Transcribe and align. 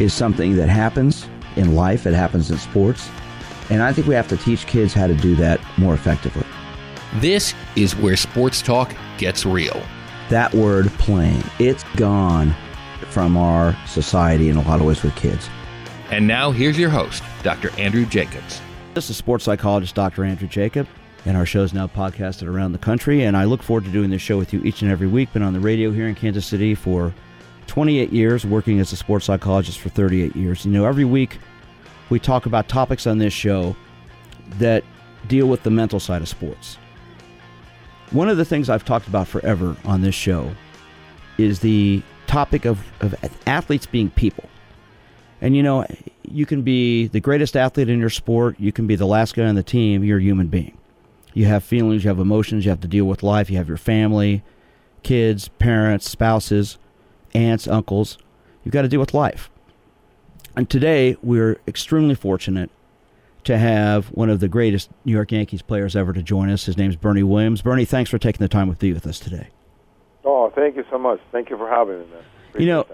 is 0.00 0.14
something 0.14 0.56
that 0.56 0.68
happens 0.68 1.26
in 1.56 1.74
life, 1.74 2.06
it 2.06 2.14
happens 2.14 2.50
in 2.50 2.58
sports. 2.58 3.08
And 3.70 3.82
I 3.82 3.92
think 3.92 4.06
we 4.06 4.14
have 4.14 4.28
to 4.28 4.36
teach 4.36 4.66
kids 4.66 4.94
how 4.94 5.06
to 5.06 5.14
do 5.14 5.34
that 5.36 5.60
more 5.76 5.94
effectively. 5.94 6.46
This 7.16 7.54
is 7.76 7.96
where 7.96 8.16
sports 8.16 8.62
talk 8.62 8.94
gets 9.18 9.44
real. 9.44 9.82
That 10.30 10.54
word 10.54 10.88
playing, 10.98 11.42
it's 11.58 11.84
gone 11.96 12.54
from 13.10 13.36
our 13.36 13.76
society 13.86 14.48
in 14.48 14.56
a 14.56 14.62
lot 14.62 14.80
of 14.80 14.86
ways 14.86 15.02
with 15.02 15.16
kids. 15.16 15.48
And 16.10 16.26
now 16.26 16.50
here's 16.50 16.78
your 16.78 16.90
host, 16.90 17.22
Dr. 17.42 17.70
Andrew 17.78 18.06
Jacobs. 18.06 18.60
This 18.94 19.10
is 19.10 19.16
sports 19.16 19.44
psychologist 19.44 19.94
Dr. 19.94 20.24
Andrew 20.24 20.48
Jacob, 20.48 20.86
and 21.24 21.36
our 21.36 21.46
show 21.46 21.62
is 21.62 21.74
now 21.74 21.86
podcasted 21.86 22.46
around 22.46 22.72
the 22.72 22.78
country. 22.78 23.24
And 23.24 23.36
I 23.36 23.44
look 23.44 23.62
forward 23.62 23.84
to 23.84 23.90
doing 23.90 24.10
this 24.10 24.22
show 24.22 24.38
with 24.38 24.52
you 24.52 24.62
each 24.64 24.82
and 24.82 24.90
every 24.90 25.06
week. 25.06 25.32
Been 25.32 25.42
on 25.42 25.52
the 25.52 25.60
radio 25.60 25.90
here 25.90 26.08
in 26.08 26.14
Kansas 26.14 26.46
City 26.46 26.74
for 26.74 27.12
28 27.68 28.12
years, 28.12 28.44
working 28.44 28.80
as 28.80 28.92
a 28.92 28.96
sports 28.96 29.26
psychologist 29.26 29.78
for 29.78 29.88
38 29.90 30.34
years. 30.34 30.64
You 30.64 30.72
know, 30.72 30.84
every 30.84 31.04
week 31.04 31.38
we 32.10 32.18
talk 32.18 32.46
about 32.46 32.68
topics 32.68 33.06
on 33.06 33.18
this 33.18 33.32
show 33.32 33.76
that 34.58 34.82
deal 35.28 35.46
with 35.46 35.62
the 35.62 35.70
mental 35.70 36.00
side 36.00 36.22
of 36.22 36.28
sports. 36.28 36.78
One 38.10 38.28
of 38.28 38.38
the 38.38 38.44
things 38.44 38.70
I've 38.70 38.84
talked 38.84 39.06
about 39.06 39.28
forever 39.28 39.76
on 39.84 40.00
this 40.00 40.14
show 40.14 40.50
is 41.36 41.60
the 41.60 42.02
topic 42.26 42.64
of, 42.64 42.80
of 43.00 43.14
athletes 43.46 43.86
being 43.86 44.10
people. 44.10 44.48
And 45.40 45.54
you 45.54 45.62
know, 45.62 45.86
you 46.22 46.46
can 46.46 46.62
be 46.62 47.06
the 47.06 47.20
greatest 47.20 47.56
athlete 47.56 47.88
in 47.88 48.00
your 48.00 48.10
sport, 48.10 48.58
you 48.58 48.72
can 48.72 48.86
be 48.86 48.96
the 48.96 49.06
last 49.06 49.34
guy 49.34 49.44
on 49.44 49.54
the 49.54 49.62
team, 49.62 50.02
you're 50.02 50.18
a 50.18 50.22
human 50.22 50.48
being. 50.48 50.76
You 51.34 51.44
have 51.44 51.62
feelings, 51.62 52.02
you 52.02 52.08
have 52.08 52.18
emotions, 52.18 52.64
you 52.64 52.70
have 52.70 52.80
to 52.80 52.88
deal 52.88 53.04
with 53.04 53.22
life, 53.22 53.50
you 53.50 53.58
have 53.58 53.68
your 53.68 53.76
family, 53.76 54.42
kids, 55.02 55.48
parents, 55.48 56.10
spouses, 56.10 56.78
aunts, 57.34 57.66
uncles. 57.66 58.18
You've 58.64 58.72
got 58.72 58.82
to 58.82 58.88
deal 58.88 59.00
with 59.00 59.14
life. 59.14 59.50
And 60.56 60.68
today, 60.68 61.16
we're 61.22 61.60
extremely 61.66 62.14
fortunate 62.14 62.70
to 63.44 63.56
have 63.56 64.06
one 64.08 64.28
of 64.28 64.40
the 64.40 64.48
greatest 64.48 64.90
New 65.04 65.12
York 65.12 65.32
Yankees 65.32 65.62
players 65.62 65.94
ever 65.96 66.12
to 66.12 66.22
join 66.22 66.50
us. 66.50 66.66
His 66.66 66.76
name's 66.76 66.96
Bernie 66.96 67.22
Williams. 67.22 67.62
Bernie, 67.62 67.84
thanks 67.84 68.10
for 68.10 68.18
taking 68.18 68.40
the 68.40 68.48
time 68.48 68.70
to 68.70 68.76
be 68.76 68.92
with 68.92 69.06
us 69.06 69.18
today. 69.18 69.48
Oh, 70.24 70.50
thank 70.54 70.76
you 70.76 70.84
so 70.90 70.98
much. 70.98 71.20
Thank 71.32 71.48
you 71.48 71.56
for 71.56 71.68
having 71.68 72.00
me. 72.00 72.06
You 72.58 72.66
know, 72.66 72.86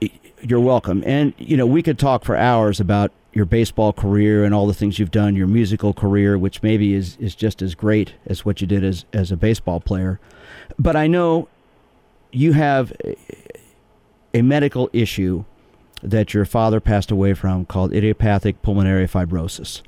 that. 0.00 0.10
you're 0.42 0.60
welcome. 0.60 1.02
And, 1.06 1.32
you 1.38 1.56
know, 1.56 1.66
we 1.66 1.82
could 1.82 1.98
talk 1.98 2.24
for 2.24 2.36
hours 2.36 2.80
about 2.80 3.12
your 3.32 3.44
baseball 3.44 3.92
career 3.92 4.44
and 4.44 4.54
all 4.54 4.66
the 4.66 4.74
things 4.74 4.98
you've 4.98 5.10
done, 5.10 5.36
your 5.36 5.46
musical 5.46 5.92
career, 5.92 6.36
which 6.36 6.62
maybe 6.62 6.94
is, 6.94 7.16
is 7.18 7.34
just 7.34 7.62
as 7.62 7.74
great 7.74 8.14
as 8.26 8.44
what 8.44 8.60
you 8.60 8.66
did 8.66 8.84
as, 8.84 9.04
as 9.12 9.32
a 9.32 9.36
baseball 9.36 9.80
player. 9.80 10.20
But 10.78 10.96
I 10.96 11.06
know 11.06 11.48
you 12.32 12.52
have 12.52 12.92
a, 14.34 14.42
medical 14.42 14.90
issue 14.92 15.44
that 16.02 16.34
your 16.34 16.44
father 16.44 16.80
passed 16.80 17.10
away 17.10 17.34
from 17.34 17.64
called 17.64 17.92
idiopathic 17.92 18.60
pulmonary 18.62 19.06
fibrosis. 19.06 19.82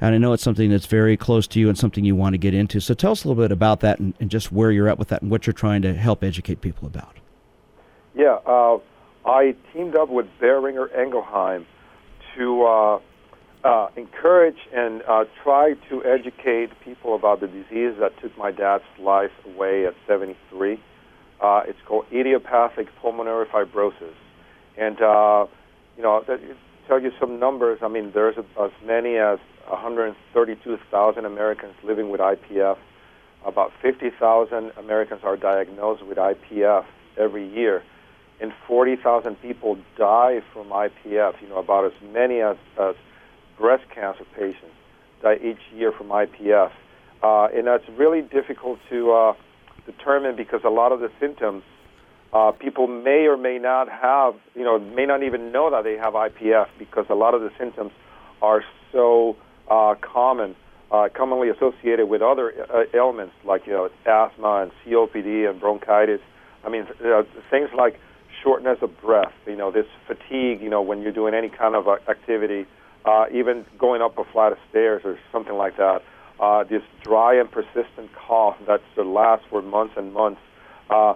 And 0.00 0.14
I 0.14 0.18
know 0.18 0.32
it's 0.32 0.42
something 0.42 0.70
that's 0.70 0.86
very 0.86 1.16
close 1.16 1.46
to 1.48 1.60
you 1.60 1.68
and 1.68 1.76
something 1.76 2.04
you 2.04 2.14
want 2.14 2.34
to 2.34 2.38
get 2.38 2.54
into. 2.54 2.80
So 2.80 2.94
tell 2.94 3.12
us 3.12 3.24
a 3.24 3.28
little 3.28 3.42
bit 3.42 3.50
about 3.50 3.80
that 3.80 3.98
and, 3.98 4.14
and 4.20 4.30
just 4.30 4.52
where 4.52 4.70
you're 4.70 4.88
at 4.88 4.98
with 4.98 5.08
that 5.08 5.22
and 5.22 5.30
what 5.30 5.46
you're 5.46 5.54
trying 5.54 5.82
to 5.82 5.94
help 5.94 6.22
educate 6.22 6.60
people 6.60 6.86
about. 6.86 7.16
Yeah, 8.14 8.38
uh, 8.46 8.78
I 9.24 9.56
teamed 9.72 9.96
up 9.96 10.08
with 10.08 10.26
Boehringer 10.40 10.94
Ingelheim 10.96 11.66
to 12.36 12.64
uh, 12.64 13.00
uh, 13.64 13.88
encourage 13.96 14.58
and 14.72 15.02
uh, 15.02 15.24
try 15.42 15.74
to 15.88 16.04
educate 16.04 16.68
people 16.84 17.14
about 17.14 17.40
the 17.40 17.48
disease 17.48 17.94
that 17.98 18.12
took 18.20 18.36
my 18.38 18.50
dad's 18.50 18.84
life 18.98 19.32
away 19.44 19.86
at 19.86 19.94
73. 20.06 20.80
Uh, 21.40 21.62
it's 21.66 21.78
called 21.86 22.06
idiopathic 22.12 22.88
pulmonary 23.00 23.46
fibrosis. 23.46 24.14
And, 24.76 25.00
uh, 25.00 25.46
you 25.96 26.02
know, 26.02 26.22
that, 26.26 26.40
tell 26.86 27.00
you 27.00 27.12
some 27.18 27.38
numbers. 27.38 27.78
I 27.82 27.88
mean, 27.88 28.12
there's 28.12 28.36
as 28.38 28.70
many 28.84 29.16
as 29.16 29.38
132,000 29.68 31.24
Americans 31.24 31.74
living 31.82 32.10
with 32.10 32.20
IPF. 32.20 32.78
About 33.44 33.72
50,000 33.82 34.72
Americans 34.76 35.20
are 35.22 35.36
diagnosed 35.36 36.04
with 36.04 36.18
IPF 36.18 36.84
every 37.16 37.48
year, 37.48 37.82
and 38.40 38.52
40,000 38.66 39.36
people 39.40 39.78
die 39.96 40.42
from 40.52 40.68
IPF. 40.68 41.40
You 41.40 41.48
know, 41.48 41.58
about 41.58 41.84
as 41.84 41.92
many 42.12 42.40
as, 42.40 42.56
as 42.80 42.94
breast 43.58 43.84
cancer 43.94 44.24
patients 44.36 44.74
die 45.22 45.38
each 45.42 45.60
year 45.74 45.92
from 45.92 46.08
IPF, 46.08 46.70
uh, 47.22 47.48
and 47.54 47.66
that's 47.66 47.88
really 47.96 48.22
difficult 48.22 48.78
to 48.90 49.12
uh, 49.12 49.32
determine 49.86 50.36
because 50.36 50.60
a 50.64 50.70
lot 50.70 50.92
of 50.92 51.00
the 51.00 51.10
symptoms 51.18 51.62
uh, 52.32 52.52
people 52.52 52.86
may 52.86 53.26
or 53.26 53.36
may 53.36 53.58
not 53.58 53.88
have, 53.88 54.34
you 54.54 54.64
know, 54.64 54.78
may 54.78 55.06
not 55.06 55.22
even 55.22 55.52
know 55.52 55.70
that 55.70 55.84
they 55.84 55.96
have 55.96 56.14
IPF 56.14 56.66
because 56.78 57.06
a 57.08 57.14
lot 57.14 57.34
of 57.34 57.40
the 57.40 57.50
symptoms 57.58 57.92
are 58.42 58.62
so 58.92 59.36
uh, 59.70 59.94
common, 60.00 60.54
uh, 60.90 61.08
commonly 61.14 61.48
associated 61.48 62.08
with 62.08 62.22
other 62.22 62.52
uh, 62.70 62.84
ailments 62.94 63.34
like 63.44 63.66
you 63.66 63.72
know 63.72 63.88
asthma 64.04 64.62
and 64.62 64.72
COPD 64.84 65.48
and 65.48 65.60
bronchitis. 65.60 66.20
I 66.64 66.68
mean, 66.68 66.86
uh, 67.04 67.22
things 67.50 67.70
like 67.76 67.98
shortness 68.42 68.78
of 68.82 69.00
breath. 69.00 69.32
You 69.46 69.56
know, 69.56 69.70
this 69.70 69.86
fatigue. 70.06 70.60
You 70.60 70.68
know, 70.68 70.82
when 70.82 71.02
you're 71.02 71.12
doing 71.12 71.34
any 71.34 71.48
kind 71.48 71.74
of 71.74 71.88
uh, 71.88 71.96
activity, 72.08 72.66
uh, 73.04 73.26
even 73.32 73.64
going 73.78 74.02
up 74.02 74.18
a 74.18 74.24
flight 74.24 74.52
of 74.52 74.58
stairs 74.68 75.02
or 75.04 75.18
something 75.32 75.54
like 75.54 75.76
that. 75.76 76.02
Uh, 76.38 76.64
this 76.64 76.82
dry 77.02 77.38
and 77.40 77.50
persistent 77.50 78.10
cough 78.14 78.56
that 78.66 78.80
lasts 78.98 79.46
for 79.48 79.62
months 79.62 79.94
and 79.96 80.12
months. 80.12 80.40
Uh, 80.90 81.14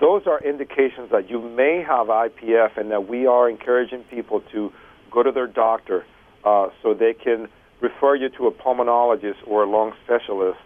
those 0.00 0.22
are 0.26 0.42
indications 0.42 1.10
that 1.10 1.30
you 1.30 1.40
may 1.40 1.82
have 1.86 2.08
IPF 2.08 2.76
and 2.76 2.90
that 2.90 3.08
we 3.08 3.26
are 3.26 3.48
encouraging 3.48 4.02
people 4.04 4.42
to 4.52 4.72
go 5.10 5.22
to 5.22 5.32
their 5.32 5.46
doctor 5.46 6.04
uh, 6.44 6.68
so 6.82 6.94
they 6.94 7.14
can 7.14 7.48
refer 7.80 8.14
you 8.14 8.28
to 8.30 8.46
a 8.46 8.50
pulmonologist 8.50 9.36
or 9.46 9.64
a 9.64 9.70
lung 9.70 9.92
specialist 10.04 10.58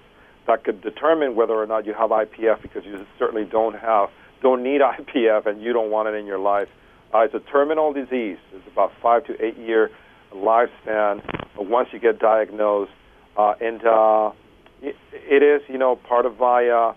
that 0.47 0.65
could 0.65 0.81
determine 0.83 1.37
whether 1.37 1.55
or 1.55 1.67
not 1.67 1.87
you 1.87 1.95
have 1.95 2.11
IPF 2.11 2.63
because 2.63 2.85
you 2.85 3.05
certainly 3.19 3.45
don't 3.45 3.79
have 3.79 4.09
don't 4.41 4.63
need 4.63 4.81
IPF 4.99 5.47
and 5.47 5.63
you 5.63 5.73
don't 5.73 5.91
want 5.91 6.09
it 6.09 6.15
in 6.15 6.27
your 6.27 6.39
life. 6.39 6.69
Uh, 7.15 7.21
it's 7.21 7.35
a 7.35 7.41
terminal 7.41 7.93
disease. 7.93 8.39
It's 8.53 8.67
about 8.73 8.93
five 9.03 9.25
to 9.27 9.45
eight 9.45 9.57
year 9.57 9.91
lifespan 10.35 11.23
once 11.57 11.89
you 11.93 11.99
get 11.99 12.19
diagnosed, 12.19 12.93
uh, 13.37 13.55
and 13.61 13.85
uh, 13.85 14.33
it, 14.83 14.97
it 15.13 15.43
is 15.43 15.63
you 15.69 15.79
know 15.79 15.97
part 15.97 16.27
of 16.27 16.39
my 16.39 16.69
uh, 16.69 16.95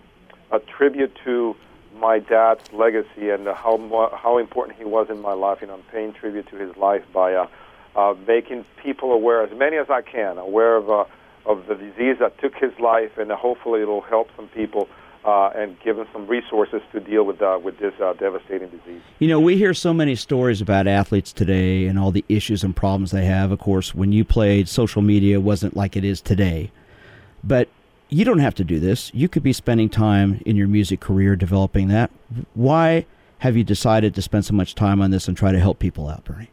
a 0.50 0.58
tribute 0.60 1.16
to 1.24 1.56
my 1.98 2.18
dad's 2.18 2.72
legacy 2.72 3.30
and 3.30 3.46
how 3.46 4.10
how 4.14 4.38
important 4.38 4.78
he 4.78 4.84
was 4.84 5.08
in 5.10 5.20
my 5.20 5.32
life. 5.32 5.58
You 5.60 5.68
know, 5.68 5.74
I'm 5.74 5.82
paying 5.82 6.12
tribute 6.12 6.48
to 6.48 6.56
his 6.56 6.76
life 6.76 7.04
by 7.12 7.34
uh, 7.34 7.46
uh, 7.94 8.14
making 8.26 8.64
people 8.82 9.12
aware, 9.12 9.42
as 9.42 9.56
many 9.56 9.76
as 9.76 9.88
I 9.90 10.02
can, 10.02 10.38
aware 10.38 10.76
of 10.76 10.90
uh, 10.90 11.04
of 11.46 11.66
the 11.66 11.74
disease 11.74 12.16
that 12.20 12.38
took 12.38 12.54
his 12.54 12.78
life, 12.78 13.18
and 13.18 13.30
hopefully 13.30 13.82
it'll 13.82 14.00
help 14.00 14.28
some 14.36 14.48
people. 14.48 14.88
Uh, 15.26 15.50
and 15.56 15.76
give 15.80 15.96
them 15.96 16.06
some 16.12 16.24
resources 16.28 16.80
to 16.92 17.00
deal 17.00 17.24
with 17.24 17.42
uh, 17.42 17.58
with 17.60 17.76
this 17.80 17.92
uh, 18.00 18.12
devastating 18.12 18.68
disease. 18.68 19.00
You 19.18 19.26
know, 19.26 19.40
we 19.40 19.56
hear 19.56 19.74
so 19.74 19.92
many 19.92 20.14
stories 20.14 20.60
about 20.60 20.86
athletes 20.86 21.32
today 21.32 21.86
and 21.86 21.98
all 21.98 22.12
the 22.12 22.24
issues 22.28 22.62
and 22.62 22.76
problems 22.76 23.10
they 23.10 23.24
have. 23.24 23.50
Of 23.50 23.58
course, 23.58 23.92
when 23.92 24.12
you 24.12 24.24
played, 24.24 24.68
social 24.68 25.02
media 25.02 25.40
wasn't 25.40 25.76
like 25.76 25.96
it 25.96 26.04
is 26.04 26.20
today, 26.20 26.70
but 27.42 27.68
you 28.08 28.24
don't 28.24 28.38
have 28.38 28.54
to 28.54 28.64
do 28.64 28.78
this. 28.78 29.10
You 29.14 29.28
could 29.28 29.42
be 29.42 29.52
spending 29.52 29.88
time 29.88 30.40
in 30.46 30.54
your 30.54 30.68
music 30.68 31.00
career 31.00 31.34
developing 31.34 31.88
that. 31.88 32.10
Why 32.54 33.04
have 33.38 33.56
you 33.56 33.64
decided 33.64 34.14
to 34.14 34.22
spend 34.22 34.44
so 34.44 34.54
much 34.54 34.74
time 34.74 35.02
on 35.02 35.10
this 35.10 35.28
and 35.28 35.36
try 35.36 35.52
to 35.52 35.58
help 35.58 35.78
people 35.78 36.08
out, 36.08 36.24
Bernie? 36.24 36.50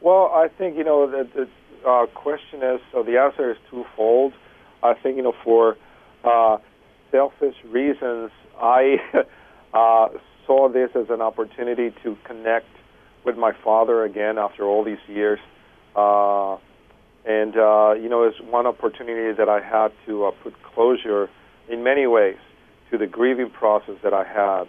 Well, 0.00 0.30
I 0.32 0.48
think 0.48 0.76
you 0.76 0.84
know 0.84 1.10
the, 1.10 1.28
the 1.34 1.88
uh, 1.88 2.06
question 2.06 2.62
is 2.62 2.80
so 2.92 3.02
the 3.02 3.18
answer 3.18 3.50
is 3.50 3.58
twofold. 3.70 4.32
I 4.82 4.94
think 4.94 5.16
you 5.16 5.22
know 5.22 5.34
for 5.44 5.76
uh, 6.24 6.58
selfish 7.10 7.54
reasons, 7.64 8.30
I 8.60 8.96
uh, 9.74 10.08
saw 10.46 10.68
this 10.68 10.90
as 10.94 11.06
an 11.10 11.20
opportunity 11.20 11.94
to 12.02 12.16
connect 12.24 12.66
with 13.24 13.36
my 13.36 13.52
father 13.64 14.04
again 14.04 14.38
after 14.38 14.64
all 14.64 14.84
these 14.84 14.98
years. 15.06 15.38
Uh, 15.96 16.56
and, 17.24 17.56
uh, 17.56 17.92
you 17.92 18.08
know, 18.08 18.24
it's 18.24 18.40
one 18.40 18.66
opportunity 18.66 19.36
that 19.36 19.48
I 19.48 19.60
had 19.60 19.92
to 20.06 20.26
uh, 20.26 20.30
put 20.42 20.54
closure 20.62 21.28
in 21.68 21.82
many 21.82 22.06
ways 22.06 22.38
to 22.90 22.98
the 22.98 23.06
grieving 23.06 23.50
process 23.50 23.96
that 24.02 24.14
I 24.14 24.24
had 24.24 24.64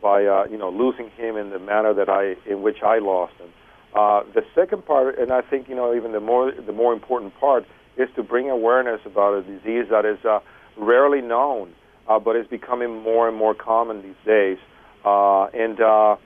by, 0.00 0.24
uh, 0.24 0.44
you 0.50 0.58
know, 0.58 0.70
losing 0.70 1.10
him 1.10 1.36
in 1.36 1.50
the 1.50 1.58
manner 1.58 1.94
that 1.94 2.08
I, 2.08 2.36
in 2.48 2.62
which 2.62 2.82
I 2.82 2.98
lost 2.98 3.34
him. 3.34 3.48
Uh, 3.94 4.24
the 4.34 4.42
second 4.54 4.84
part, 4.84 5.18
and 5.18 5.32
I 5.32 5.40
think 5.40 5.68
you 5.68 5.76
know 5.76 5.94
even 5.94 6.10
the 6.10 6.20
more 6.20 6.50
the 6.52 6.72
more 6.72 6.92
important 6.92 7.32
part, 7.38 7.64
is 7.96 8.08
to 8.16 8.24
bring 8.24 8.50
awareness 8.50 9.00
about 9.06 9.34
a 9.34 9.42
disease 9.42 9.86
that 9.90 10.04
is 10.04 10.18
uh, 10.24 10.40
rarely 10.76 11.20
known, 11.20 11.72
uh, 12.08 12.18
but 12.18 12.36
it's 12.36 12.48
becoming 12.48 13.02
more 13.02 13.28
and 13.28 13.36
more 13.36 13.54
common 13.54 14.02
these 14.02 14.14
days. 14.24 14.58
Uh, 15.04 15.44
and 15.46 15.80
uh, 15.80 16.16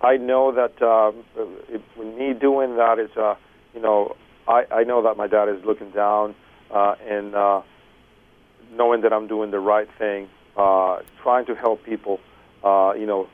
I 0.00 0.16
know 0.16 0.52
that 0.52 0.80
uh, 0.80 1.12
it, 1.68 1.82
me 1.98 2.32
doing 2.32 2.76
that 2.76 2.98
is, 2.98 3.10
uh, 3.16 3.34
you 3.74 3.80
know, 3.80 4.16
I, 4.48 4.64
I 4.72 4.84
know 4.84 5.02
that 5.02 5.16
my 5.16 5.26
dad 5.26 5.48
is 5.48 5.64
looking 5.64 5.90
down 5.90 6.34
uh, 6.72 6.94
and 7.08 7.34
uh, 7.34 7.62
knowing 8.72 9.02
that 9.02 9.12
I'm 9.12 9.26
doing 9.26 9.50
the 9.50 9.58
right 9.58 9.88
thing, 9.98 10.28
uh, 10.56 10.98
trying 11.22 11.46
to 11.46 11.54
help 11.54 11.84
people, 11.84 12.20
uh, 12.64 12.92
you 12.96 13.06
know, 13.06 13.28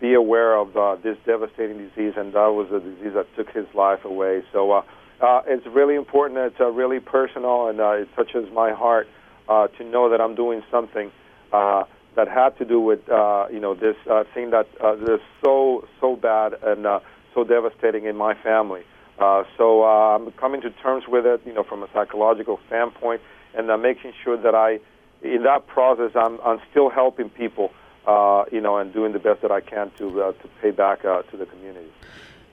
be 0.00 0.14
aware 0.14 0.56
of 0.56 0.76
uh, 0.76 0.96
this 0.96 1.16
devastating 1.26 1.78
disease, 1.78 2.14
and 2.16 2.32
that 2.32 2.46
was 2.48 2.70
a 2.72 2.80
disease 2.80 3.14
that 3.14 3.26
took 3.36 3.50
his 3.50 3.66
life 3.74 4.04
away. 4.04 4.42
So 4.52 4.70
uh, 4.70 4.82
uh, 5.20 5.42
it's 5.46 5.66
really 5.66 5.96
important. 5.96 6.38
It's 6.38 6.60
uh, 6.60 6.66
really 6.66 7.00
personal, 7.00 7.68
and 7.68 7.80
uh, 7.80 7.90
it 7.92 8.08
touches 8.14 8.48
my 8.52 8.72
heart 8.72 9.08
uh, 9.48 9.66
to 9.68 9.84
know 9.84 10.10
that 10.10 10.20
I'm 10.20 10.34
doing 10.34 10.62
something 10.70 11.10
uh, 11.52 11.84
that 12.14 12.28
had 12.28 12.56
to 12.58 12.64
do 12.64 12.80
with 12.80 13.08
uh, 13.08 13.46
you 13.50 13.60
know 13.60 13.74
this 13.74 13.96
uh, 14.10 14.24
thing 14.34 14.50
that 14.50 14.68
uh, 14.82 14.96
is 14.96 15.20
so 15.44 15.86
so 16.00 16.16
bad 16.16 16.54
and 16.62 16.86
uh, 16.86 17.00
so 17.34 17.44
devastating 17.44 18.04
in 18.04 18.16
my 18.16 18.34
family. 18.34 18.82
Uh, 19.18 19.42
so 19.56 19.82
uh, 19.82 20.16
I'm 20.16 20.30
coming 20.32 20.60
to 20.60 20.70
terms 20.70 21.04
with 21.08 21.26
it, 21.26 21.40
you 21.44 21.52
know, 21.52 21.64
from 21.64 21.82
a 21.82 21.88
psychological 21.92 22.60
standpoint, 22.68 23.20
and 23.54 23.70
uh, 23.70 23.76
making 23.76 24.12
sure 24.22 24.36
that 24.36 24.54
I, 24.54 24.78
in 25.22 25.42
that 25.42 25.66
process, 25.66 26.12
I'm 26.14 26.40
I'm 26.42 26.60
still 26.70 26.88
helping 26.88 27.28
people, 27.28 27.72
uh, 28.06 28.44
you 28.52 28.60
know, 28.60 28.78
and 28.78 28.92
doing 28.92 29.12
the 29.12 29.18
best 29.18 29.42
that 29.42 29.50
I 29.50 29.60
can 29.60 29.90
to 29.98 30.22
uh, 30.22 30.32
to 30.32 30.48
pay 30.62 30.70
back 30.70 31.04
uh, 31.04 31.22
to 31.22 31.36
the 31.36 31.46
community. 31.46 31.90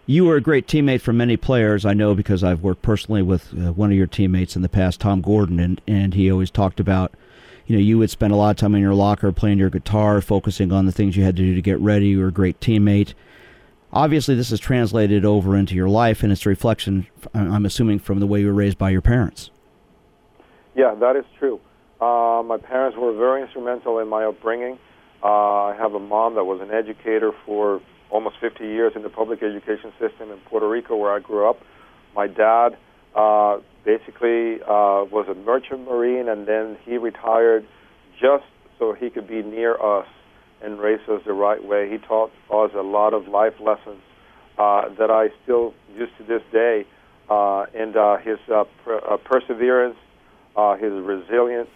You 0.07 0.25
were 0.25 0.35
a 0.35 0.41
great 0.41 0.67
teammate 0.67 1.01
for 1.01 1.13
many 1.13 1.35
players. 1.35 1.83
I 1.83 1.93
know 1.93 2.13
because 2.13 2.43
I've 2.43 2.61
worked 2.61 2.83
personally 2.83 3.23
with 3.23 3.51
uh, 3.53 3.73
one 3.73 3.91
of 3.91 3.97
your 3.97 4.05
teammates 4.05 4.55
in 4.55 4.61
the 4.61 4.69
past, 4.69 5.01
Tom 5.01 5.21
Gordon, 5.21 5.59
and, 5.59 5.81
and 5.87 6.13
he 6.13 6.31
always 6.31 6.51
talked 6.51 6.79
about, 6.79 7.15
you 7.67 7.75
know, 7.75 7.81
you 7.81 7.97
would 7.97 8.09
spend 8.09 8.31
a 8.31 8.35
lot 8.35 8.51
of 8.51 8.57
time 8.57 8.75
in 8.75 8.81
your 8.81 8.93
locker 8.93 9.31
playing 9.31 9.57
your 9.57 9.69
guitar, 9.69 10.21
focusing 10.21 10.71
on 10.71 10.85
the 10.85 10.91
things 10.91 11.17
you 11.17 11.23
had 11.23 11.35
to 11.35 11.43
do 11.43 11.55
to 11.55 11.61
get 11.61 11.79
ready. 11.79 12.07
You 12.07 12.19
were 12.19 12.27
a 12.27 12.31
great 12.31 12.59
teammate. 12.59 13.13
Obviously, 13.91 14.35
this 14.35 14.51
is 14.51 14.59
translated 14.59 15.25
over 15.25 15.55
into 15.55 15.73
your 15.73 15.89
life, 15.89 16.21
and 16.21 16.31
it's 16.31 16.45
a 16.45 16.49
reflection, 16.49 17.07
I'm 17.33 17.65
assuming, 17.65 17.99
from 17.99 18.19
the 18.19 18.27
way 18.27 18.41
you 18.41 18.47
were 18.47 18.53
raised 18.53 18.77
by 18.77 18.89
your 18.89 19.01
parents. 19.01 19.49
Yeah, 20.75 20.95
that 20.95 21.15
is 21.15 21.25
true. 21.39 21.59
Uh, 22.01 22.43
my 22.45 22.57
parents 22.57 22.97
were 22.97 23.13
very 23.13 23.41
instrumental 23.41 23.99
in 23.99 24.09
my 24.09 24.25
upbringing. 24.25 24.77
Uh, 25.23 25.27
I 25.27 25.75
have 25.75 25.93
a 25.93 25.99
mom 25.99 26.35
that 26.35 26.43
was 26.43 26.59
an 26.61 26.71
educator 26.71 27.31
for 27.45 27.81
almost 28.09 28.35
50 28.39 28.63
years 28.65 28.93
in 28.95 29.01
the 29.01 29.09
public 29.09 29.41
education 29.41 29.91
system 29.99 30.29
in 30.29 30.37
Puerto 30.39 30.67
Rico, 30.67 30.95
where 30.97 31.13
I 31.13 31.19
grew 31.19 31.49
up. 31.49 31.61
My 32.13 32.27
dad 32.27 32.77
uh, 33.15 33.59
basically 33.85 34.61
uh, 34.63 35.05
was 35.05 35.27
a 35.29 35.35
merchant 35.35 35.85
marine, 35.85 36.27
and 36.27 36.47
then 36.47 36.77
he 36.83 36.97
retired 36.97 37.65
just 38.19 38.43
so 38.79 38.93
he 38.93 39.09
could 39.09 39.27
be 39.27 39.41
near 39.41 39.75
us 39.81 40.07
and 40.61 40.79
raise 40.79 40.99
us 41.07 41.21
the 41.25 41.33
right 41.33 41.63
way. 41.63 41.89
He 41.89 41.97
taught 41.99 42.31
us 42.51 42.71
a 42.75 42.81
lot 42.81 43.13
of 43.13 43.27
life 43.27 43.53
lessons 43.59 44.01
uh, 44.57 44.89
that 44.97 45.11
I 45.11 45.29
still 45.43 45.73
use 45.95 46.09
to 46.17 46.23
this 46.23 46.41
day. 46.51 46.85
Uh, 47.29 47.65
and 47.73 47.95
uh, 47.95 48.17
his 48.17 48.37
uh, 48.53 48.65
per- 48.83 48.99
uh, 48.99 49.17
perseverance, 49.17 49.97
uh, 50.55 50.75
his 50.77 50.91
resilience, 50.91 51.69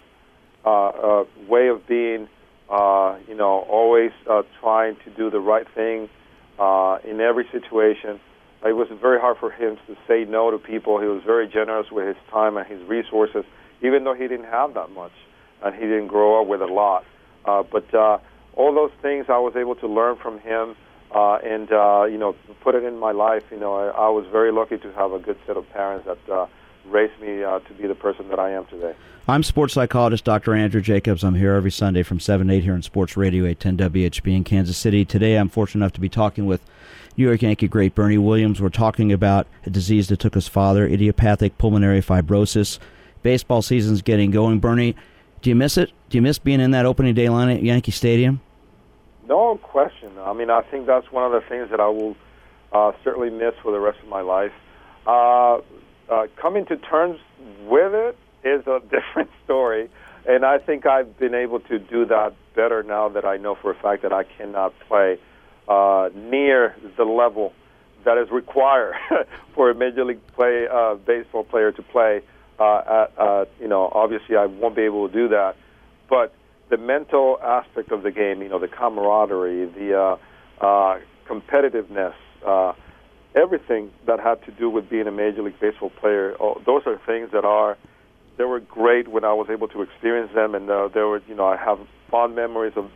uh, 0.64 0.88
uh, 0.88 1.24
way 1.48 1.68
of 1.68 1.86
being, 1.88 2.28
uh, 2.70 3.18
you 3.28 3.34
know, 3.34 3.66
always 3.68 4.12
uh, 4.30 4.42
trying 4.60 4.96
to 5.04 5.10
do 5.16 5.30
the 5.30 5.40
right 5.40 5.66
thing 5.74 6.08
uh, 6.58 6.98
in 7.04 7.20
every 7.20 7.46
situation. 7.50 8.20
It 8.64 8.72
was 8.72 8.88
very 9.00 9.18
hard 9.18 9.38
for 9.38 9.50
him 9.50 9.78
to 9.86 9.96
say 10.06 10.24
no 10.24 10.50
to 10.50 10.58
people. 10.58 11.00
He 11.00 11.06
was 11.06 11.22
very 11.24 11.48
generous 11.48 11.90
with 11.90 12.06
his 12.06 12.16
time 12.30 12.56
and 12.56 12.66
his 12.66 12.82
resources, 12.82 13.44
even 13.82 14.04
though 14.04 14.14
he 14.14 14.28
didn't 14.28 14.46
have 14.46 14.74
that 14.74 14.90
much 14.90 15.12
and 15.62 15.74
he 15.74 15.82
didn't 15.82 16.08
grow 16.08 16.40
up 16.40 16.46
with 16.46 16.62
a 16.62 16.66
lot. 16.66 17.04
Uh, 17.44 17.62
but 17.62 17.92
uh, 17.94 18.18
all 18.54 18.74
those 18.74 18.92
things 19.02 19.26
I 19.28 19.38
was 19.38 19.56
able 19.56 19.76
to 19.76 19.86
learn 19.86 20.16
from 20.16 20.38
him 20.40 20.76
uh, 21.12 21.36
and 21.36 21.72
uh, 21.72 22.04
you 22.04 22.18
know 22.18 22.34
put 22.60 22.74
it 22.74 22.84
in 22.84 22.98
my 22.98 23.12
life. 23.12 23.44
You 23.50 23.58
know, 23.58 23.74
I, 23.74 23.88
I 23.88 24.08
was 24.10 24.26
very 24.30 24.52
lucky 24.52 24.78
to 24.78 24.92
have 24.92 25.12
a 25.12 25.18
good 25.18 25.38
set 25.46 25.56
of 25.56 25.68
parents 25.70 26.06
that 26.06 26.32
uh, 26.32 26.46
raised 26.86 27.18
me 27.20 27.42
uh, 27.42 27.60
to 27.60 27.74
be 27.74 27.86
the 27.86 27.94
person 27.94 28.28
that 28.28 28.38
I 28.38 28.50
am 28.50 28.66
today. 28.66 28.94
I'm 29.28 29.42
sports 29.42 29.74
psychologist 29.74 30.24
Dr. 30.24 30.54
Andrew 30.54 30.80
Jacobs. 30.80 31.22
I'm 31.22 31.34
here 31.34 31.54
every 31.54 31.70
Sunday 31.70 32.02
from 32.02 32.20
7 32.20 32.50
8 32.50 32.64
here 32.64 32.74
on 32.74 32.82
Sports 32.82 33.16
Radio 33.16 33.44
810 33.46 33.90
WHB 33.90 34.36
in 34.36 34.44
Kansas 34.44 34.76
City. 34.76 35.04
Today 35.04 35.36
I'm 35.36 35.48
fortunate 35.48 35.84
enough 35.84 35.92
to 35.92 36.00
be 36.00 36.08
talking 36.08 36.46
with 36.46 36.64
New 37.16 37.26
York 37.26 37.42
Yankee 37.42 37.68
great 37.68 37.94
Bernie 37.94 38.18
Williams. 38.18 38.60
We're 38.60 38.68
talking 38.68 39.12
about 39.12 39.46
a 39.66 39.70
disease 39.70 40.08
that 40.08 40.18
took 40.18 40.34
his 40.34 40.48
father, 40.48 40.86
idiopathic 40.86 41.58
pulmonary 41.58 42.00
fibrosis. 42.00 42.78
Baseball 43.22 43.62
season's 43.62 44.02
getting 44.02 44.30
going. 44.30 44.60
Bernie, 44.60 44.96
do 45.42 45.50
you 45.50 45.56
miss 45.56 45.76
it? 45.76 45.92
Do 46.08 46.18
you 46.18 46.22
miss 46.22 46.38
being 46.38 46.60
in 46.60 46.70
that 46.70 46.86
opening 46.86 47.14
day 47.14 47.28
line 47.28 47.48
at 47.48 47.62
Yankee 47.62 47.92
Stadium? 47.92 48.40
No 49.26 49.58
question. 49.62 50.10
I 50.18 50.32
mean, 50.32 50.50
I 50.50 50.62
think 50.62 50.86
that's 50.86 51.10
one 51.12 51.24
of 51.24 51.32
the 51.32 51.46
things 51.48 51.70
that 51.70 51.80
I 51.80 51.88
will 51.88 52.16
uh, 52.72 52.92
certainly 53.04 53.30
miss 53.30 53.54
for 53.62 53.72
the 53.72 53.80
rest 53.80 53.98
of 54.02 54.08
my 54.08 54.20
life. 54.20 54.52
Uh, 55.06 55.60
uh, 56.08 56.26
coming 56.36 56.66
to 56.66 56.76
terms 56.76 57.20
with 57.66 57.94
it 57.94 58.16
is 58.44 58.66
a 58.66 58.80
different 58.90 59.30
story, 59.44 59.88
and 60.26 60.44
I 60.44 60.58
think 60.58 60.86
I've 60.86 61.18
been 61.18 61.34
able 61.34 61.60
to 61.60 61.78
do 61.78 62.04
that 62.06 62.34
better 62.54 62.82
now 62.82 63.08
that 63.10 63.24
I 63.24 63.36
know 63.36 63.54
for 63.54 63.70
a 63.70 63.74
fact 63.74 64.02
that 64.02 64.12
I 64.12 64.24
cannot 64.24 64.78
play 64.80 65.18
uh, 65.68 66.10
near 66.14 66.74
the 66.96 67.04
level 67.04 67.52
that 68.04 68.18
is 68.18 68.30
required 68.30 68.94
for 69.54 69.70
a 69.70 69.74
major 69.74 70.04
league 70.04 70.26
play 70.28 70.66
uh, 70.70 70.94
baseball 70.94 71.44
player 71.44 71.72
to 71.72 71.82
play. 71.82 72.22
Uh, 72.58 73.06
at, 73.06 73.18
uh, 73.18 73.44
you 73.58 73.68
know, 73.68 73.90
obviously 73.92 74.36
I 74.36 74.46
won't 74.46 74.76
be 74.76 74.82
able 74.82 75.08
to 75.08 75.14
do 75.14 75.28
that, 75.28 75.56
but 76.10 76.34
the 76.68 76.76
mental 76.76 77.38
aspect 77.42 77.90
of 77.90 78.02
the 78.02 78.10
game, 78.10 78.42
you 78.42 78.48
know, 78.48 78.58
the 78.58 78.68
camaraderie, 78.68 79.66
the 79.66 79.98
uh, 79.98 80.64
uh, 80.64 81.00
competitiveness, 81.26 82.14
uh, 82.46 82.74
everything 83.34 83.90
that 84.06 84.20
had 84.20 84.44
to 84.44 84.52
do 84.52 84.68
with 84.68 84.90
being 84.90 85.06
a 85.06 85.10
major 85.10 85.42
league 85.42 85.58
baseball 85.58 85.90
player. 85.90 86.36
Oh, 86.38 86.60
those 86.66 86.82
are 86.86 87.00
things 87.06 87.30
that 87.32 87.44
are 87.44 87.78
they 88.36 88.44
were 88.44 88.60
great 88.60 89.06
when 89.08 89.22
I 89.22 89.34
was 89.34 89.48
able 89.50 89.68
to 89.68 89.82
experience 89.82 90.32
them, 90.34 90.54
and 90.54 90.70
uh, 90.70 90.88
there 90.88 91.06
were, 91.06 91.20
you 91.28 91.34
know, 91.34 91.44
I 91.44 91.56
have 91.56 91.78
fond 92.10 92.34
memories 92.34 92.72
of 92.74 92.90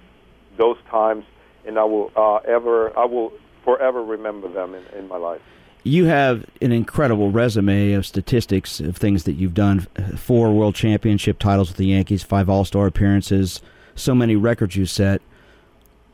those 0.56 0.78
times, 0.90 1.25
and 1.66 1.78
I 1.78 1.85
will 1.85 2.12
uh, 2.16 2.37
ever, 2.37 2.97
I 2.99 3.04
will 3.04 3.33
forever 3.64 4.02
remember 4.02 4.49
them 4.49 4.75
in, 4.75 4.85
in 4.99 5.09
my 5.09 5.16
life. 5.16 5.40
You 5.87 6.06
have 6.06 6.47
an 6.62 6.73
incredible 6.73 7.30
resume 7.30 7.92
of 7.92 8.06
statistics 8.06 8.80
of 8.80 8.97
things 8.97 9.25
that 9.25 9.35
you've 9.35 9.52
done. 9.52 9.80
Four 10.16 10.52
World 10.52 10.75
Championship 10.75 11.38
titles 11.38 11.68
with 11.68 11.76
the 11.76 11.87
Yankees, 11.87 12.23
five 12.23 12.49
All 12.49 12.64
Star 12.64 12.87
appearances, 12.87 13.61
so 13.94 14.14
many 14.14 14.35
records 14.35 14.76
you 14.76 14.87
set. 14.87 15.21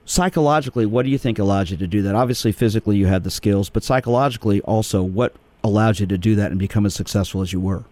Psychologically, 0.05 0.87
what 0.87 1.05
do 1.05 1.11
you 1.11 1.19
think 1.19 1.39
allowed 1.39 1.71
you 1.71 1.77
to 1.77 1.87
do 1.87 2.03
that? 2.03 2.17
Obviously, 2.17 2.51
physically, 2.51 2.97
you 2.97 3.07
had 3.07 3.23
the 3.23 3.31
skills, 3.31 3.71
but 3.71 3.85
psychologically, 3.85 4.61
also, 4.63 5.05
what 5.05 5.35
allowed 5.63 6.01
you 6.01 6.07
to 6.07 6.19
do 6.19 6.35
that 6.35 6.51
and 6.51 6.59
become 6.59 6.85
as 6.85 6.95
successful 6.95 7.41
as 7.41 7.53
you 7.53 7.61
were? 7.61 7.85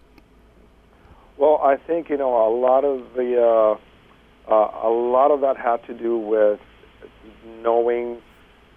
Well, 1.37 1.61
I 1.63 1.77
think 1.77 2.09
you 2.09 2.17
know 2.17 2.45
a 2.45 2.51
lot 2.53 2.83
of 2.83 3.13
the 3.13 3.41
uh, 3.41 4.51
uh, 4.51 4.87
a 4.87 4.89
lot 4.89 5.31
of 5.31 5.39
that 5.41 5.55
had 5.55 5.85
to 5.85 5.93
do 5.93 6.17
with 6.17 6.59
knowing 7.63 8.21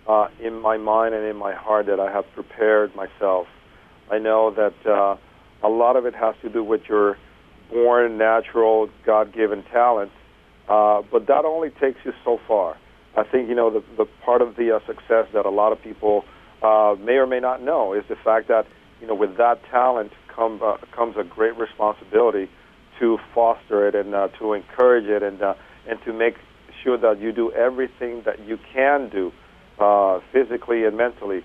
uh, 0.07 0.29
in 0.41 0.61
my 0.61 0.77
mind 0.77 1.15
and 1.15 1.25
in 1.25 1.37
my 1.37 1.55
heart 1.55 1.87
that 1.87 2.01
I 2.01 2.11
have 2.11 2.25
prepared 2.35 2.95
myself. 2.95 3.47
I 4.11 4.19
know 4.19 4.51
that 4.51 4.87
uh, 4.87 5.17
a 5.63 5.69
lot 5.69 5.97
of 5.97 6.07
it 6.07 6.15
has 6.15 6.35
to 6.43 6.49
do 6.49 6.63
with 6.65 6.83
your 6.89 7.17
born, 7.71 8.19
natural, 8.19 8.91
God-given 9.07 9.63
talent, 9.73 10.11
uh, 10.69 11.03
but 11.11 11.27
that 11.29 11.45
only 11.45 11.71
takes 11.71 11.99
you 12.05 12.13
so 12.25 12.39
far. 12.47 12.77
I 13.17 13.25
think 13.25 13.49
you 13.49 13.55
know 13.55 13.71
the, 13.71 13.85
the 13.97 14.07
part 14.25 14.43
of 14.43 14.57
the 14.57 14.77
uh, 14.77 14.81
success 14.87 15.27
that 15.33 15.45
a 15.45 15.51
lot 15.51 15.73
of 15.73 15.83
people 15.83 16.25
uh, 16.63 16.97
may 16.99 17.15
or 17.15 17.27
may 17.27 17.41
not 17.41 17.63
know 17.63 17.93
is 17.93 18.05
the 18.09 18.17
fact 18.17 18.49
that 18.49 18.67
you 19.01 19.07
know 19.07 19.15
with 19.15 19.37
that 19.37 19.61
talent 19.71 20.13
come, 20.35 20.61
uh, 20.63 20.77
comes 20.95 21.17
a 21.17 21.25
great 21.25 21.57
responsibility 21.59 22.51
to 22.99 23.19
foster 23.35 23.87
it 23.89 23.95
and 23.95 24.15
uh, 24.15 24.29
to 24.39 24.55
encourage 24.55 25.07
it 25.07 25.23
and 25.23 25.43
uh, 25.43 25.55
and 25.89 26.01
to 26.05 26.13
make 26.13 26.37
sure 26.83 26.99
that 26.99 27.21
you 27.21 27.33
do 27.33 27.53
everything 27.53 28.23
that 28.25 28.47
you 28.47 28.59
can 28.73 29.09
do 29.09 29.33
uh, 29.79 30.21
physically 30.33 30.85
and 30.85 30.97
mentally 30.97 31.43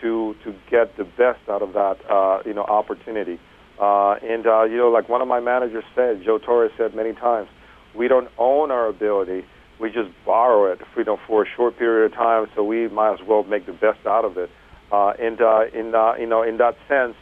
to 0.00 0.34
to 0.44 0.54
get 0.70 0.96
the 0.96 1.04
best 1.04 1.40
out 1.48 1.62
of 1.62 1.72
that 1.72 1.98
uh, 2.10 2.42
you 2.44 2.54
know 2.54 2.62
opportunity. 2.62 3.38
Uh, 3.80 4.14
and 4.22 4.46
uh, 4.46 4.64
you 4.64 4.76
know, 4.76 4.88
like 4.88 5.08
one 5.08 5.22
of 5.22 5.28
my 5.28 5.40
managers 5.40 5.84
said, 5.94 6.22
Joe 6.24 6.38
Torres 6.38 6.72
said 6.76 6.94
many 6.94 7.12
times, 7.12 7.48
we 7.94 8.08
don't 8.08 8.28
own 8.36 8.70
our 8.70 8.88
ability. 8.88 9.44
We 9.80 9.90
just 9.90 10.10
borrow 10.26 10.72
it, 10.72 10.80
you 10.96 11.04
know, 11.04 11.18
for 11.28 11.44
a 11.44 11.46
short 11.56 11.78
period 11.78 12.10
of 12.10 12.18
time. 12.18 12.46
So 12.56 12.64
we 12.64 12.88
might 12.88 13.14
as 13.14 13.20
well 13.26 13.44
make 13.44 13.66
the 13.66 13.72
best 13.72 14.04
out 14.04 14.24
of 14.24 14.36
it. 14.36 14.50
Uh, 14.90 15.12
and 15.20 15.40
uh, 15.40 15.66
in 15.72 15.94
uh, 15.94 16.14
you 16.18 16.26
know, 16.26 16.42
in 16.42 16.56
that 16.58 16.76
sense, 16.88 17.14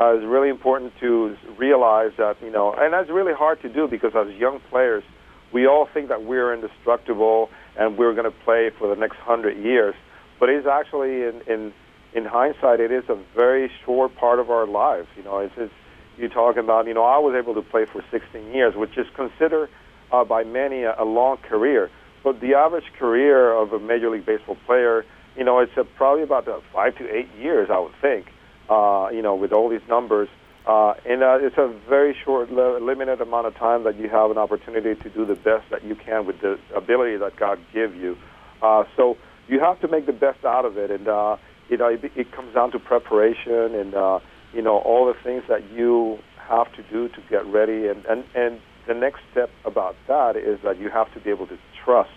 uh, 0.00 0.14
it's 0.14 0.26
really 0.26 0.48
important 0.48 0.92
to 1.00 1.36
realize 1.56 2.10
that 2.18 2.36
you 2.42 2.50
know, 2.50 2.74
and 2.76 2.92
that's 2.92 3.10
really 3.10 3.34
hard 3.34 3.60
to 3.62 3.68
do 3.68 3.86
because 3.86 4.12
as 4.16 4.34
young 4.34 4.60
players, 4.70 5.04
we 5.52 5.66
all 5.66 5.86
think 5.92 6.08
that 6.08 6.24
we're 6.24 6.54
indestructible 6.54 7.50
and 7.76 7.96
we're 7.96 8.14
going 8.14 8.30
to 8.30 8.38
play 8.44 8.70
for 8.70 8.88
the 8.88 9.00
next 9.00 9.16
hundred 9.16 9.58
years. 9.58 9.94
But 10.38 10.48
it's 10.48 10.66
actually 10.66 11.22
in, 11.24 11.42
in 11.46 11.72
in 12.12 12.24
hindsight, 12.24 12.80
it 12.80 12.90
is 12.90 13.04
a 13.08 13.16
very 13.36 13.70
short 13.84 14.16
part 14.16 14.40
of 14.40 14.50
our 14.50 14.66
lives. 14.66 15.06
You 15.16 15.22
know, 15.22 15.38
it's, 15.38 15.54
it's 15.56 15.72
you 16.18 16.28
talking 16.28 16.62
about. 16.62 16.86
You 16.86 16.94
know, 16.94 17.04
I 17.04 17.18
was 17.18 17.34
able 17.34 17.54
to 17.54 17.62
play 17.62 17.84
for 17.84 18.04
16 18.10 18.52
years, 18.52 18.74
which 18.74 18.98
is 18.98 19.06
considered 19.14 19.68
uh, 20.10 20.24
by 20.24 20.44
many 20.44 20.82
a, 20.82 21.00
a 21.00 21.04
long 21.04 21.36
career. 21.38 21.90
But 22.22 22.40
the 22.40 22.54
average 22.54 22.92
career 22.98 23.52
of 23.52 23.72
a 23.72 23.78
Major 23.78 24.10
League 24.10 24.26
Baseball 24.26 24.56
player, 24.66 25.04
you 25.36 25.44
know, 25.44 25.60
it's 25.60 25.76
uh, 25.76 25.84
probably 25.96 26.22
about 26.22 26.48
uh, 26.48 26.60
five 26.72 26.96
to 26.98 27.08
eight 27.14 27.28
years, 27.38 27.70
I 27.70 27.78
would 27.78 27.94
think. 28.00 28.26
Uh, 28.68 29.08
you 29.12 29.22
know, 29.22 29.34
with 29.34 29.52
all 29.52 29.68
these 29.68 29.86
numbers, 29.88 30.28
uh, 30.66 30.94
and 31.06 31.22
uh, 31.22 31.38
it's 31.40 31.56
a 31.56 31.74
very 31.88 32.14
short, 32.24 32.50
limited 32.52 33.20
amount 33.20 33.46
of 33.46 33.54
time 33.56 33.84
that 33.84 33.96
you 33.96 34.08
have 34.08 34.30
an 34.30 34.38
opportunity 34.38 34.94
to 35.00 35.10
do 35.10 35.24
the 35.24 35.34
best 35.34 35.64
that 35.70 35.84
you 35.84 35.94
can 35.94 36.26
with 36.26 36.40
the 36.40 36.58
ability 36.76 37.16
that 37.16 37.36
God 37.36 37.58
give 37.72 37.94
you. 37.94 38.16
Uh, 38.62 38.84
so 38.96 39.16
you 39.48 39.58
have 39.60 39.80
to 39.80 39.88
make 39.88 40.06
the 40.06 40.12
best 40.12 40.44
out 40.44 40.64
of 40.64 40.76
it, 40.76 40.90
and 40.90 41.08
uh, 41.08 41.36
you 41.68 41.76
know, 41.78 41.88
it, 41.88 42.00
it 42.14 42.32
comes 42.32 42.54
down 42.54 42.72
to 42.72 42.78
preparation 42.78 43.74
and 43.74 43.94
uh, 43.94 44.20
you 44.52 44.60
know 44.60 44.78
all 44.78 45.06
the 45.06 45.18
things 45.24 45.42
that 45.48 45.70
you 45.70 46.18
have 46.36 46.70
to 46.74 46.82
do 46.90 47.08
to 47.08 47.22
get 47.30 47.46
ready, 47.46 47.88
and 47.88 48.04
and 48.04 48.24
and 48.34 48.60
the 48.86 48.94
next 48.94 49.20
step 49.30 49.50
about 49.64 49.94
that 50.08 50.36
is 50.36 50.58
that 50.62 50.78
you 50.78 50.90
have 50.90 51.12
to 51.14 51.20
be 51.20 51.30
able 51.30 51.46
to 51.46 51.58
trust 51.84 52.10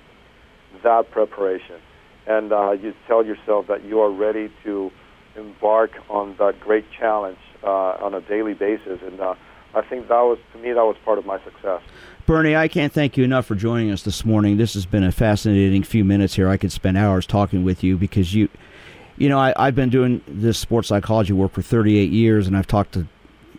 that 0.83 1.09
preparation, 1.11 1.79
and 2.27 2.51
uh, 2.51 2.71
you 2.71 2.93
tell 3.07 3.25
yourself 3.25 3.67
that 3.67 3.85
you 3.85 4.01
are 4.01 4.11
ready 4.11 4.51
to 4.63 4.91
embark 5.37 5.91
on 6.09 6.35
that 6.39 6.59
great 6.59 6.85
challenge 6.99 7.37
uh, 7.63 7.97
on 8.01 8.13
a 8.13 8.21
daily 8.21 8.53
basis, 8.53 8.99
and 9.01 9.19
uh, 9.19 9.35
I 9.73 9.81
think 9.81 10.07
that 10.07 10.21
was 10.21 10.37
to 10.53 10.59
me 10.59 10.71
that 10.73 10.83
was 10.83 10.95
part 11.03 11.17
of 11.17 11.25
my 11.25 11.43
success. 11.43 11.81
Bernie, 12.25 12.55
I 12.55 12.67
can't 12.67 12.93
thank 12.93 13.17
you 13.17 13.23
enough 13.23 13.45
for 13.45 13.55
joining 13.55 13.91
us 13.91 14.03
this 14.03 14.23
morning. 14.23 14.57
This 14.57 14.73
has 14.75 14.85
been 14.85 15.03
a 15.03 15.11
fascinating 15.11 15.83
few 15.83 16.05
minutes 16.05 16.35
here. 16.35 16.47
I 16.47 16.57
could 16.57 16.71
spend 16.71 16.97
hours 16.97 17.25
talking 17.25 17.63
with 17.63 17.83
you 17.83 17.97
because 17.97 18.33
you, 18.33 18.47
you 19.17 19.27
know, 19.27 19.39
I, 19.39 19.53
I've 19.57 19.75
been 19.75 19.89
doing 19.89 20.21
this 20.27 20.57
sports 20.57 20.87
psychology 20.87 21.33
work 21.33 21.53
for 21.53 21.61
38 21.61 22.11
years, 22.11 22.47
and 22.47 22.55
I've 22.55 22.67
talked 22.67 22.93
to 22.93 23.07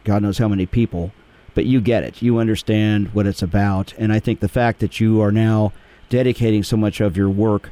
God 0.04 0.22
knows 0.22 0.38
how 0.38 0.48
many 0.48 0.66
people, 0.66 1.12
but 1.54 1.66
you 1.66 1.80
get 1.80 2.04
it. 2.04 2.22
You 2.22 2.38
understand 2.38 3.14
what 3.14 3.26
it's 3.26 3.42
about, 3.42 3.94
and 3.98 4.12
I 4.12 4.20
think 4.20 4.40
the 4.40 4.48
fact 4.48 4.80
that 4.80 5.00
you 5.00 5.20
are 5.20 5.32
now 5.32 5.72
dedicating 6.08 6.62
so 6.62 6.76
much 6.76 7.00
of 7.00 7.16
your 7.16 7.30
work 7.30 7.70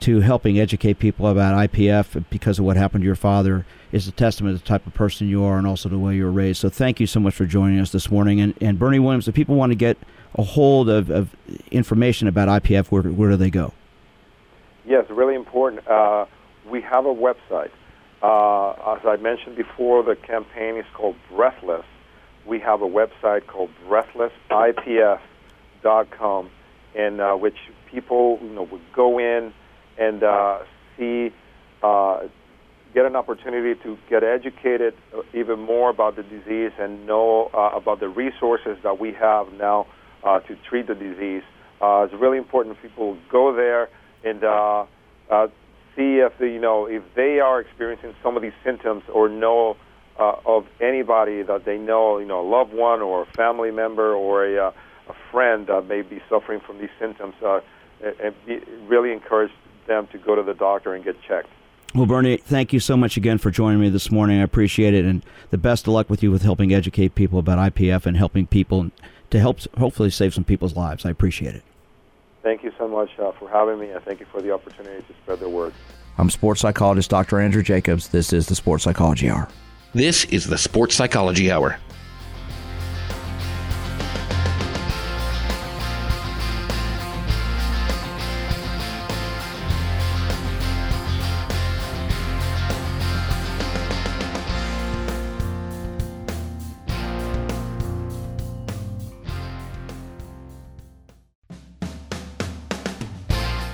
to 0.00 0.20
helping 0.20 0.58
educate 0.58 0.98
people 0.98 1.26
about 1.26 1.70
IPF 1.70 2.24
because 2.30 2.58
of 2.58 2.64
what 2.64 2.76
happened 2.76 3.02
to 3.02 3.06
your 3.06 3.14
father 3.14 3.66
is 3.92 4.08
a 4.08 4.12
testament 4.12 4.56
to 4.56 4.62
the 4.62 4.68
type 4.68 4.86
of 4.86 4.94
person 4.94 5.28
you 5.28 5.44
are 5.44 5.58
and 5.58 5.66
also 5.66 5.88
the 5.88 5.98
way 5.98 6.16
you 6.16 6.24
were 6.24 6.32
raised. 6.32 6.60
So 6.60 6.70
thank 6.70 7.00
you 7.00 7.06
so 7.06 7.20
much 7.20 7.34
for 7.34 7.44
joining 7.44 7.78
us 7.78 7.92
this 7.92 8.10
morning. 8.10 8.40
And, 8.40 8.54
and 8.60 8.78
Bernie 8.78 8.98
Williams, 8.98 9.28
if 9.28 9.34
people 9.34 9.56
want 9.56 9.72
to 9.72 9.76
get 9.76 9.98
a 10.36 10.42
hold 10.42 10.88
of, 10.88 11.10
of 11.10 11.36
information 11.70 12.28
about 12.28 12.62
IPF, 12.62 12.86
where, 12.86 13.02
where 13.02 13.30
do 13.30 13.36
they 13.36 13.50
go? 13.50 13.74
Yes, 14.86 15.04
really 15.10 15.34
important. 15.34 15.86
Uh, 15.86 16.24
we 16.68 16.80
have 16.82 17.04
a 17.04 17.14
website. 17.14 17.70
Uh, 18.22 18.70
as 18.96 19.04
I 19.04 19.16
mentioned 19.20 19.56
before, 19.56 20.02
the 20.02 20.16
campaign 20.16 20.76
is 20.76 20.86
called 20.94 21.16
Breathless. 21.30 21.84
We 22.46 22.58
have 22.60 22.80
a 22.82 22.88
website 22.88 23.46
called 23.46 23.70
breathlessipf.com, 23.86 26.50
in 26.94 27.20
uh, 27.20 27.36
which 27.36 27.56
people 27.90 28.38
you 28.42 28.48
know 28.50 28.62
would 28.62 28.80
go 28.92 29.18
in 29.18 29.52
and 30.00 30.22
uh, 30.22 30.58
see, 30.98 31.30
uh, 31.82 32.20
get 32.94 33.04
an 33.04 33.14
opportunity 33.14 33.78
to 33.82 33.96
get 34.08 34.24
educated 34.24 34.94
uh, 35.14 35.20
even 35.34 35.60
more 35.60 35.90
about 35.90 36.16
the 36.16 36.22
disease 36.22 36.72
and 36.80 37.06
know 37.06 37.50
uh, 37.54 37.76
about 37.76 38.00
the 38.00 38.08
resources 38.08 38.78
that 38.82 38.98
we 38.98 39.12
have 39.12 39.52
now 39.52 39.86
uh, 40.24 40.40
to 40.40 40.56
treat 40.68 40.88
the 40.88 40.94
disease. 40.94 41.42
It's 41.82 42.14
really 42.14 42.38
important 42.38 42.80
people 42.82 43.16
go 43.30 43.54
there 43.54 43.88
and 44.24 44.40
see 45.96 46.18
if 46.18 46.32
the, 46.38 46.46
you 46.46 46.60
know 46.60 46.86
if 46.86 47.02
they 47.14 47.40
are 47.40 47.60
experiencing 47.60 48.14
some 48.22 48.36
of 48.36 48.42
these 48.42 48.58
symptoms 48.64 49.02
or 49.12 49.28
know 49.28 49.76
of 50.18 50.66
anybody 50.82 51.42
that 51.42 51.64
they 51.64 51.78
know, 51.78 52.18
you 52.18 52.26
know, 52.26 52.40
a 52.40 52.48
loved 52.48 52.74
one 52.74 53.00
or 53.00 53.22
a 53.22 53.26
family 53.34 53.70
member 53.70 54.12
or 54.12 54.44
a, 54.44 54.68
a 54.68 55.14
friend 55.32 55.66
that 55.68 55.86
may 55.86 56.02
be 56.02 56.20
suffering 56.28 56.60
from 56.66 56.78
these 56.78 56.90
symptoms. 56.98 57.34
Uh, 57.42 57.60
and 58.02 58.34
be, 58.46 58.60
really 58.88 59.12
encourage 59.12 59.50
them 59.86 60.06
to 60.08 60.18
go 60.18 60.34
to 60.34 60.42
the 60.42 60.54
doctor 60.54 60.94
and 60.94 61.04
get 61.04 61.20
checked. 61.22 61.48
Well, 61.94 62.06
Bernie, 62.06 62.36
thank 62.36 62.72
you 62.72 62.78
so 62.78 62.96
much 62.96 63.16
again 63.16 63.38
for 63.38 63.50
joining 63.50 63.80
me 63.80 63.88
this 63.88 64.12
morning. 64.12 64.38
I 64.38 64.44
appreciate 64.44 64.94
it, 64.94 65.04
and 65.04 65.24
the 65.50 65.58
best 65.58 65.88
of 65.88 65.92
luck 65.92 66.08
with 66.08 66.22
you 66.22 66.30
with 66.30 66.42
helping 66.42 66.72
educate 66.72 67.16
people 67.16 67.40
about 67.40 67.74
IPF 67.74 68.06
and 68.06 68.16
helping 68.16 68.46
people 68.46 68.92
to 69.30 69.40
help 69.40 69.58
hopefully 69.76 70.10
save 70.10 70.32
some 70.32 70.44
people's 70.44 70.76
lives. 70.76 71.04
I 71.04 71.10
appreciate 71.10 71.56
it. 71.56 71.64
Thank 72.42 72.62
you 72.62 72.72
so 72.78 72.86
much 72.86 73.10
uh, 73.18 73.32
for 73.32 73.48
having 73.48 73.80
me, 73.80 73.90
and 73.90 74.02
thank 74.04 74.20
you 74.20 74.26
for 74.26 74.40
the 74.40 74.52
opportunity 74.52 75.02
to 75.02 75.14
spread 75.22 75.40
the 75.40 75.48
word. 75.48 75.74
I'm 76.16 76.30
sports 76.30 76.60
psychologist 76.60 77.10
Dr. 77.10 77.40
Andrew 77.40 77.62
Jacobs. 77.62 78.08
This 78.08 78.32
is 78.32 78.46
the 78.46 78.54
Sports 78.54 78.84
Psychology 78.84 79.28
Hour. 79.28 79.48
This 79.92 80.24
is 80.26 80.46
the 80.46 80.58
Sports 80.58 80.94
Psychology 80.94 81.50
Hour. 81.50 81.76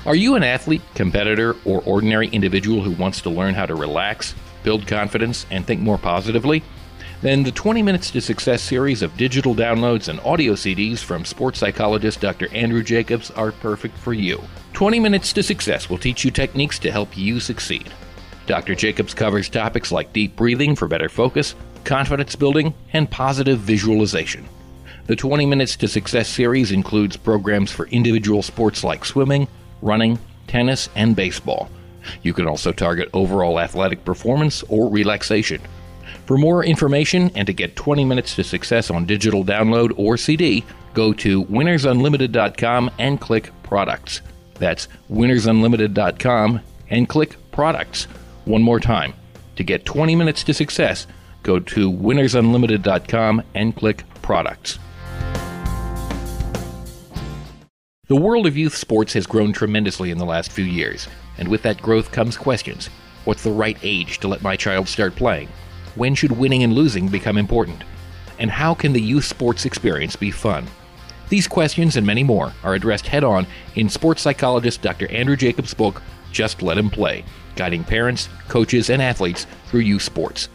Are 0.07 0.15
you 0.15 0.37
an 0.37 0.45
athlete, 0.45 0.83
competitor, 0.95 1.57
or 1.65 1.83
ordinary 1.83 2.29
individual 2.29 2.81
who 2.81 2.93
wants 2.93 3.21
to 3.23 3.31
learn 3.31 3.55
how 3.55 3.67
to 3.67 3.75
relax, 3.75 4.37
build 4.63 4.87
confidence, 4.87 5.47
and 5.51 5.67
think 5.67 5.81
more 5.81 5.99
positively? 5.99 6.63
Then 7.23 7.43
the 7.43 7.51
20 7.51 7.83
Minutes 7.83 8.13
to 8.13 8.21
Success 8.21 8.63
series 8.63 9.03
of 9.03 9.17
digital 9.17 9.53
downloads 9.53 10.07
and 10.07 10.21
audio 10.21 10.53
CDs 10.53 11.01
from 11.01 11.25
sports 11.25 11.59
psychologist 11.59 12.21
Dr. 12.21 12.47
Andrew 12.55 12.85
Jacobs 12.85 13.33
are 13.33 13.51
perfect 13.51 13.99
for 13.99 14.13
you. 14.13 14.41
20 14.75 15.01
Minutes 15.01 15.33
to 15.33 15.43
Success 15.43 15.91
will 15.91 15.99
teach 15.99 16.25
you 16.25 16.31
techniques 16.31 16.79
to 16.79 16.93
help 16.93 17.19
you 17.19 17.41
succeed. 17.41 17.93
Dr. 18.47 18.77
Jacobs 18.77 19.13
covers 19.13 19.49
topics 19.49 19.91
like 19.91 20.13
deep 20.13 20.37
breathing 20.37 20.77
for 20.77 20.87
better 20.87 21.09
focus, 21.09 21.57
confidence 21.83 22.37
building, 22.37 22.73
and 22.93 23.11
positive 23.11 23.59
visualization. 23.59 24.49
The 25.07 25.17
20 25.17 25.47
Minutes 25.47 25.75
to 25.79 25.89
Success 25.89 26.29
series 26.29 26.71
includes 26.71 27.17
programs 27.17 27.73
for 27.73 27.89
individual 27.89 28.43
sports 28.43 28.85
like 28.85 29.05
swimming, 29.05 29.49
running, 29.83 30.19
tennis, 30.47 30.89
and 30.95 31.17
baseball. 31.17 31.71
You 32.23 32.33
can 32.33 32.47
also 32.47 32.73
target 32.73 33.09
overall 33.13 33.59
athletic 33.59 34.05
performance 34.05 34.63
or 34.69 34.89
relaxation. 34.91 35.61
For 36.27 36.39
more 36.39 36.65
information 36.65 37.31
and 37.35 37.47
to 37.47 37.53
get 37.53 37.77
20 37.77 38.05
minutes 38.05 38.35
to 38.37 38.45
success 38.45 38.91
on 38.91 39.07
digital 39.07 39.45
download 39.45 39.93
or 39.97 40.17
CD, 40.17 40.65
go 40.95 41.13
to 41.15 41.45
winnersunlimited.com 41.45 42.91
and 42.99 43.21
click 43.21 43.51
products. 43.63 44.23
That's 44.55 44.89
winnersunlimited.com 45.11 46.61
and 46.91 47.09
click 47.09 47.37
products. 47.53 48.05
One 48.45 48.63
more 48.63 48.81
time. 48.81 49.15
To 49.57 49.65
get 49.65 49.85
20 49.85 50.17
minutes 50.17 50.45
to 50.45 50.55
success, 50.55 51.07
go 51.43 51.59
to 51.59 51.91
winnersunlimited.com 51.91 53.43
and 53.55 53.75
click 53.77 54.05
products. 54.23 54.79
The 58.09 58.15
world 58.15 58.47
of 58.47 58.57
youth 58.57 58.77
sports 58.77 59.15
has 59.15 59.27
grown 59.27 59.53
tremendously 59.53 60.13
in 60.13 60.19
the 60.19 60.25
last 60.25 60.53
few 60.53 60.65
years, 60.65 61.09
and 61.39 61.49
with 61.49 61.63
that 61.63 61.83
growth 61.83 62.13
comes 62.13 62.37
questions. 62.37 62.87
What's 63.25 63.43
the 63.43 63.51
right 63.51 63.77
age 63.83 64.21
to 64.21 64.29
let 64.29 64.43
my 64.43 64.55
child 64.55 64.87
start 64.87 65.17
playing? 65.17 65.49
When 65.97 66.15
should 66.15 66.31
winning 66.31 66.63
and 66.63 66.73
losing 66.73 67.09
become 67.09 67.37
important? 67.37 67.83
And 68.39 68.49
how 68.49 68.75
can 68.75 68.93
the 68.93 69.03
youth 69.03 69.25
sports 69.25 69.65
experience 69.65 70.15
be 70.15 70.31
fun? 70.31 70.69
These 71.31 71.49
questions 71.49 71.97
and 71.97 72.07
many 72.07 72.23
more 72.23 72.53
are 72.63 72.75
addressed 72.75 73.09
head 73.09 73.25
on 73.25 73.45
in 73.75 73.89
sports 73.89 74.23
psychologist 74.23 74.83
Dr. 74.83 75.11
Andrew 75.11 75.35
Jacobs' 75.35 75.75
book, 75.75 76.01
Just 76.31 76.63
Let 76.63 76.79
Him 76.79 76.91
Play, 76.91 77.25
guiding 77.57 77.83
parents, 77.83 78.29
coaches, 78.47 78.89
and 78.89 79.03
athletes 79.03 79.49
through 79.67 79.81
youth 79.81 80.03
sports. 80.03 80.49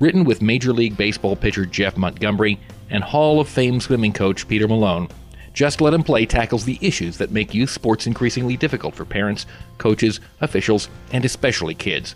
Written 0.00 0.24
with 0.24 0.42
Major 0.42 0.72
League 0.72 0.96
Baseball 0.96 1.36
pitcher 1.36 1.66
Jeff 1.66 1.96
Montgomery 1.96 2.58
and 2.90 3.04
Hall 3.04 3.38
of 3.38 3.48
Fame 3.48 3.80
swimming 3.80 4.12
coach 4.12 4.48
Peter 4.48 4.66
Malone, 4.66 5.08
just 5.52 5.80
Let 5.80 5.94
Him 5.94 6.02
Play 6.02 6.26
tackles 6.26 6.64
the 6.64 6.78
issues 6.80 7.18
that 7.18 7.32
make 7.32 7.54
youth 7.54 7.70
sports 7.70 8.06
increasingly 8.06 8.56
difficult 8.56 8.94
for 8.94 9.04
parents, 9.04 9.46
coaches, 9.78 10.20
officials, 10.40 10.88
and 11.12 11.24
especially 11.24 11.74
kids. 11.74 12.14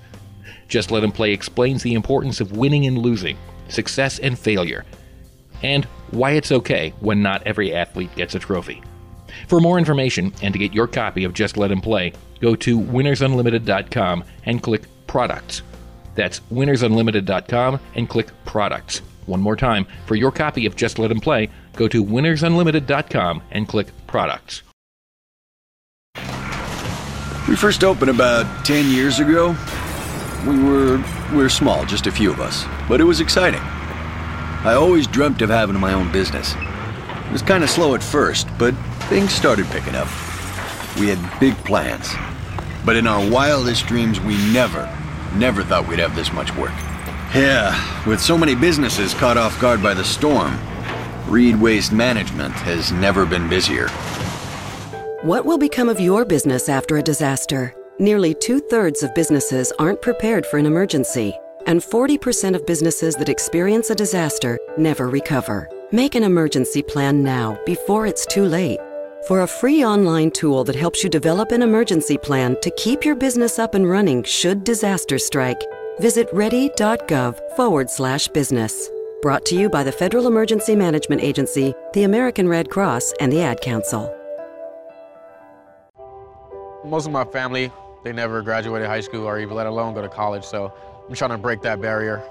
Just 0.69 0.91
Let 0.91 1.05
Him 1.05 1.13
Play 1.13 1.33
explains 1.33 1.83
the 1.83 1.95
importance 1.95 2.41
of 2.41 2.57
winning 2.57 2.87
and 2.87 2.99
losing, 2.99 3.37
success 3.69 4.19
and 4.19 4.39
failure, 4.39 4.85
and 5.63 5.85
why 6.11 6.33
it's 6.33 6.53
okay 6.53 6.95
when 7.01 7.23
not 7.23 7.43
every 7.45 7.75
athlete 7.75 8.15
gets 8.15 8.35
a 8.35 8.39
trophy. 8.39 8.83
For 9.49 9.61
more 9.61 9.79
information 9.79 10.33
and 10.43 10.53
to 10.53 10.59
get 10.59 10.73
your 10.73 10.87
copy 10.87 11.25
of 11.25 11.35
Just 11.35 11.57
Let 11.57 11.73
Him 11.73 11.81
Play, 11.81 12.13
go 12.41 12.55
to 12.57 12.79
winnersunlimited.com 12.79 14.25
and 14.47 14.63
click 14.63 14.83
Products. 15.07 15.63
That's 16.15 16.41
winnersunlimited.com 16.53 17.81
and 17.95 18.09
click 18.09 18.29
Products. 18.45 19.03
One 19.27 19.41
more 19.41 19.57
time, 19.57 19.87
for 20.07 20.15
your 20.15 20.31
copy 20.31 20.67
of 20.67 20.77
Just 20.77 20.99
Let 20.99 21.11
Him 21.11 21.21
Play, 21.21 21.51
go 21.75 21.89
to 21.89 22.05
winnersunlimited.com 22.05 23.43
and 23.51 23.69
click 23.69 23.89
Products. 24.07 24.63
We 27.49 27.57
first 27.57 27.85
opened 27.85 28.11
about 28.11 28.65
10 28.65 28.91
years 28.91 29.21
ago. 29.21 29.55
We 30.47 30.63
were 30.63 31.03
we 31.31 31.39
were 31.39 31.49
small, 31.49 31.85
just 31.85 32.07
a 32.07 32.13
few 32.13 32.31
of 32.31 32.41
us, 32.41 32.65
but 32.89 33.01
it 33.01 33.05
was 33.05 33.21
exciting. 33.21 33.61
I 33.61 34.75
always 34.75 35.07
dreamt 35.07 35.43
of 35.43 35.51
having 35.51 35.79
my 35.79 35.93
own 35.93 36.11
business. 36.13 36.55
It 36.55 37.33
was 37.33 37.43
kind 37.43 37.63
of 37.63 37.71
slow 37.71 37.95
at 37.95 38.03
first, 38.03 38.47
but 38.59 38.75
things 39.09 39.33
started 39.33 39.67
picking 39.67 39.95
up. 39.95 40.09
We 40.99 41.09
had 41.09 41.41
big 41.41 41.55
plans. 41.65 42.15
But 42.85 42.97
in 42.97 43.07
our 43.07 43.31
wildest 43.31 43.87
dreams, 43.87 44.21
we 44.21 44.37
never, 44.53 44.87
never 45.35 45.63
thought 45.65 45.89
we'd 45.89 45.99
have 45.99 46.15
this 46.15 46.33
much 46.33 46.55
work. 46.57 46.73
Yeah, 47.35 48.07
with 48.07 48.21
so 48.21 48.39
many 48.39 48.55
businesses 48.55 49.13
caught 49.13 49.37
off 49.37 49.61
guard 49.61 49.83
by 49.83 49.93
the 49.93 50.05
storm, 50.05 50.57
Reed 51.27 51.61
Waste 51.61 51.91
Management 51.91 52.55
has 52.55 52.93
never 52.93 53.27
been 53.27 53.49
busier. 53.49 53.89
What 55.23 55.45
will 55.45 55.59
become 55.59 55.89
of 55.89 55.99
your 55.99 56.25
business 56.25 56.69
after 56.69 56.99
a 56.99 57.03
disaster? 57.03 57.75
Nearly 57.99 58.35
two 58.35 58.61
thirds 58.61 59.03
of 59.03 59.13
businesses 59.17 59.73
aren't 59.81 60.01
prepared 60.01 60.47
for 60.47 60.59
an 60.59 60.67
emergency, 60.67 61.37
and 61.67 61.81
40% 61.81 62.55
of 62.55 62.67
businesses 62.67 63.17
that 63.17 63.29
experience 63.29 63.91
a 63.91 63.97
disaster 63.97 64.57
never 64.79 65.09
recover. 65.09 65.69
Make 65.91 66.15
an 66.15 66.23
emergency 66.23 66.85
plan 66.85 67.25
now 67.25 67.59
before 67.67 68.07
it's 68.07 68.27
too 68.27 68.45
late. 68.45 68.79
For 69.27 69.41
a 69.41 69.49
free 69.49 69.85
online 69.85 70.31
tool 70.31 70.63
that 70.65 70.77
helps 70.77 71.03
you 71.03 71.11
develop 71.11 71.51
an 71.51 71.63
emergency 71.63 72.17
plan 72.17 72.57
to 72.61 72.71
keep 72.77 73.05
your 73.05 73.17
business 73.17 73.59
up 73.59 73.75
and 73.75 73.91
running 73.91 74.23
should 74.23 74.63
disaster 74.63 75.19
strike, 75.19 75.61
visit 76.01 76.29
ready.gov 76.33 77.39
forward 77.57 77.91
slash 77.91 78.29
business. 78.29 78.89
Brought 79.23 79.45
to 79.47 79.57
you 79.57 79.71
by 79.71 79.83
the 79.83 79.93
Federal 79.93 80.27
Emergency 80.27 80.77
Management 80.77 81.23
Agency, 81.23 81.75
the 81.95 82.03
American 82.03 82.49
Red 82.49 82.71
Cross, 82.71 83.13
and 83.21 83.33
the 83.33 83.41
Ad 83.41 83.61
Council. 83.61 84.15
Most 86.85 87.07
of 87.07 87.13
my 87.13 87.25
family, 87.25 87.73
they 88.03 88.13
never 88.13 88.43
graduated 88.43 88.87
high 88.87 89.01
school 89.01 89.25
or 89.25 89.39
even 89.39 89.55
let 89.55 89.67
alone 89.67 89.95
go 89.95 90.03
to 90.03 90.09
college, 90.09 90.45
so 90.45 90.73
I'm 91.09 91.15
trying 91.15 91.31
to 91.31 91.39
break 91.39 91.63
that 91.63 91.81
barrier. 91.81 92.23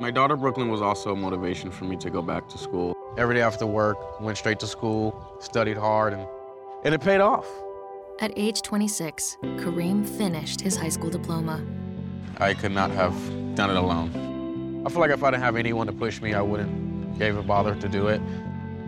My 0.00 0.10
daughter 0.10 0.36
Brooklyn 0.36 0.68
was 0.68 0.80
also 0.80 1.12
a 1.12 1.16
motivation 1.16 1.70
for 1.70 1.84
me 1.84 1.96
to 1.98 2.08
go 2.08 2.22
back 2.22 2.48
to 2.48 2.58
school. 2.58 2.96
Every 3.18 3.34
day 3.34 3.42
after 3.42 3.66
work, 3.66 4.20
went 4.20 4.38
straight 4.38 4.58
to 4.60 4.66
school, 4.66 5.36
studied 5.40 5.76
hard, 5.76 6.14
and, 6.14 6.26
and 6.84 6.94
it 6.94 7.02
paid 7.02 7.20
off. 7.20 7.46
At 8.20 8.32
age 8.36 8.62
26, 8.62 9.36
Kareem 9.42 10.08
finished 10.08 10.62
his 10.62 10.76
high 10.76 10.88
school 10.88 11.10
diploma. 11.10 11.62
I 12.38 12.54
could 12.54 12.72
not 12.72 12.90
have 12.90 13.14
done 13.54 13.70
it 13.70 13.76
alone. 13.76 14.82
I 14.86 14.90
feel 14.90 15.00
like 15.00 15.10
if 15.10 15.22
I 15.22 15.30
didn't 15.30 15.42
have 15.42 15.56
anyone 15.56 15.86
to 15.86 15.92
push 15.92 16.20
me, 16.20 16.34
I 16.34 16.42
wouldn't 16.42 17.20
even 17.20 17.46
bother 17.46 17.74
to 17.74 17.88
do 17.88 18.08
it. 18.08 18.20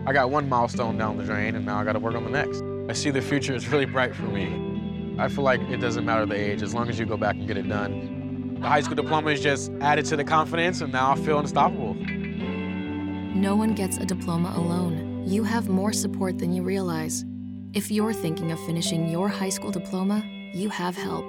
I 0.05 0.13
got 0.13 0.29
one 0.29 0.49
milestone 0.49 0.97
down 0.97 1.17
the 1.17 1.23
drain, 1.23 1.55
and 1.55 1.65
now 1.65 1.79
I 1.79 1.83
got 1.83 1.93
to 1.93 1.99
work 1.99 2.15
on 2.15 2.23
the 2.23 2.29
next. 2.29 2.61
I 2.89 2.93
see 2.93 3.11
the 3.11 3.21
future 3.21 3.55
is 3.55 3.67
really 3.69 3.85
bright 3.85 4.15
for 4.15 4.23
me. 4.23 5.15
I 5.17 5.29
feel 5.29 5.43
like 5.43 5.61
it 5.61 5.77
doesn't 5.77 6.05
matter 6.05 6.25
the 6.25 6.35
age, 6.35 6.61
as 6.61 6.73
long 6.73 6.89
as 6.89 6.99
you 6.99 7.05
go 7.05 7.17
back 7.17 7.35
and 7.35 7.47
get 7.47 7.57
it 7.57 7.67
done. 7.67 8.57
The 8.59 8.67
high 8.67 8.81
school 8.81 8.95
diploma 8.95 9.31
is 9.31 9.41
just 9.41 9.71
added 9.81 10.05
to 10.05 10.17
the 10.17 10.23
confidence, 10.23 10.81
and 10.81 10.91
now 10.91 11.11
I 11.11 11.15
feel 11.15 11.39
unstoppable. 11.39 11.93
No 11.93 13.55
one 13.55 13.73
gets 13.73 13.97
a 13.97 14.05
diploma 14.05 14.53
alone. 14.55 15.23
You 15.25 15.43
have 15.43 15.69
more 15.69 15.93
support 15.93 16.37
than 16.37 16.53
you 16.53 16.63
realize. 16.63 17.25
If 17.73 17.89
you're 17.89 18.13
thinking 18.13 18.51
of 18.51 18.59
finishing 18.65 19.09
your 19.09 19.27
high 19.27 19.49
school 19.49 19.71
diploma, 19.71 20.23
you 20.53 20.69
have 20.69 20.95
help. 20.95 21.25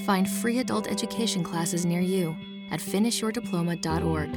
Find 0.00 0.28
free 0.28 0.58
adult 0.58 0.86
education 0.88 1.42
classes 1.42 1.86
near 1.86 2.00
you 2.00 2.36
at 2.70 2.80
finishyourdiploma.org. 2.80 4.32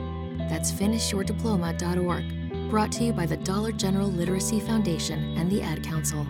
That's 0.49 0.71
finishyourdiploma.org. 0.71 2.69
Brought 2.69 2.91
to 2.93 3.03
you 3.03 3.13
by 3.13 3.25
the 3.25 3.37
Dollar 3.37 3.71
General 3.71 4.09
Literacy 4.09 4.59
Foundation 4.59 5.37
and 5.37 5.49
the 5.49 5.61
Ad 5.61 5.83
Council. 5.83 6.25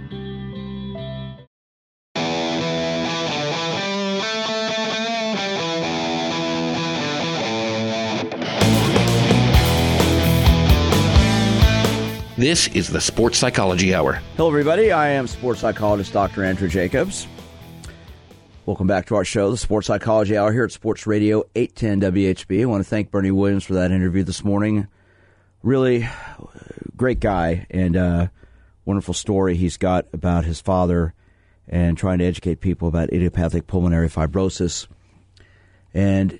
This 12.37 12.67
is 12.67 12.87
the 12.87 13.01
Sports 13.01 13.39
Psychology 13.39 13.95
Hour. 13.95 14.21
Hello, 14.35 14.47
everybody. 14.47 14.91
I 14.91 15.07
am 15.09 15.25
sports 15.25 15.61
psychologist 15.61 16.13
Dr. 16.13 16.43
Andrew 16.43 16.67
Jacobs. 16.67 17.27
Welcome 18.67 18.87
back 18.87 19.05
to 19.05 19.15
our 19.15 19.23
show, 19.23 19.49
the 19.49 19.55
Sports 19.55 19.87
Psychology 19.87 20.35
Hour 20.35 20.51
here 20.51 20.65
at 20.65 20.73
Sports 20.73 21.07
Radio 21.07 21.45
810 21.55 22.11
WHB. 22.11 22.63
I 22.63 22.65
want 22.65 22.83
to 22.83 22.89
thank 22.89 23.11
Bernie 23.11 23.31
Williams 23.31 23.63
for 23.63 23.75
that 23.75 23.91
interview 23.91 24.25
this 24.25 24.43
morning. 24.43 24.89
Really 25.63 26.05
great 26.97 27.21
guy 27.21 27.65
and 27.69 27.95
uh, 27.95 28.27
wonderful 28.83 29.13
story 29.13 29.55
he's 29.55 29.77
got 29.77 30.07
about 30.11 30.43
his 30.43 30.59
father 30.59 31.13
and 31.69 31.97
trying 31.97 32.19
to 32.19 32.25
educate 32.25 32.59
people 32.59 32.89
about 32.89 33.13
idiopathic 33.13 33.67
pulmonary 33.67 34.09
fibrosis. 34.09 34.87
And 35.93 36.37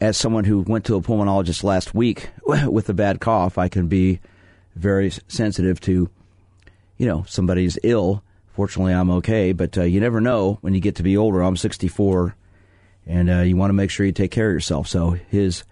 as 0.00 0.16
someone 0.16 0.42
who 0.42 0.62
went 0.62 0.84
to 0.86 0.96
a 0.96 1.00
pulmonologist 1.00 1.62
last 1.62 1.94
week 1.94 2.30
with 2.44 2.88
a 2.88 2.94
bad 2.94 3.20
cough, 3.20 3.56
I 3.56 3.68
can 3.68 3.86
be 3.86 4.18
very 4.74 5.12
sensitive 5.28 5.80
to, 5.82 6.10
you 6.96 7.06
know, 7.06 7.24
somebody's 7.28 7.78
ill. 7.84 8.24
Fortunately, 8.58 8.92
I'm 8.92 9.10
okay, 9.10 9.52
but 9.52 9.78
uh, 9.78 9.84
you 9.84 10.00
never 10.00 10.20
know 10.20 10.58
when 10.62 10.74
you 10.74 10.80
get 10.80 10.96
to 10.96 11.04
be 11.04 11.16
older. 11.16 11.42
I'm 11.42 11.56
64, 11.56 12.34
and 13.06 13.30
uh, 13.30 13.38
you 13.42 13.56
want 13.56 13.68
to 13.68 13.74
make 13.74 13.88
sure 13.88 14.04
you 14.04 14.10
take 14.10 14.32
care 14.32 14.48
of 14.48 14.52
yourself. 14.52 14.88
So 14.88 15.10
his 15.10 15.62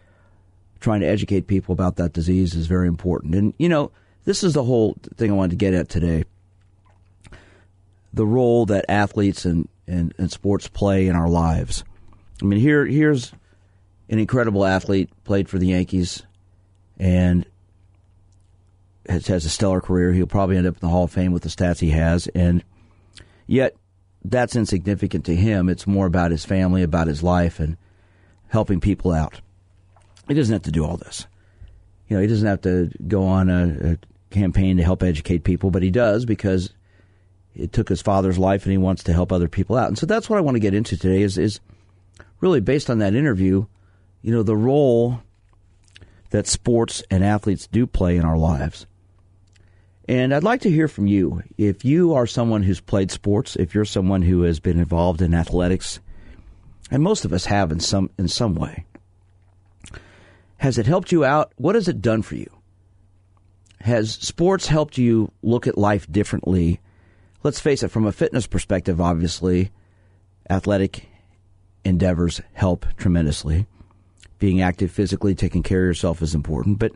trying 0.79 1.01
to 1.01 1.09
educate 1.09 1.49
people 1.49 1.73
about 1.73 1.97
that 1.97 2.13
disease 2.13 2.55
is 2.55 2.69
very 2.69 2.87
important. 2.87 3.35
And 3.35 3.55
you 3.59 3.69
know, 3.69 3.91
this 4.25 4.45
is 4.45 4.55
the 4.55 4.63
whole 4.63 4.97
thing 5.17 5.33
I 5.33 5.35
wanted 5.35 5.51
to 5.51 5.57
get 5.57 5.75
at 5.75 5.89
today. 5.89 6.27
The 8.15 8.25
role 8.25 8.67
that 8.67 8.85
athletes 8.89 9.45
and, 9.45 9.69
and, 9.89 10.15
and 10.17 10.31
sports 10.31 10.69
play 10.69 11.09
in 11.09 11.17
our 11.17 11.29
lives. 11.29 11.83
I 12.41 12.45
mean, 12.45 12.61
here 12.61 12.87
here's 12.87 13.33
an 14.09 14.21
incredible 14.21 14.65
athlete, 14.65 15.11
played 15.25 15.49
for 15.49 15.59
the 15.59 15.67
Yankees, 15.67 16.23
and 17.01 17.47
has, 19.09 19.27
has 19.27 19.45
a 19.45 19.51
stellar 19.51 19.81
career. 19.81 20.13
He'll 20.13 20.29
probably 20.29 20.57
end 20.57 20.69
up 20.69 20.75
in 20.75 20.81
the 20.83 20.89
Hall 20.89 21.03
of 21.03 21.11
Fame 21.11 21.33
with 21.33 21.43
the 21.43 21.49
stats 21.49 21.81
he 21.81 21.91
has, 21.91 22.29
and 22.29 22.63
yet 23.47 23.77
that's 24.25 24.57
insignificant 24.57 25.25
to 25.27 25.35
him. 25.35 25.69
It's 25.69 25.87
more 25.87 26.07
about 26.07 26.31
his 26.31 26.45
family, 26.45 26.83
about 26.83 27.07
his 27.07 27.23
life, 27.23 27.61
and 27.61 27.77
helping 28.49 28.81
people 28.81 29.13
out. 29.13 29.41
He 30.29 30.35
doesn't 30.35 30.53
have 30.53 30.63
to 30.63 30.73
do 30.73 30.85
all 30.85 30.97
this. 30.97 31.27
You 32.09 32.17
know, 32.17 32.23
he 32.23 32.29
doesn't 32.29 32.47
have 32.47 32.63
to 32.63 32.91
go 33.07 33.25
on 33.25 33.49
a, 33.49 33.93
a 33.93 33.99
campaign 34.31 34.77
to 34.77 34.83
help 34.83 35.03
educate 35.03 35.45
people, 35.45 35.71
but 35.71 35.83
he 35.83 35.91
does 35.91 36.25
because 36.25 36.73
it 37.55 37.73
took 37.73 37.89
his 37.89 38.03
father's 38.03 38.39
life 38.39 38.65
and 38.65 38.73
he 38.73 38.79
wants 38.79 39.03
to 39.05 39.13
help 39.13 39.33
other 39.33 39.49
people 39.49 39.77
out. 39.77 39.89
And 39.89 39.99
so 39.99 40.07
that's 40.07 40.29
what 40.29 40.39
I 40.39 40.43
want 40.43 40.57
to 40.57 40.61
get 40.61 40.75
into 40.75 40.97
today 40.97 41.23
is 41.23 41.39
is 41.39 41.61
really 42.41 42.61
based 42.61 42.91
on 42.91 42.99
that 42.99 43.15
interview, 43.15 43.67
you 44.23 44.33
know, 44.33 44.43
the 44.43 44.57
role 44.57 45.23
that 46.31 46.47
sports 46.47 47.03
and 47.11 47.25
athletes 47.25 47.67
do 47.67 47.87
play 47.87 48.17
in 48.17 48.25
our 48.25 48.37
lives. 48.37 48.87
And 50.09 50.33
I'd 50.33 50.45
like 50.45 50.61
to 50.61 50.71
hear 50.71 50.87
from 50.87 51.07
you. 51.07 51.43
If 51.59 51.85
you 51.85 52.15
are 52.15 52.27
someone 52.27 52.63
who's 52.63 52.81
played 52.81 53.11
sports, 53.11 53.57
if 53.57 53.75
you're 53.75 53.85
someone 53.85 54.23
who 54.23 54.43
has 54.43 54.61
been 54.61 54.79
involved 54.79 55.21
in 55.21 55.35
athletics, 55.35 55.99
and 56.91 57.03
most 57.03 57.25
of 57.25 57.33
us 57.33 57.47
have 57.47 57.73
in 57.73 57.81
some 57.81 58.11
in 58.17 58.29
some 58.29 58.55
way, 58.55 58.87
has 60.59 60.79
it 60.79 60.87
helped 60.87 61.11
you 61.11 61.25
out? 61.25 61.53
What 61.57 61.75
has 61.75 61.89
it 61.89 62.01
done 62.01 62.23
for 62.23 62.37
you? 62.37 62.51
Has 63.81 64.13
sports 64.13 64.69
helped 64.69 64.97
you 64.97 65.33
look 65.43 65.67
at 65.67 65.77
life 65.77 66.11
differently? 66.11 66.81
Let's 67.43 67.61
face 67.61 67.83
it, 67.83 67.89
from 67.89 68.07
a 68.07 68.13
fitness 68.13 68.47
perspective, 68.47 69.01
obviously, 69.01 69.71
athletic 70.49 71.09
endeavors 71.85 72.41
help 72.53 72.87
tremendously. 72.97 73.67
Being 74.39 74.61
active 74.61 74.91
physically, 74.91 75.35
taking 75.35 75.63
care 75.63 75.83
of 75.83 75.87
yourself 75.87 76.23
is 76.23 76.35
important, 76.35 76.79
but 76.79 76.93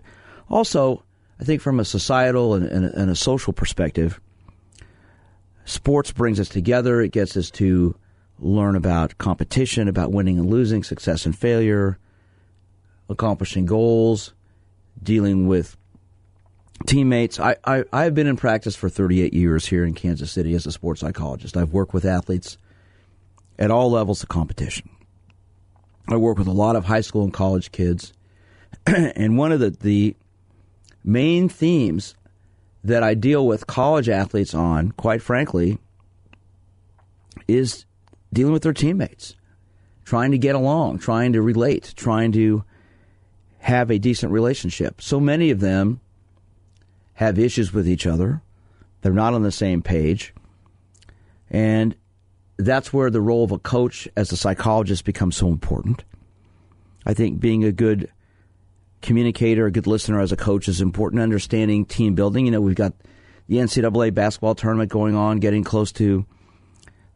also 0.49 1.03
I 1.41 1.45
think 1.45 1.63
from 1.63 1.81
a 1.81 1.85
societal 1.85 2.55
and, 2.55 2.67
and, 2.67 2.85
and, 2.85 3.11
a 3.11 3.17
social 3.17 3.55
perspective, 3.55 4.21
sports 5.65 6.13
brings 6.13 6.39
us 6.39 6.51
together. 6.51 7.01
It 7.01 7.13
gets 7.13 7.35
us 7.35 7.51
to 7.53 7.97
learn 8.39 8.77
about 8.77 9.17
competition, 9.17 9.89
about 9.89 10.13
winning 10.13 10.39
and 10.39 10.51
losing, 10.51 10.83
success 10.83 11.25
and 11.25 11.37
failure, 11.37 11.99
accomplishing 13.09 13.65
goals, 13.65 14.35
dealing 15.03 15.47
with 15.47 15.79
teammates. 16.87 17.41
I, 17.41 17.57
I, 17.65 17.85
I've 17.91 18.15
been 18.15 18.27
in 18.27 18.37
practice 18.37 18.77
for 18.77 18.91
38 18.91 19.33
years 19.33 19.67
here 19.67 19.87
in 19.87 19.95
Kansas 19.95 20.31
City 20.31 20.55
as 20.55 20.67
a 20.67 20.73
sports 20.73 21.01
psychologist. 21.01 21.57
I've 21.57 21.73
worked 21.73 21.95
with 21.95 22.05
athletes 22.05 22.59
at 23.59 23.71
all 23.71 23.91
levels 23.91 24.23
of 24.23 24.29
competition. 24.29 24.91
I 26.07 26.17
work 26.17 26.37
with 26.37 26.49
a 26.49 26.53
lot 26.53 26.77
of 26.77 26.85
high 26.85 27.01
school 27.03 27.25
and 27.25 27.33
college 27.33 27.73
kids. 27.73 28.13
and 28.87 29.39
one 29.39 29.53
of 29.53 29.61
the, 29.61 29.71
the 29.71 30.17
main 31.05 31.49
themes 31.49 32.15
that 32.85 33.03
I 33.03 33.15
deal 33.15 33.47
with 33.47 33.67
college 33.67 34.09
athletes 34.09 34.55
on, 34.55 34.93
quite 34.93 35.23
frankly, 35.23 35.79
is 37.47 37.85
dealing 38.33 38.53
with 38.53 38.63
their 38.63 38.73
teammates, 38.73 39.37
trying 40.05 40.31
to 40.31 40.39
get 40.39 40.55
along, 40.55 40.99
trying 40.99 41.33
to 41.33 41.43
relate, 41.43 41.93
trying 41.97 42.33
to 42.33 42.65
have 43.59 43.91
a 43.91 43.99
decent 43.99 44.33
relationship. 44.33 45.03
So 45.03 45.21
many 45.21 45.51
of 45.51 45.61
them 45.61 46.01
have 47.15 47.39
issues 47.39 47.73
with 47.73 47.87
each 47.87 48.07
other. 48.07 48.41
They're 49.03 49.13
not 49.13 49.35
on 49.35 49.43
the 49.43 49.53
same 49.53 49.83
page. 49.83 50.33
And 51.51 51.95
that's 52.57 52.93
where 52.93 53.11
the 53.11 53.21
role 53.21 53.45
of 53.45 53.53
a 53.53 53.59
coach 53.59 54.09
as 54.17 54.33
a 54.33 54.37
psychologist 54.37 55.05
becomes 55.05 55.37
so 55.37 55.49
important. 55.49 56.05
I 57.05 57.15
think 57.15 57.41
being 57.41 57.65
a 57.65 57.73
good 57.73 58.11
communicator, 59.03 59.67
a 59.67 59.71
good 59.71 59.87
listener 59.87 60.21
as 60.21 60.33
a 60.33 60.37
coach 60.37 60.69
is 60.69 60.81
important. 60.81 61.23
Understanding 61.23 61.85
team 61.85 62.15
building. 62.15 62.47
You 62.47 62.53
know, 62.53 62.61
we've 62.61 62.75
got 62.75 62.95
the 63.49 63.57
NCAA 63.57 64.15
basketball 64.15 64.55
tournament 64.55 64.91
going 64.91 65.15
on, 65.15 65.39
getting 65.39 65.65
close 65.65 65.93
to 65.93 66.25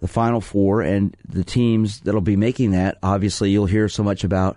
the 0.00 0.08
Final 0.08 0.40
Four, 0.40 0.82
and 0.82 1.16
the 1.28 1.44
teams 1.44 2.00
that'll 2.00 2.20
be 2.20 2.36
making 2.36 2.72
that. 2.72 2.98
Obviously, 3.02 3.50
you'll 3.50 3.66
hear 3.66 3.88
so 3.88 4.02
much 4.02 4.24
about 4.24 4.56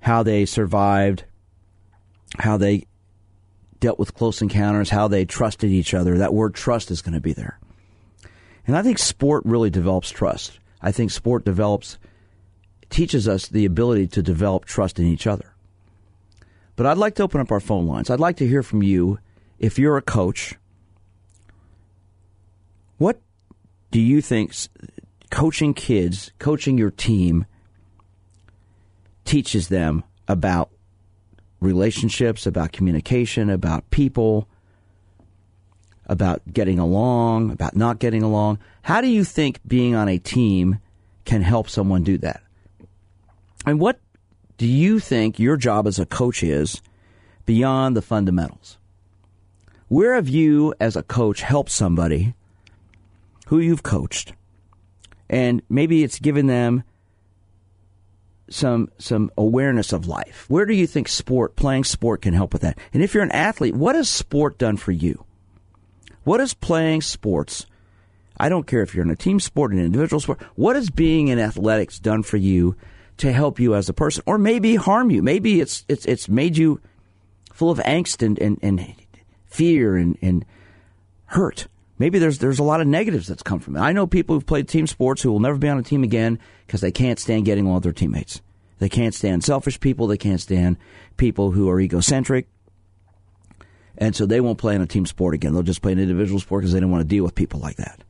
how 0.00 0.22
they 0.22 0.44
survived, 0.44 1.24
how 2.38 2.56
they 2.56 2.86
dealt 3.80 3.98
with 3.98 4.14
close 4.14 4.42
encounters, 4.42 4.90
how 4.90 5.08
they 5.08 5.24
trusted 5.24 5.70
each 5.70 5.94
other. 5.94 6.18
That 6.18 6.34
word 6.34 6.54
trust 6.54 6.90
is 6.90 7.02
going 7.02 7.14
to 7.14 7.20
be 7.20 7.32
there. 7.32 7.58
And 8.66 8.76
I 8.76 8.82
think 8.82 8.98
sport 8.98 9.44
really 9.44 9.70
develops 9.70 10.10
trust. 10.10 10.58
I 10.82 10.92
think 10.92 11.10
sport 11.10 11.44
develops, 11.44 11.98
teaches 12.90 13.26
us 13.26 13.48
the 13.48 13.64
ability 13.64 14.06
to 14.08 14.22
develop 14.22 14.64
trust 14.64 14.98
in 14.98 15.06
each 15.06 15.26
other. 15.26 15.55
But 16.76 16.86
I'd 16.86 16.98
like 16.98 17.14
to 17.16 17.22
open 17.22 17.40
up 17.40 17.50
our 17.50 17.60
phone 17.60 17.86
lines. 17.86 18.10
I'd 18.10 18.20
like 18.20 18.36
to 18.36 18.46
hear 18.46 18.62
from 18.62 18.82
you 18.82 19.18
if 19.58 19.78
you're 19.78 19.96
a 19.96 20.02
coach. 20.02 20.54
What 22.98 23.20
do 23.90 24.00
you 24.00 24.20
think 24.20 24.54
coaching 25.30 25.74
kids, 25.74 26.32
coaching 26.38 26.78
your 26.78 26.90
team, 26.90 27.46
teaches 29.24 29.68
them 29.68 30.04
about 30.28 30.70
relationships, 31.60 32.46
about 32.46 32.72
communication, 32.72 33.50
about 33.50 33.90
people, 33.90 34.48
about 36.06 36.42
getting 36.52 36.78
along, 36.78 37.50
about 37.50 37.76
not 37.76 37.98
getting 37.98 38.22
along. 38.22 38.58
How 38.82 39.00
do 39.00 39.08
you 39.08 39.24
think 39.24 39.60
being 39.66 39.94
on 39.94 40.08
a 40.08 40.18
team 40.18 40.78
can 41.24 41.42
help 41.42 41.68
someone 41.68 42.02
do 42.02 42.18
that? 42.18 42.42
And 43.64 43.80
what 43.80 43.98
do 44.56 44.66
you 44.66 44.98
think 44.98 45.38
your 45.38 45.56
job 45.56 45.86
as 45.86 45.98
a 45.98 46.06
coach 46.06 46.42
is 46.42 46.80
beyond 47.44 47.96
the 47.96 48.02
fundamentals? 48.02 48.78
Where 49.88 50.14
have 50.14 50.28
you, 50.28 50.74
as 50.80 50.96
a 50.96 51.02
coach, 51.02 51.42
helped 51.42 51.70
somebody 51.70 52.34
who 53.46 53.58
you've 53.58 53.82
coached? 53.82 54.32
And 55.28 55.62
maybe 55.68 56.02
it's 56.02 56.18
given 56.18 56.46
them 56.46 56.82
some 58.48 58.88
some 58.98 59.30
awareness 59.36 59.92
of 59.92 60.06
life. 60.06 60.46
Where 60.48 60.66
do 60.66 60.74
you 60.74 60.86
think 60.86 61.08
sport, 61.08 61.56
playing 61.56 61.84
sport, 61.84 62.22
can 62.22 62.32
help 62.32 62.52
with 62.52 62.62
that? 62.62 62.78
And 62.92 63.02
if 63.02 63.12
you're 63.12 63.22
an 63.22 63.32
athlete, 63.32 63.74
what 63.74 63.94
has 63.94 64.08
sport 64.08 64.58
done 64.58 64.76
for 64.76 64.92
you? 64.92 65.24
What 66.24 66.40
is 66.40 66.54
playing 66.54 67.02
sports? 67.02 67.66
I 68.38 68.48
don't 68.48 68.66
care 68.66 68.82
if 68.82 68.94
you're 68.94 69.04
in 69.04 69.10
a 69.10 69.16
team 69.16 69.40
sport, 69.40 69.72
an 69.72 69.78
individual 69.78 70.20
sport. 70.20 70.42
What 70.54 70.76
has 70.76 70.90
being 70.90 71.28
in 71.28 71.38
athletics 71.38 71.98
done 71.98 72.22
for 72.22 72.36
you 72.36 72.76
to 73.18 73.32
help 73.32 73.58
you 73.58 73.74
as 73.74 73.88
a 73.88 73.92
person, 73.92 74.22
or 74.26 74.38
maybe 74.38 74.76
harm 74.76 75.10
you? 75.10 75.22
Maybe 75.22 75.60
it's 75.60 75.84
it's 75.88 76.04
it's 76.06 76.28
made 76.28 76.56
you 76.56 76.80
full 77.52 77.70
of 77.70 77.78
angst 77.78 78.24
and 78.24 78.38
and, 78.38 78.58
and 78.62 78.94
fear 79.46 79.96
and, 79.96 80.18
and 80.20 80.44
hurt. 81.26 81.66
Maybe 81.98 82.18
there's 82.18 82.38
there's 82.38 82.58
a 82.58 82.64
lot 82.64 82.80
of 82.80 82.86
negatives 82.86 83.26
that's 83.26 83.42
come 83.42 83.60
from 83.60 83.76
it. 83.76 83.80
I 83.80 83.92
know 83.92 84.06
people 84.06 84.34
who've 84.34 84.46
played 84.46 84.68
team 84.68 84.86
sports 84.86 85.22
who 85.22 85.32
will 85.32 85.40
never 85.40 85.56
be 85.56 85.68
on 85.68 85.78
a 85.78 85.82
team 85.82 86.02
again 86.02 86.38
because 86.66 86.80
they 86.80 86.92
can't 86.92 87.18
stand 87.18 87.44
getting 87.44 87.64
along 87.64 87.76
with 87.76 87.84
their 87.84 87.92
teammates. 87.92 88.42
They 88.78 88.88
can't 88.90 89.14
stand 89.14 89.42
selfish 89.42 89.80
people. 89.80 90.06
They 90.06 90.18
can't 90.18 90.40
stand 90.40 90.76
people 91.16 91.52
who 91.52 91.70
are 91.70 91.80
egocentric. 91.80 92.46
And 93.98 94.14
so 94.14 94.26
they 94.26 94.42
won't 94.42 94.58
play 94.58 94.74
in 94.74 94.82
a 94.82 94.86
team 94.86 95.06
sport 95.06 95.32
again. 95.32 95.54
They'll 95.54 95.62
just 95.62 95.80
play 95.80 95.92
an 95.92 95.98
individual 95.98 96.38
sport 96.38 96.62
because 96.62 96.74
they 96.74 96.80
don't 96.80 96.90
want 96.90 97.00
to 97.00 97.08
deal 97.08 97.24
with 97.24 97.34
people 97.34 97.60
like 97.60 97.76
that. 97.76 98.04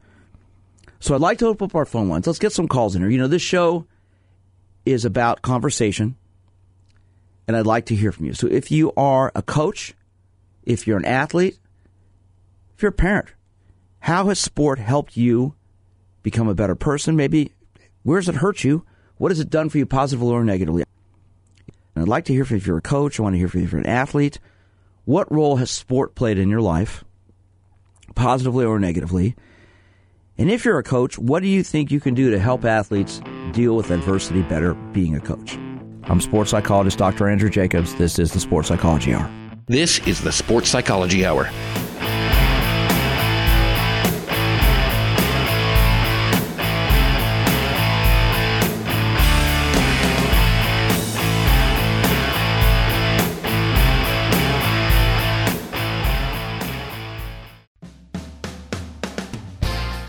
So 0.99 1.15
I'd 1.15 1.21
like 1.21 1.39
to 1.39 1.47
open 1.47 1.67
up 1.67 1.75
our 1.77 1.85
phone 1.85 2.09
lines. 2.09 2.27
Let's 2.27 2.41
get 2.41 2.53
some 2.53 2.67
calls 2.67 2.97
in 2.97 3.03
here. 3.03 3.11
You 3.11 3.19
know, 3.19 3.29
this 3.29 3.43
show 3.43 3.87
is 4.87 5.05
about 5.05 5.43
conversation, 5.43 6.17
and 7.47 7.57
I'd 7.57 7.67
like 7.67 7.87
to 7.87 7.95
hear 7.97 8.13
from 8.13 8.27
you. 8.27 8.33
So 8.33 8.47
if 8.47 8.71
you 8.71 8.93
are 8.97 9.33
a 9.35 9.43
coach, 9.43 9.95
if 10.63 10.87
you're 10.87 10.97
an 10.97 11.05
athlete, 11.05 11.59
if 12.75 12.83
you're 12.83 12.91
a 12.91 12.93
parent, 12.93 13.29
how 14.01 14.29
has 14.29 14.39
sport 14.39 14.79
helped 14.79 15.17
you 15.17 15.55
become 16.23 16.49
a 16.49 16.55
better 16.55 16.75
person? 16.75 17.17
Maybe 17.17 17.53
where 18.03 18.21
does 18.21 18.29
it 18.29 18.37
hurt 18.37 18.65
you? 18.65 18.85
What 19.17 19.33
has 19.33 19.41
it 19.41 19.51
done 19.51 19.69
for 19.69 19.79
you 19.79 19.87
positively 19.87 20.33
or 20.33 20.45
negatively? 20.45 20.85
And 21.95 22.03
I'd 22.03 22.09
like 22.09 22.27
to 22.27 22.33
hear 22.33 22.45
from 22.45 22.57
you 22.57 22.61
if 22.61 22.67
you're 22.67 22.79
a 22.79 22.83
coach. 22.83 23.19
I 23.19 23.23
want 23.23 23.35
to 23.35 23.39
hear 23.39 23.49
from 23.49 23.61
you 23.61 23.67
if 23.67 23.73
you're 23.73 23.81
an 23.81 23.87
athlete. 23.87 24.39
What 25.05 25.33
role 25.33 25.57
has 25.57 25.71
sport 25.71 26.15
played 26.15 26.39
in 26.39 26.49
your 26.49 26.61
life, 26.61 27.05
positively 28.15 28.65
or 28.65 28.79
negatively? 28.79 29.35
And 30.39 30.51
if 30.51 30.67
you're 30.67 30.79
a 30.79 30.83
coach, 30.83 31.19
what 31.19 31.43
do 31.43 31.49
you 31.49 31.63
think 31.63 31.91
you 31.91 31.99
can 31.99 32.13
do 32.13 32.31
to 32.31 32.39
help 32.39 32.65
athletes 32.65 33.23
deal 33.53 33.75
with 33.75 33.91
adversity 33.91 34.43
better 34.43 34.75
being 34.75 35.17
a 35.17 35.21
coach? 35.21 35.57
I'm 36.05 36.21
sports 36.21 36.51
psychologist 36.51 36.99
Dr. 36.99 37.29
Andrew 37.29 37.49
Jacobs. 37.49 37.95
This 37.95 38.19
is 38.19 38.33
the 38.33 38.41
Sports 38.41 38.69
Psychology 38.69 39.15
Hour. 39.15 39.31
This 39.67 39.99
is 40.07 40.21
the 40.21 40.33
Sports 40.33 40.69
Psychology 40.69 41.25
Hour. 41.25 41.49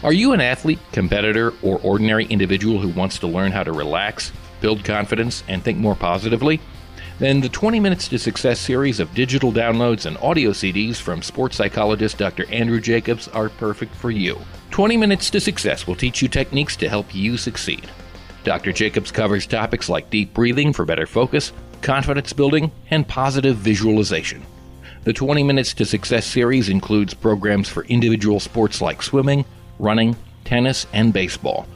Are 0.07 0.13
you 0.13 0.31
an 0.31 0.39
athlete, 0.39 0.79
competitor, 0.93 1.53
or 1.61 1.81
ordinary 1.83 2.23
individual 2.27 2.79
who 2.79 2.87
wants 2.87 3.19
to 3.19 3.27
learn 3.27 3.51
how 3.51 3.63
to 3.63 3.73
relax, 3.73 4.31
build 4.61 4.85
confidence, 4.85 5.43
and 5.49 5.61
think 5.61 5.79
more 5.79 5.95
positively? 5.95 6.61
Then 7.19 7.41
the 7.41 7.49
20 7.49 7.81
Minutes 7.81 8.07
to 8.07 8.17
Success 8.17 8.57
series 8.57 9.01
of 9.01 9.13
digital 9.13 9.51
downloads 9.51 10.05
and 10.05 10.17
audio 10.19 10.51
CDs 10.51 10.95
from 10.95 11.21
sports 11.21 11.57
psychologist 11.57 12.17
Dr. 12.17 12.49
Andrew 12.49 12.79
Jacobs 12.79 13.27
are 13.27 13.49
perfect 13.49 13.93
for 13.95 14.09
you. 14.09 14.39
20 14.71 14.95
Minutes 14.95 15.29
to 15.29 15.41
Success 15.41 15.85
will 15.85 15.95
teach 15.97 16.21
you 16.21 16.29
techniques 16.29 16.77
to 16.77 16.87
help 16.87 17.13
you 17.13 17.35
succeed. 17.35 17.85
Dr. 18.45 18.71
Jacobs 18.71 19.11
covers 19.11 19.45
topics 19.45 19.89
like 19.89 20.09
deep 20.09 20.33
breathing 20.33 20.71
for 20.71 20.85
better 20.85 21.05
focus, 21.05 21.51
confidence 21.81 22.31
building, 22.31 22.71
and 22.91 23.05
positive 23.09 23.57
visualization. 23.57 24.41
The 25.03 25.11
20 25.11 25.43
Minutes 25.43 25.73
to 25.73 25.85
Success 25.85 26.25
series 26.25 26.69
includes 26.69 27.13
programs 27.13 27.67
for 27.67 27.83
individual 27.83 28.39
sports 28.39 28.81
like 28.81 29.03
swimming, 29.03 29.43
running, 29.79 30.15
tennis, 30.45 30.85
and 30.93 31.13
baseball. 31.13 31.67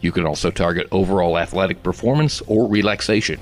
You 0.00 0.12
can 0.12 0.26
also 0.26 0.50
target 0.50 0.88
overall 0.90 1.38
athletic 1.38 1.82
performance 1.82 2.40
or 2.42 2.68
relaxation. 2.68 3.40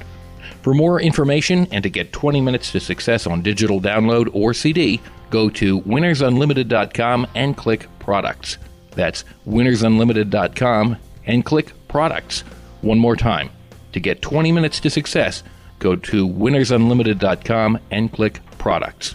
For 0.62 0.74
more 0.74 1.00
information 1.00 1.66
and 1.70 1.82
to 1.82 1.90
get 1.90 2.12
20 2.12 2.40
minutes 2.40 2.72
to 2.72 2.80
success 2.80 3.26
on 3.26 3.42
digital 3.42 3.80
download 3.80 4.28
or 4.32 4.52
CD, 4.52 5.00
go 5.30 5.48
to 5.50 5.80
winnersunlimited.com 5.82 7.26
and 7.34 7.56
click 7.56 7.88
products. 7.98 8.58
That's 8.92 9.24
winnersunlimited.com 9.46 10.96
and 11.26 11.44
click 11.44 11.72
products. 11.88 12.40
One 12.82 12.98
more 12.98 13.16
time. 13.16 13.50
To 13.92 14.00
get 14.00 14.22
20 14.22 14.52
minutes 14.52 14.80
to 14.80 14.90
success, 14.90 15.42
go 15.78 15.96
to 15.96 16.28
winnersunlimited.com 16.28 17.78
and 17.90 18.12
click 18.12 18.40
products. 18.58 19.14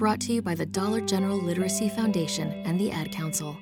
Brought 0.00 0.20
to 0.20 0.32
you 0.32 0.40
by 0.40 0.54
the 0.54 0.64
Dollar 0.64 1.02
General 1.02 1.36
Literacy 1.36 1.90
Foundation 1.90 2.52
and 2.64 2.80
the 2.80 2.90
Ad 2.90 3.12
Council. 3.12 3.58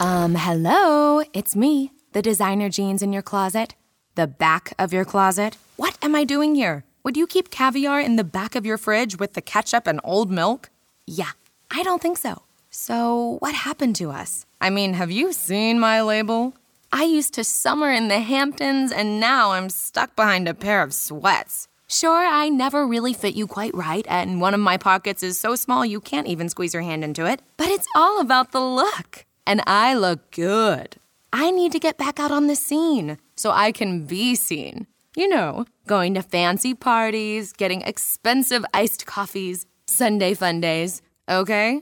Um, 0.00 0.34
hello, 0.34 1.22
it's 1.34 1.54
me, 1.54 1.92
the 2.14 2.22
designer 2.22 2.70
jeans 2.70 3.02
in 3.02 3.12
your 3.12 3.20
closet. 3.20 3.74
The 4.14 4.26
back 4.26 4.72
of 4.78 4.90
your 4.90 5.04
closet. 5.04 5.58
What 5.76 5.98
am 6.00 6.14
I 6.14 6.24
doing 6.24 6.54
here? 6.54 6.84
Would 7.04 7.18
you 7.18 7.26
keep 7.26 7.50
caviar 7.50 8.00
in 8.00 8.16
the 8.16 8.24
back 8.24 8.54
of 8.54 8.64
your 8.64 8.78
fridge 8.78 9.18
with 9.18 9.34
the 9.34 9.42
ketchup 9.42 9.86
and 9.86 10.00
old 10.02 10.30
milk? 10.30 10.70
Yeah, 11.06 11.32
I 11.70 11.82
don't 11.82 12.00
think 12.00 12.16
so. 12.16 12.44
So, 12.70 13.36
what 13.40 13.54
happened 13.54 13.96
to 13.96 14.10
us? 14.10 14.46
I 14.62 14.70
mean, 14.70 14.94
have 14.94 15.10
you 15.10 15.34
seen 15.34 15.78
my 15.78 16.00
label? 16.00 16.54
I 16.90 17.04
used 17.04 17.34
to 17.34 17.44
summer 17.44 17.90
in 17.90 18.08
the 18.08 18.20
Hamptons, 18.20 18.90
and 18.92 19.20
now 19.20 19.50
I'm 19.50 19.68
stuck 19.68 20.16
behind 20.16 20.48
a 20.48 20.54
pair 20.54 20.82
of 20.82 20.94
sweats. 20.94 21.67
Sure, 21.90 22.26
I 22.26 22.50
never 22.50 22.86
really 22.86 23.14
fit 23.14 23.34
you 23.34 23.46
quite 23.46 23.74
right, 23.74 24.04
and 24.10 24.42
one 24.42 24.52
of 24.52 24.60
my 24.60 24.76
pockets 24.76 25.22
is 25.22 25.38
so 25.38 25.54
small 25.54 25.86
you 25.86 26.02
can't 26.02 26.26
even 26.26 26.50
squeeze 26.50 26.74
your 26.74 26.82
hand 26.82 27.02
into 27.02 27.24
it, 27.24 27.40
but 27.56 27.68
it's 27.68 27.88
all 27.96 28.20
about 28.20 28.52
the 28.52 28.60
look 28.60 29.24
and 29.46 29.62
I 29.66 29.94
look 29.94 30.30
good. 30.30 30.96
I 31.32 31.50
need 31.50 31.72
to 31.72 31.78
get 31.78 31.96
back 31.96 32.20
out 32.20 32.30
on 32.30 32.46
the 32.46 32.56
scene 32.56 33.16
so 33.36 33.50
I 33.50 33.72
can 33.72 34.04
be 34.04 34.34
seen. 34.34 34.86
You 35.16 35.28
know, 35.28 35.64
going 35.86 36.12
to 36.12 36.22
fancy 36.22 36.74
parties, 36.74 37.54
getting 37.54 37.80
expensive 37.80 38.66
iced 38.74 39.06
coffees, 39.06 39.64
Sunday 39.86 40.34
fun 40.34 40.60
days, 40.60 41.00
okay? 41.26 41.80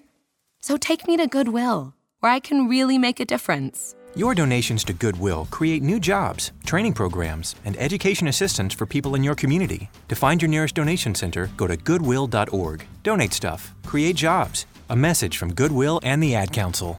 So 0.60 0.76
take 0.76 1.08
me 1.08 1.16
to 1.16 1.26
Goodwill, 1.26 1.94
where 2.20 2.30
I 2.30 2.38
can 2.38 2.68
really 2.68 2.96
make 2.96 3.18
a 3.18 3.24
difference. 3.24 3.96
Your 4.16 4.34
donations 4.34 4.82
to 4.84 4.94
Goodwill 4.94 5.46
create 5.50 5.82
new 5.82 6.00
jobs, 6.00 6.52
training 6.64 6.94
programs, 6.94 7.54
and 7.66 7.76
education 7.76 8.28
assistance 8.28 8.72
for 8.72 8.86
people 8.86 9.14
in 9.14 9.22
your 9.22 9.34
community. 9.34 9.90
To 10.08 10.14
find 10.14 10.40
your 10.40 10.48
nearest 10.48 10.74
donation 10.74 11.14
center, 11.14 11.50
go 11.58 11.66
to 11.66 11.76
goodwill.org. 11.76 12.86
Donate 13.02 13.34
stuff, 13.34 13.74
create 13.84 14.16
jobs. 14.16 14.64
A 14.88 14.96
message 14.96 15.36
from 15.36 15.52
Goodwill 15.52 16.00
and 16.02 16.22
the 16.22 16.34
Ad 16.34 16.50
Council. 16.50 16.96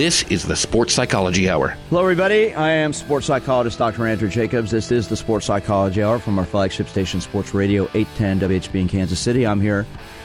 This 0.00 0.22
is 0.30 0.44
the 0.44 0.56
Sports 0.56 0.94
Psychology 0.94 1.50
Hour. 1.50 1.76
Hello, 1.90 2.00
everybody. 2.00 2.54
I 2.54 2.70
am 2.70 2.94
sports 2.94 3.26
psychologist 3.26 3.76
Dr. 3.76 4.06
Andrew 4.06 4.30
Jacobs. 4.30 4.70
This 4.70 4.90
is 4.90 5.08
the 5.08 5.14
Sports 5.14 5.44
Psychology 5.44 6.02
Hour 6.02 6.18
from 6.18 6.38
our 6.38 6.46
flagship 6.46 6.88
station, 6.88 7.20
Sports 7.20 7.52
Radio 7.52 7.82
810 7.92 8.40
WHB 8.48 8.80
in 8.80 8.88
Kansas 8.88 9.20
City. 9.20 9.46
I'm 9.46 9.60
here 9.60 9.84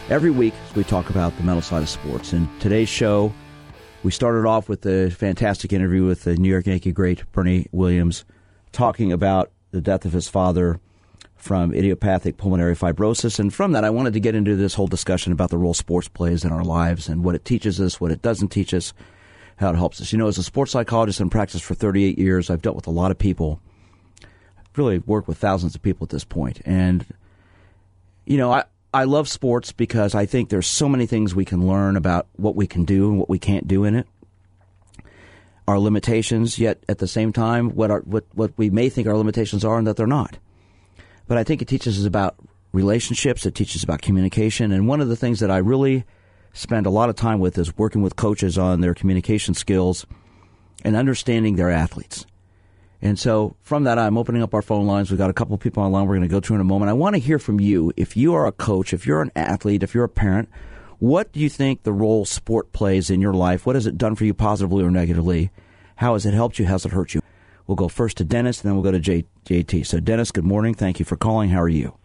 every 0.09 0.31
week 0.31 0.53
as 0.69 0.75
we 0.77 0.85
talk 0.85 1.09
about 1.09 1.35
the 1.35 1.43
mental 1.43 1.61
side 1.61 1.83
of 1.83 1.89
sports. 1.89 2.31
And 2.31 2.47
today's 2.61 2.87
show, 2.87 3.33
we 4.03 4.11
started 4.11 4.47
off 4.47 4.69
with 4.69 4.85
a 4.85 5.09
fantastic 5.09 5.73
interview 5.73 6.05
with 6.05 6.23
the 6.23 6.37
New 6.37 6.47
York 6.47 6.67
Yankee 6.67 6.93
great 6.93 7.29
Bernie 7.33 7.67
Williams, 7.73 8.23
talking 8.71 9.11
about 9.11 9.51
the 9.71 9.81
death 9.81 10.05
of 10.05 10.13
his 10.13 10.29
father 10.29 10.79
from 11.35 11.73
idiopathic 11.73 12.37
pulmonary 12.37 12.77
fibrosis. 12.77 13.39
And 13.39 13.53
from 13.53 13.73
that, 13.73 13.83
I 13.83 13.89
wanted 13.89 14.13
to 14.13 14.21
get 14.21 14.35
into 14.35 14.55
this 14.55 14.75
whole 14.75 14.87
discussion 14.87 15.33
about 15.33 15.49
the 15.49 15.57
role 15.57 15.73
sports 15.73 16.07
plays 16.07 16.45
in 16.45 16.53
our 16.53 16.63
lives 16.63 17.09
and 17.09 17.25
what 17.25 17.35
it 17.35 17.43
teaches 17.43 17.81
us, 17.81 17.99
what 17.99 18.11
it 18.11 18.21
doesn't 18.21 18.53
teach 18.53 18.73
us 18.73 18.93
how 19.57 19.69
it 19.69 19.75
helps 19.75 20.01
us. 20.01 20.11
You 20.11 20.17
know, 20.17 20.27
as 20.27 20.37
a 20.37 20.43
sports 20.43 20.71
psychologist 20.71 21.21
in 21.21 21.29
practice 21.29 21.61
for 21.61 21.75
38 21.75 22.17
years, 22.17 22.49
I've 22.49 22.61
dealt 22.61 22.75
with 22.75 22.87
a 22.87 22.91
lot 22.91 23.11
of 23.11 23.17
people. 23.17 23.61
I've 24.21 24.77
really 24.77 24.99
worked 24.99 25.27
with 25.27 25.37
thousands 25.37 25.75
of 25.75 25.81
people 25.81 26.05
at 26.05 26.09
this 26.09 26.23
point. 26.23 26.61
And, 26.65 27.05
you 28.25 28.37
know, 28.37 28.51
I, 28.51 28.65
I 28.93 29.05
love 29.05 29.29
sports 29.29 29.71
because 29.71 30.15
I 30.15 30.25
think 30.25 30.49
there's 30.49 30.67
so 30.67 30.89
many 30.89 31.05
things 31.05 31.33
we 31.33 31.45
can 31.45 31.67
learn 31.67 31.95
about 31.95 32.27
what 32.35 32.55
we 32.55 32.67
can 32.67 32.85
do 32.85 33.09
and 33.09 33.19
what 33.19 33.29
we 33.29 33.39
can't 33.39 33.67
do 33.67 33.83
in 33.85 33.95
it. 33.95 34.07
Our 35.67 35.79
limitations, 35.79 36.59
yet 36.59 36.83
at 36.87 36.99
the 36.99 37.07
same 37.07 37.33
time, 37.33 37.71
what, 37.71 37.89
our, 37.89 38.01
what, 38.01 38.25
what 38.33 38.53
we 38.57 38.69
may 38.69 38.89
think 38.89 39.07
our 39.07 39.17
limitations 39.17 39.65
are 39.65 39.77
and 39.77 39.87
that 39.87 39.95
they're 39.95 40.05
not. 40.05 40.37
But 41.27 41.37
I 41.37 41.43
think 41.43 41.61
it 41.61 41.67
teaches 41.67 41.99
us 41.99 42.05
about 42.05 42.35
relationships, 42.71 43.45
it 43.45 43.55
teaches 43.55 43.77
us 43.77 43.83
about 43.83 44.01
communication. 44.01 44.71
And 44.71 44.87
one 44.87 45.01
of 45.01 45.07
the 45.07 45.15
things 45.15 45.39
that 45.39 45.49
I 45.49 45.57
really 45.57 46.05
spend 46.55 46.85
a 46.85 46.89
lot 46.89 47.09
of 47.09 47.15
time 47.15 47.39
with 47.39 47.57
is 47.57 47.77
working 47.77 48.01
with 48.01 48.15
coaches 48.15 48.57
on 48.57 48.81
their 48.81 48.93
communication 48.93 49.53
skills 49.53 50.05
and 50.83 50.95
understanding 50.95 51.55
their 51.55 51.69
athletes. 51.69 52.25
And 53.01 53.19
so 53.19 53.55
from 53.61 53.83
that, 53.83 53.99
I'm 53.99 54.17
opening 54.17 54.41
up 54.41 54.53
our 54.53 54.61
phone 54.61 54.87
lines. 54.87 55.11
We've 55.11 55.17
got 55.17 55.29
a 55.29 55.33
couple 55.33 55.57
people 55.57 55.83
online 55.83 56.07
we're 56.07 56.15
going 56.15 56.27
to 56.27 56.33
go 56.33 56.39
through 56.39 56.55
in 56.55 56.61
a 56.61 56.65
moment. 56.65 56.89
I 56.89 56.93
want 56.93 57.15
to 57.15 57.19
hear 57.19 57.37
from 57.37 57.59
you. 57.59 57.91
If 57.97 58.17
you 58.17 58.33
are 58.33 58.47
a 58.47 58.51
coach, 58.51 58.93
if 58.93 59.05
you're 59.05 59.21
an 59.21 59.31
athlete, 59.35 59.83
if 59.83 59.93
you're 59.93 60.05
a 60.05 60.09
parent, 60.09 60.49
what 60.99 61.31
do 61.33 61.39
you 61.39 61.49
think 61.49 61.83
the 61.83 61.91
role 61.91 62.25
sport 62.25 62.71
plays 62.71 63.09
in 63.09 63.21
your 63.21 63.33
life? 63.33 63.65
What 63.65 63.75
has 63.75 63.85
it 63.85 63.97
done 63.97 64.15
for 64.15 64.25
you 64.25 64.33
positively 64.33 64.83
or 64.83 64.89
negatively? 64.89 65.51
How 65.97 66.13
has 66.13 66.25
it 66.25 66.33
helped 66.33 66.57
you? 66.57 66.65
How 66.65 66.73
has 66.73 66.85
it 66.85 66.93
hurt 66.93 67.13
you? 67.13 67.21
We'll 67.67 67.75
go 67.75 67.89
first 67.89 68.17
to 68.17 68.23
Dennis, 68.23 68.61
and 68.61 68.69
then 68.69 68.75
we'll 68.75 68.83
go 68.83 68.91
to 68.91 68.99
J- 68.99 69.25
JT. 69.45 69.85
So, 69.85 69.99
Dennis, 69.99 70.31
good 70.31 70.45
morning. 70.45 70.73
Thank 70.73 70.99
you 70.99 71.05
for 71.05 71.17
calling. 71.17 71.49
How 71.49 71.61
are 71.61 71.69
you? 71.69 71.95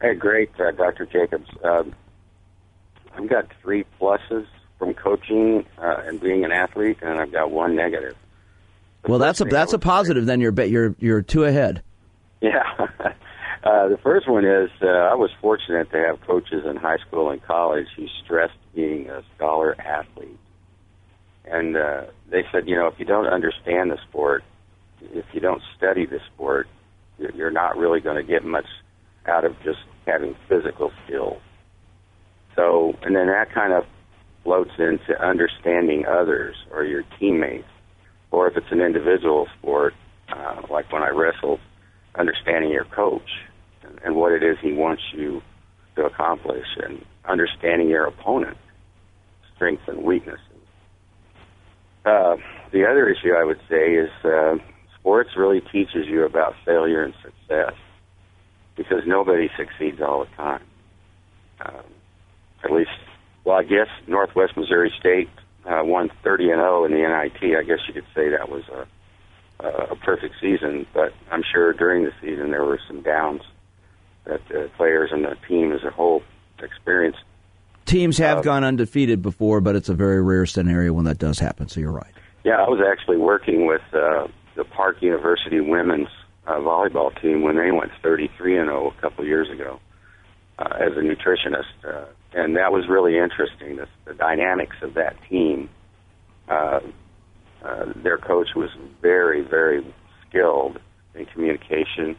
Hey, 0.00 0.14
great, 0.14 0.50
uh, 0.60 0.72
Dr. 0.72 1.06
Jacobs. 1.06 1.48
Um, 1.64 1.94
I've 3.18 3.28
got 3.28 3.46
three 3.62 3.84
pluses 4.00 4.46
from 4.78 4.94
coaching 4.94 5.66
uh, 5.78 6.02
and 6.06 6.20
being 6.20 6.44
an 6.44 6.52
athlete, 6.52 6.98
and 7.02 7.18
I've 7.18 7.32
got 7.32 7.50
one 7.50 7.74
negative. 7.74 8.16
The 9.02 9.10
well, 9.10 9.18
that's 9.18 9.40
a 9.40 9.44
that's 9.44 9.72
a 9.72 9.78
positive. 9.78 10.26
Then 10.26 10.40
you're 10.40 10.52
you're 10.62 10.94
you're 11.00 11.22
two 11.22 11.44
ahead. 11.44 11.82
Yeah. 12.40 12.62
uh, 12.78 13.88
the 13.88 13.98
first 14.02 14.28
one 14.28 14.44
is 14.44 14.70
uh, 14.80 14.86
I 14.86 15.14
was 15.14 15.30
fortunate 15.40 15.90
to 15.90 15.98
have 15.98 16.20
coaches 16.20 16.64
in 16.64 16.76
high 16.76 16.98
school 16.98 17.30
and 17.30 17.42
college 17.42 17.88
who 17.96 18.06
stressed 18.24 18.54
being 18.74 19.10
a 19.10 19.22
scholar 19.34 19.74
athlete, 19.80 20.38
and 21.44 21.76
uh, 21.76 22.04
they 22.30 22.44
said, 22.52 22.68
you 22.68 22.76
know, 22.76 22.86
if 22.86 22.98
you 22.98 23.04
don't 23.04 23.26
understand 23.26 23.90
the 23.90 23.98
sport, 24.08 24.44
if 25.12 25.24
you 25.32 25.40
don't 25.40 25.62
study 25.76 26.06
the 26.06 26.20
sport, 26.32 26.68
you're 27.34 27.50
not 27.50 27.76
really 27.76 28.00
going 28.00 28.16
to 28.16 28.22
get 28.22 28.44
much 28.44 28.66
out 29.26 29.44
of 29.44 29.60
just 29.62 29.80
having 30.06 30.36
physical 30.48 30.92
skills. 31.04 31.40
So, 32.58 32.94
and 33.02 33.14
then 33.14 33.28
that 33.28 33.54
kind 33.54 33.72
of 33.72 33.84
floats 34.42 34.72
into 34.78 35.16
understanding 35.24 36.06
others 36.06 36.56
or 36.72 36.82
your 36.82 37.04
teammates, 37.20 37.68
or 38.32 38.48
if 38.48 38.56
it's 38.56 38.72
an 38.72 38.80
individual 38.80 39.46
sport, 39.56 39.94
uh, 40.28 40.62
like 40.68 40.92
when 40.92 41.04
I 41.04 41.10
wrestled, 41.10 41.60
understanding 42.16 42.72
your 42.72 42.84
coach 42.84 43.30
and, 43.84 44.00
and 44.04 44.16
what 44.16 44.32
it 44.32 44.42
is 44.42 44.56
he 44.60 44.72
wants 44.72 45.02
you 45.14 45.40
to 45.94 46.04
accomplish, 46.04 46.66
and 46.82 47.04
understanding 47.24 47.88
your 47.88 48.06
opponent, 48.06 48.56
strengths 49.54 49.84
and 49.86 50.02
weaknesses. 50.02 50.40
Uh, 52.04 52.36
the 52.72 52.86
other 52.90 53.08
issue 53.08 53.34
I 53.38 53.44
would 53.44 53.60
say 53.70 53.94
is 53.94 54.10
uh, 54.24 54.56
sports 54.98 55.30
really 55.36 55.60
teaches 55.60 56.06
you 56.08 56.24
about 56.24 56.54
failure 56.64 57.04
and 57.04 57.14
success 57.22 57.74
because 58.76 59.02
nobody 59.06 59.48
succeeds 59.56 60.00
all 60.00 60.24
the 60.24 60.36
time. 60.36 60.62
Um, 61.64 61.84
at 62.68 62.74
least, 62.74 62.90
well, 63.44 63.56
I 63.56 63.62
guess 63.62 63.88
Northwest 64.06 64.56
Missouri 64.56 64.92
State 64.98 65.28
uh, 65.64 65.82
won 65.84 66.10
30 66.22 66.50
and 66.50 66.60
0 66.60 66.84
in 66.84 66.92
the 66.92 66.98
NIT. 66.98 67.56
I 67.56 67.62
guess 67.62 67.78
you 67.86 67.94
could 67.94 68.06
say 68.14 68.30
that 68.30 68.48
was 68.48 68.64
a 68.68 68.86
a 69.60 69.96
perfect 69.96 70.36
season, 70.40 70.86
but 70.94 71.12
I'm 71.30 71.42
sure 71.42 71.72
during 71.72 72.04
the 72.04 72.12
season 72.20 72.50
there 72.50 72.64
were 72.64 72.78
some 72.86 73.02
downs 73.02 73.42
that 74.24 74.40
the 74.48 74.70
players 74.76 75.10
and 75.12 75.24
the 75.24 75.36
team 75.48 75.72
as 75.72 75.82
a 75.84 75.90
whole 75.90 76.22
experienced. 76.62 77.20
Teams 77.86 78.18
have 78.18 78.38
uh, 78.38 78.42
gone 78.42 78.64
undefeated 78.64 79.22
before, 79.22 79.60
but 79.60 79.74
it's 79.74 79.88
a 79.88 79.94
very 79.94 80.22
rare 80.22 80.46
scenario 80.46 80.92
when 80.92 81.06
that 81.06 81.18
does 81.18 81.38
happen. 81.38 81.68
So 81.68 81.80
you're 81.80 81.92
right. 81.92 82.12
Yeah, 82.44 82.62
I 82.62 82.68
was 82.68 82.80
actually 82.86 83.16
working 83.16 83.66
with 83.66 83.82
uh, 83.92 84.28
the 84.54 84.64
Park 84.64 85.02
University 85.02 85.60
women's 85.60 86.08
uh, 86.46 86.54
volleyball 86.58 87.18
team 87.20 87.42
when 87.42 87.56
they 87.56 87.70
went 87.72 87.90
33 88.02 88.58
and 88.58 88.68
0 88.68 88.94
a 88.96 89.00
couple 89.00 89.24
years 89.24 89.50
ago 89.50 89.80
uh, 90.58 90.76
as 90.80 90.92
a 90.92 91.00
nutritionist, 91.00 91.64
uh, 91.84 92.04
and 92.32 92.56
that 92.56 92.72
was 92.72 92.88
really 92.88 93.16
interesting. 93.16 93.76
The, 93.76 93.88
the 94.04 94.14
dynamics 94.14 94.76
of 94.82 94.94
that 94.94 95.16
team. 95.28 95.68
Uh, 96.48 96.80
uh, 97.62 97.92
their 97.96 98.18
coach 98.18 98.48
was 98.54 98.70
very, 99.02 99.42
very 99.42 99.84
skilled 100.28 100.78
in 101.14 101.26
communication 101.26 102.16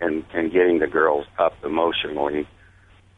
and 0.00 0.24
and 0.32 0.50
getting 0.50 0.78
the 0.78 0.86
girls 0.86 1.26
up 1.38 1.52
emotionally 1.64 2.48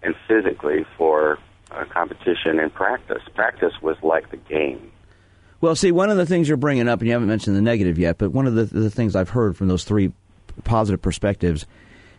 and 0.03 0.15
physically 0.27 0.85
for 0.99 1.39
uh, 1.71 1.85
competition 1.85 2.59
and 2.59 2.75
practice. 2.75 3.23
Practice 3.35 3.73
was 3.81 3.97
like 4.03 4.31
the 4.31 4.37
game. 4.37 4.91
Well, 5.61 5.77
see, 5.77 5.93
one 5.93 6.11
of 6.11 6.17
the 6.17 6.27
things 6.27 6.49
you're 6.49 6.57
bringing 6.57 6.89
up, 6.89 6.99
and 6.99 7.07
you 7.07 7.13
haven't 7.13 7.29
mentioned 7.29 7.57
the 7.57 7.63
negative 7.63 7.97
yet, 7.99 8.19
but 8.19 8.33
one 8.33 8.49
of 8.49 8.55
the, 8.55 8.65
the 8.65 8.91
things 8.91 9.15
I've 9.15 9.31
heard 9.31 9.57
from 9.57 9.69
those 9.69 9.85
three 9.85 10.13
positive 10.65 11.01
perspectives 11.01 11.67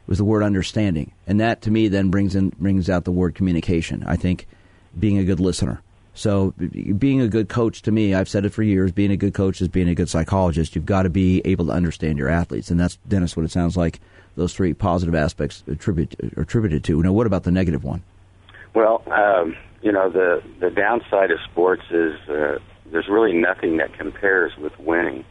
was 0.07 0.17
the 0.17 0.25
word 0.25 0.43
understanding, 0.43 1.11
and 1.27 1.39
that 1.39 1.61
to 1.63 1.71
me 1.71 1.87
then 1.87 2.09
brings 2.09 2.35
in 2.35 2.49
brings 2.49 2.89
out 2.89 3.05
the 3.05 3.11
word 3.11 3.35
communication. 3.35 4.03
I 4.05 4.15
think 4.15 4.47
being 4.97 5.17
a 5.17 5.23
good 5.23 5.39
listener. 5.39 5.81
So, 6.15 6.51
being 6.51 7.21
a 7.21 7.27
good 7.27 7.49
coach 7.49 7.81
to 7.83 7.91
me, 7.91 8.13
I've 8.13 8.29
said 8.29 8.45
it 8.45 8.49
for 8.49 8.61
years. 8.61 8.91
Being 8.91 9.11
a 9.11 9.17
good 9.17 9.33
coach 9.33 9.61
is 9.61 9.67
being 9.67 9.89
a 9.89 9.95
good 9.95 10.09
psychologist. 10.09 10.75
You've 10.75 10.85
got 10.85 11.03
to 11.03 11.09
be 11.09 11.41
able 11.43 11.65
to 11.67 11.71
understand 11.71 12.19
your 12.19 12.29
athletes, 12.29 12.69
and 12.69 12.79
that's 12.79 12.97
Dennis. 13.07 13.35
What 13.35 13.45
it 13.45 13.51
sounds 13.51 13.75
like 13.75 13.99
those 14.35 14.53
three 14.53 14.73
positive 14.73 15.15
aspects 15.15 15.63
attribute, 15.67 16.15
attributed 16.37 16.83
to. 16.85 17.01
Now, 17.01 17.13
what 17.13 17.25
about 17.25 17.43
the 17.43 17.51
negative 17.51 17.83
one? 17.83 18.03
Well, 18.75 19.03
um, 19.07 19.55
you 19.81 19.91
know, 19.91 20.09
the 20.09 20.43
the 20.59 20.69
downside 20.69 21.31
of 21.31 21.39
sports 21.51 21.83
is 21.89 22.13
uh, 22.29 22.59
there's 22.91 23.07
really 23.09 23.33
nothing 23.33 23.77
that 23.77 23.97
compares 23.97 24.55
with 24.57 24.77
winning, 24.79 25.25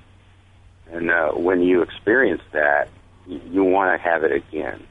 and 0.91 1.11
uh, 1.11 1.31
when 1.31 1.63
you 1.63 1.83
experience 1.83 2.43
that, 2.53 2.89
you, 3.27 3.65
want 3.65 3.99
to 3.99 4.03
have 4.03 4.25
it 4.25 4.33
again. 4.33 4.83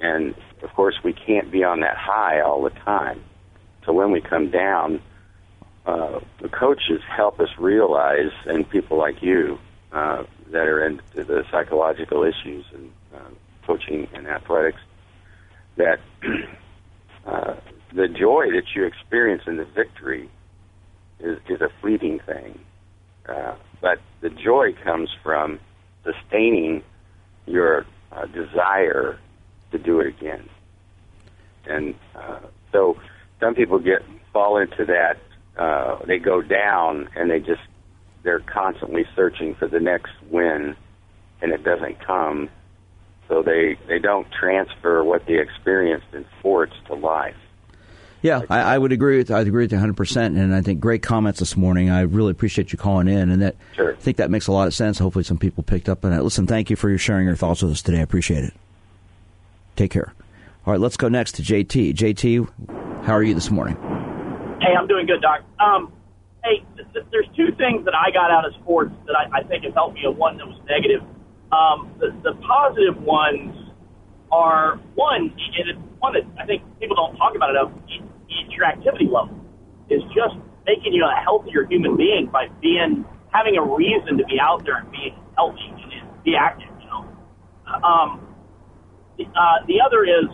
And 0.00 0.34
of 0.62 0.72
course, 0.74 0.96
we 1.04 1.12
can't 1.12 1.50
be 1.50 1.64
on 1.64 1.80
that 1.80 1.96
high 1.96 2.40
all 2.40 2.62
the 2.62 2.70
time. 2.70 3.22
So 3.84 3.92
when 3.92 4.10
we 4.10 4.20
come 4.20 4.50
down, 4.50 5.00
uh, 5.86 6.20
the 6.40 6.48
coaches 6.48 7.00
help 7.08 7.40
us 7.40 7.50
realize, 7.58 8.32
and 8.46 8.68
people 8.68 8.98
like 8.98 9.22
you 9.22 9.58
uh, 9.92 10.24
that 10.50 10.66
are 10.66 10.84
into 10.84 11.24
the 11.24 11.44
psychological 11.50 12.24
issues 12.24 12.64
and 12.72 12.90
uh, 13.14 13.18
coaching 13.66 14.08
and 14.14 14.26
athletics, 14.26 14.80
that 15.76 16.00
uh, 17.26 17.54
the 17.92 18.08
joy 18.08 18.50
that 18.50 18.64
you 18.74 18.84
experience 18.84 19.42
in 19.46 19.56
the 19.56 19.64
victory 19.64 20.28
is, 21.20 21.38
is 21.48 21.60
a 21.60 21.70
fleeting 21.80 22.18
thing. 22.20 22.58
Uh, 23.28 23.54
but 23.80 24.00
the 24.20 24.30
joy 24.30 24.72
comes 24.82 25.10
from 25.22 25.60
sustaining 26.02 26.82
your 27.46 27.86
uh, 28.12 28.26
desire 28.26 29.18
to 29.72 29.78
do 29.78 30.00
it 30.00 30.06
again. 30.06 30.48
And 31.66 31.94
uh, 32.14 32.40
so 32.72 32.96
some 33.40 33.54
people 33.54 33.78
get 33.78 34.02
fall 34.32 34.58
into 34.58 34.84
that. 34.86 35.18
Uh, 35.56 36.04
they 36.06 36.18
go 36.18 36.42
down 36.42 37.08
and 37.16 37.30
they 37.30 37.38
just 37.38 37.62
they're 38.22 38.40
constantly 38.40 39.04
searching 39.14 39.54
for 39.54 39.68
the 39.68 39.80
next 39.80 40.12
win, 40.30 40.74
and 41.42 41.52
it 41.52 41.62
doesn't 41.62 42.04
come. 42.04 42.48
So 43.28 43.42
they 43.42 43.78
they 43.88 43.98
don't 43.98 44.26
transfer 44.32 45.04
what 45.04 45.26
they 45.26 45.38
experienced 45.38 46.06
in 46.12 46.24
sports 46.38 46.74
to 46.86 46.94
life. 46.94 47.36
Yeah, 48.24 48.40
I, 48.48 48.60
I 48.60 48.78
would 48.78 48.90
agree 48.90 49.18
with 49.18 49.30
I 49.30 49.40
agree 49.40 49.64
with 49.64 49.70
you 49.70 49.76
100, 49.76 49.98
percent 49.98 50.38
and 50.38 50.54
I 50.54 50.62
think 50.62 50.80
great 50.80 51.02
comments 51.02 51.40
this 51.40 51.58
morning. 51.58 51.90
I 51.90 52.00
really 52.00 52.30
appreciate 52.30 52.72
you 52.72 52.78
calling 52.78 53.06
in, 53.06 53.30
and 53.30 53.42
that 53.42 53.54
sure. 53.76 53.92
I 53.92 53.96
think 53.96 54.16
that 54.16 54.30
makes 54.30 54.46
a 54.46 54.52
lot 54.52 54.66
of 54.66 54.72
sense. 54.72 54.98
Hopefully, 54.98 55.24
some 55.24 55.36
people 55.36 55.62
picked 55.62 55.90
up 55.90 56.06
on 56.06 56.14
it. 56.14 56.22
Listen, 56.22 56.46
thank 56.46 56.70
you 56.70 56.76
for 56.76 56.88
your 56.88 56.96
sharing 56.96 57.26
your 57.26 57.36
thoughts 57.36 57.60
with 57.60 57.72
us 57.72 57.82
today. 57.82 57.98
I 57.98 58.00
appreciate 58.00 58.44
it. 58.44 58.54
Take 59.76 59.90
care. 59.90 60.14
All 60.64 60.72
right, 60.72 60.80
let's 60.80 60.96
go 60.96 61.10
next 61.10 61.32
to 61.32 61.42
JT. 61.42 61.92
JT, 61.92 63.04
how 63.04 63.12
are 63.12 63.22
you 63.22 63.34
this 63.34 63.50
morning? 63.50 63.76
Hey, 64.62 64.72
I'm 64.74 64.86
doing 64.86 65.04
good, 65.04 65.20
Doc. 65.20 65.42
Um, 65.60 65.92
hey, 66.44 66.64
th- 66.76 66.88
th- 66.94 67.04
there's 67.12 67.28
two 67.36 67.52
things 67.58 67.84
that 67.84 67.94
I 67.94 68.10
got 68.10 68.30
out 68.30 68.46
of 68.46 68.54
sports 68.62 68.94
that 69.04 69.16
I, 69.16 69.40
I 69.40 69.42
think 69.42 69.64
have 69.64 69.74
helped 69.74 69.96
me, 69.96 70.04
and 70.06 70.16
one 70.16 70.38
that 70.38 70.46
was 70.46 70.58
negative. 70.66 71.02
Um, 71.52 71.92
the, 72.00 72.08
the 72.22 72.32
positive 72.40 73.02
ones 73.02 73.54
are 74.32 74.80
one, 74.94 75.30
and 75.58 75.68
it's 75.68 75.78
one 75.98 76.14
that 76.14 76.24
I 76.40 76.46
think 76.46 76.62
people 76.80 76.96
don't 76.96 77.16
talk 77.16 77.36
about 77.36 77.50
it 77.50 77.60
enough. 77.60 77.70
It's 78.34 78.52
your 78.54 78.66
activity 78.66 79.06
level 79.06 79.38
is 79.90 80.02
just 80.14 80.36
making 80.66 80.92
you 80.92 81.04
a 81.04 81.20
healthier 81.22 81.66
human 81.68 81.96
being 81.96 82.28
by 82.32 82.48
being 82.60 83.04
having 83.32 83.56
a 83.56 83.62
reason 83.62 84.18
to 84.18 84.24
be 84.24 84.38
out 84.40 84.64
there 84.64 84.78
and 84.78 84.90
being 84.90 85.14
healthy 85.36 85.68
and 85.68 86.24
be 86.24 86.36
active. 86.36 86.68
You 86.80 86.86
know, 86.86 87.04
um, 87.82 88.34
the, 89.18 89.24
uh, 89.24 89.66
the 89.66 89.80
other 89.84 90.04
is 90.04 90.30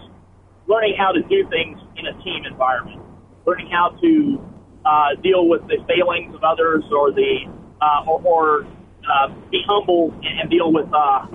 learning 0.66 0.94
how 0.98 1.12
to 1.12 1.22
do 1.22 1.48
things 1.50 1.78
in 1.96 2.06
a 2.06 2.12
team 2.22 2.44
environment, 2.44 3.00
learning 3.46 3.68
how 3.70 3.96
to 4.00 4.40
uh, 4.84 5.14
deal 5.22 5.48
with 5.48 5.66
the 5.66 5.78
failings 5.88 6.34
of 6.34 6.44
others 6.44 6.84
or 6.92 7.10
the 7.12 7.50
uh, 7.80 8.04
or, 8.06 8.20
or 8.22 8.66
uh, 9.08 9.28
be 9.50 9.62
humble 9.66 10.12
and, 10.22 10.40
and 10.40 10.50
deal 10.50 10.72
with 10.72 10.86
uh, 10.92 11.26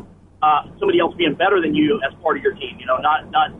uh, 0.41 0.63
somebody 0.79 0.99
else 0.99 1.13
being 1.17 1.35
better 1.35 1.61
than 1.61 1.75
you 1.75 2.01
as 2.07 2.13
part 2.21 2.37
of 2.37 2.43
your 2.43 2.53
team. 2.53 2.77
You 2.79 2.85
know, 2.85 2.97
not 2.97 3.29
not 3.31 3.51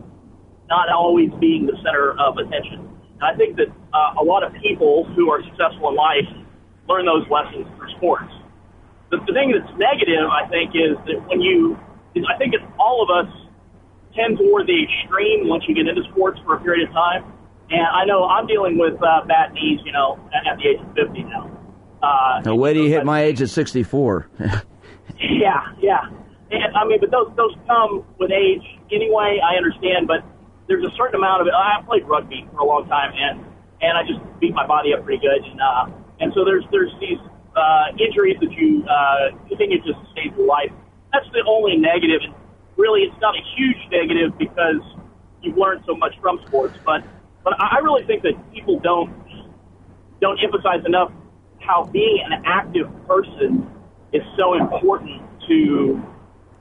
not 0.69 0.89
always 0.89 1.29
being 1.39 1.65
the 1.65 1.77
center 1.83 2.17
of 2.19 2.37
attention. 2.37 2.94
I 3.21 3.35
think 3.35 3.55
that 3.57 3.67
uh, 3.93 4.21
a 4.21 4.23
lot 4.23 4.43
of 4.43 4.53
people 4.61 5.05
who 5.15 5.31
are 5.31 5.41
successful 5.43 5.89
in 5.89 5.95
life 5.95 6.27
learn 6.87 7.05
those 7.05 7.25
lessons 7.29 7.65
through 7.77 7.91
sports. 7.97 8.31
The, 9.11 9.17
the 9.25 9.33
thing 9.33 9.53
that's 9.53 9.71
negative, 9.77 10.27
I 10.29 10.47
think, 10.49 10.75
is 10.75 10.97
that 11.07 11.23
when 11.27 11.41
you, 11.41 11.77
I 12.27 12.37
think 12.37 12.53
that 12.53 12.63
all 12.77 13.01
of 13.03 13.09
us 13.09 13.31
tend 14.15 14.37
toward 14.37 14.67
the 14.67 14.83
extreme 14.83 15.47
once 15.47 15.63
you 15.67 15.75
get 15.75 15.87
into 15.87 16.03
sports 16.11 16.39
for 16.43 16.55
a 16.55 16.59
period 16.61 16.89
of 16.89 16.93
time. 16.93 17.31
And 17.69 17.81
I 17.81 18.05
know 18.05 18.25
I'm 18.25 18.47
dealing 18.47 18.77
with 18.77 18.95
uh, 19.01 19.25
bad 19.27 19.53
knees, 19.53 19.79
you 19.85 19.91
know, 19.91 20.19
at, 20.33 20.45
at 20.47 20.57
the 20.57 20.69
age 20.69 20.79
of 20.79 20.93
50 20.95 21.23
now. 21.23 21.51
Uh, 22.01 22.41
now, 22.45 22.55
wait 22.55 22.73
till 22.73 22.83
you 22.83 22.89
hit 22.89 23.05
my 23.05 23.21
age 23.23 23.41
at 23.41 23.49
64. 23.49 24.29
yeah, 25.19 25.73
yeah. 25.81 26.09
And 26.51 26.77
I 26.77 26.85
mean, 26.85 26.99
but 26.99 27.09
those 27.09 27.33
those 27.35 27.55
come 27.65 28.05
with 28.19 28.29
age 28.29 28.61
anyway. 28.91 29.39
I 29.43 29.57
understand, 29.57 30.07
but 30.07 30.21
there's 30.67 30.83
a 30.83 30.93
certain 30.97 31.15
amount 31.15 31.41
of 31.41 31.47
it. 31.47 31.53
I 31.53 31.81
played 31.85 32.05
rugby 32.07 32.47
for 32.51 32.59
a 32.59 32.65
long 32.65 32.87
time, 32.87 33.13
and 33.15 33.45
and 33.81 33.97
I 33.97 34.03
just 34.03 34.19
beat 34.39 34.53
my 34.53 34.65
body 34.65 34.93
up 34.93 35.03
pretty 35.03 35.21
good, 35.21 35.43
and 35.45 35.61
uh, 35.61 35.89
and 36.19 36.33
so 36.33 36.45
there's 36.45 36.63
there's 36.71 36.91
these 36.99 37.19
uh, 37.55 37.93
injuries 37.99 38.37
that 38.41 38.51
you 38.51 38.83
uh, 38.87 39.35
continue 39.47 39.81
to 39.81 39.91
sustain 40.05 40.33
through 40.33 40.47
life. 40.47 40.71
That's 41.13 41.27
the 41.31 41.43
only 41.47 41.77
negative, 41.77 42.21
and 42.23 42.33
really, 42.77 43.01
it's 43.01 43.19
not 43.21 43.35
a 43.35 43.43
huge 43.55 43.77
negative 43.91 44.37
because 44.37 44.81
you've 45.41 45.57
learned 45.57 45.83
so 45.85 45.95
much 45.95 46.13
from 46.21 46.39
sports. 46.47 46.77
But 46.85 47.03
but 47.43 47.53
I 47.59 47.79
really 47.79 48.05
think 48.05 48.23
that 48.23 48.33
people 48.53 48.79
don't 48.79 49.13
don't 50.21 50.39
emphasize 50.43 50.85
enough 50.85 51.11
how 51.59 51.85
being 51.85 52.23
an 52.25 52.43
active 52.45 52.87
person 53.07 53.69
is 54.13 54.21
so 54.37 54.55
important 54.55 55.21
to 55.47 56.01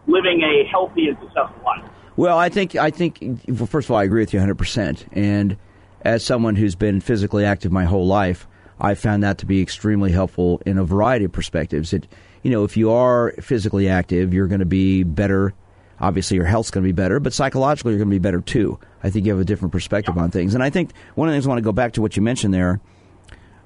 living 0.06 0.42
a 0.42 0.68
healthy 0.70 1.08
and 1.08 1.16
successful 1.20 1.62
life. 1.64 1.84
Well, 2.16 2.38
I 2.38 2.48
think 2.48 2.76
I 2.76 2.90
think 2.90 3.18
well, 3.48 3.66
first 3.66 3.86
of 3.86 3.92
all, 3.92 3.98
I 3.98 4.04
agree 4.04 4.22
with 4.22 4.32
you 4.32 4.38
100. 4.38 4.54
percent 4.56 5.06
And 5.12 5.56
as 6.02 6.24
someone 6.24 6.54
who's 6.54 6.74
been 6.74 7.00
physically 7.00 7.44
active 7.44 7.72
my 7.72 7.84
whole 7.84 8.06
life, 8.06 8.46
I 8.78 8.94
found 8.94 9.22
that 9.22 9.38
to 9.38 9.46
be 9.46 9.60
extremely 9.60 10.12
helpful 10.12 10.60
in 10.66 10.78
a 10.78 10.84
variety 10.84 11.24
of 11.24 11.32
perspectives. 11.32 11.92
It, 11.92 12.06
you 12.42 12.50
know, 12.50 12.64
if 12.64 12.76
you 12.76 12.90
are 12.90 13.32
physically 13.40 13.88
active, 13.88 14.34
you're 14.34 14.46
going 14.46 14.60
to 14.60 14.66
be 14.66 15.02
better. 15.02 15.54
Obviously, 16.00 16.36
your 16.36 16.46
health's 16.46 16.70
going 16.70 16.84
to 16.84 16.88
be 16.88 16.92
better, 16.92 17.20
but 17.20 17.32
psychologically, 17.32 17.92
you're 17.92 17.98
going 17.98 18.10
to 18.10 18.14
be 18.14 18.18
better 18.18 18.40
too. 18.40 18.78
I 19.02 19.10
think 19.10 19.26
you 19.26 19.32
have 19.32 19.40
a 19.40 19.44
different 19.44 19.72
perspective 19.72 20.18
on 20.18 20.30
things. 20.30 20.54
And 20.54 20.62
I 20.62 20.68
think 20.68 20.90
one 21.14 21.28
of 21.28 21.32
the 21.32 21.36
things 21.36 21.46
I 21.46 21.50
want 21.50 21.58
to 21.58 21.62
go 21.62 21.72
back 21.72 21.92
to 21.94 22.02
what 22.02 22.16
you 22.16 22.22
mentioned 22.22 22.52
there 22.52 22.80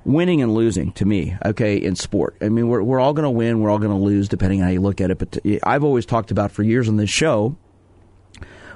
winning 0.05 0.41
and 0.41 0.55
losing 0.55 0.93
to 0.93 1.05
me, 1.05 1.37
okay, 1.45 1.77
in 1.77 1.95
sport. 1.95 2.37
I 2.41 2.49
mean, 2.49 2.69
we're, 2.69 2.83
we're 2.83 3.01
all 3.01 3.13
going 3.13 3.25
to 3.25 3.31
win, 3.31 3.61
we're 3.61 3.71
all 3.71 3.79
going 3.79 3.91
to 3.91 3.97
lose, 3.97 4.29
depending 4.29 4.61
on 4.61 4.67
how 4.67 4.73
you 4.73 4.81
look 4.81 5.01
at 5.01 5.11
it. 5.11 5.19
But 5.19 5.33
to, 5.33 5.61
I've 5.63 5.85
always 5.85 6.07
talked 6.07 6.31
about 6.31 6.51
for 6.51 6.63
years 6.63 6.89
on 6.89 6.97
this 6.97 7.11
show 7.11 7.57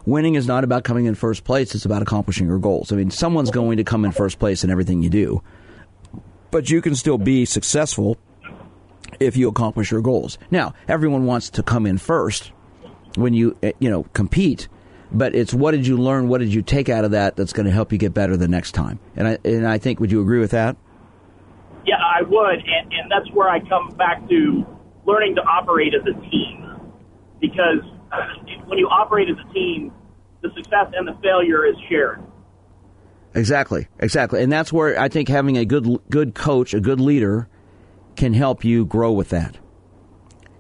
winning 0.07 0.35
is 0.35 0.47
not 0.47 0.65
about 0.65 0.85
coming 0.85 1.07
in 1.07 1.15
first 1.15 1.45
place, 1.45 1.75
it's 1.75 1.85
about 1.85 2.03
accomplishing 2.03 2.47
your 2.47 2.59
goals. 2.59 2.93
I 2.93 2.97
mean, 2.97 3.11
someone's 3.11 3.51
going 3.51 3.77
to 3.77 3.85
come 3.85 4.05
in 4.05 4.13
first 4.13 4.39
place 4.39 4.65
in 4.65 4.71
everything 4.71 5.03
you 5.03 5.11
do, 5.11 5.43
but 6.51 6.71
you 6.71 6.83
can 6.83 6.95
still 6.95 7.19
be 7.19 7.45
successful 7.45 8.19
if 9.21 9.37
you 9.37 9.49
accomplish 9.49 9.91
your 9.91 10.01
goals. 10.01 10.39
Now, 10.51 10.75
everyone 10.89 11.27
wants 11.27 11.51
to 11.51 11.63
come 11.63 11.87
in 11.87 11.99
first 11.99 12.53
when 13.17 13.35
you, 13.35 13.57
eh, 13.63 13.73
you 13.79 13.91
know, 13.91 14.05
compete. 14.15 14.69
But 15.15 15.35
it's 15.35 15.53
what 15.53 15.73
did 15.73 15.87
you 15.87 15.99
learn? 15.99 16.29
What 16.29 16.39
did 16.39 16.55
you 16.55 16.63
take 16.63 16.89
out 16.89 17.05
of 17.05 17.11
that 17.11 17.37
that's 17.37 17.53
going 17.53 17.67
to 17.67 17.73
help 17.73 17.93
you 17.93 17.99
get 17.99 18.15
better 18.15 18.37
the 18.37 18.49
next 18.49 18.73
time? 18.73 18.99
And 19.15 19.29
I 19.29 19.39
and 19.45 19.67
I 19.67 19.77
think 19.77 20.01
would 20.01 20.11
you 20.11 20.23
agree 20.23 20.39
with 20.41 20.53
that? 20.53 20.77
Yeah, 21.85 21.97
I 21.97 22.23
would, 22.23 22.55
and, 22.55 22.93
and 22.93 23.11
that's 23.11 23.31
where 23.35 23.49
I 23.49 23.61
come 23.61 23.91
back 23.91 24.27
to 24.29 24.67
learning 25.05 25.35
to 25.35 25.43
operate 25.43 25.93
as 25.95 26.03
a 26.07 26.19
team. 26.31 26.81
Because 27.41 27.83
when 28.67 28.79
you 28.79 28.89
operate 28.89 29.29
as 29.29 29.37
a 29.39 29.53
team, 29.53 29.93
the 30.43 30.51
success 30.55 30.93
and 30.95 31.07
the 31.07 31.17
failure 31.23 31.67
is 31.67 31.75
shared. 31.89 32.23
Exactly, 33.35 33.89
exactly, 33.99 34.43
and 34.43 34.53
that's 34.53 34.73
where 34.73 34.99
I 34.99 35.09
think 35.09 35.29
having 35.29 35.57
a 35.57 35.65
good 35.65 35.99
good 36.11 36.35
coach, 36.35 36.75
a 36.75 36.81
good 36.81 37.01
leader, 37.01 37.49
can 38.17 38.35
help 38.35 38.65
you 38.65 38.85
grow 38.85 39.13
with 39.13 39.31
that. 39.31 39.57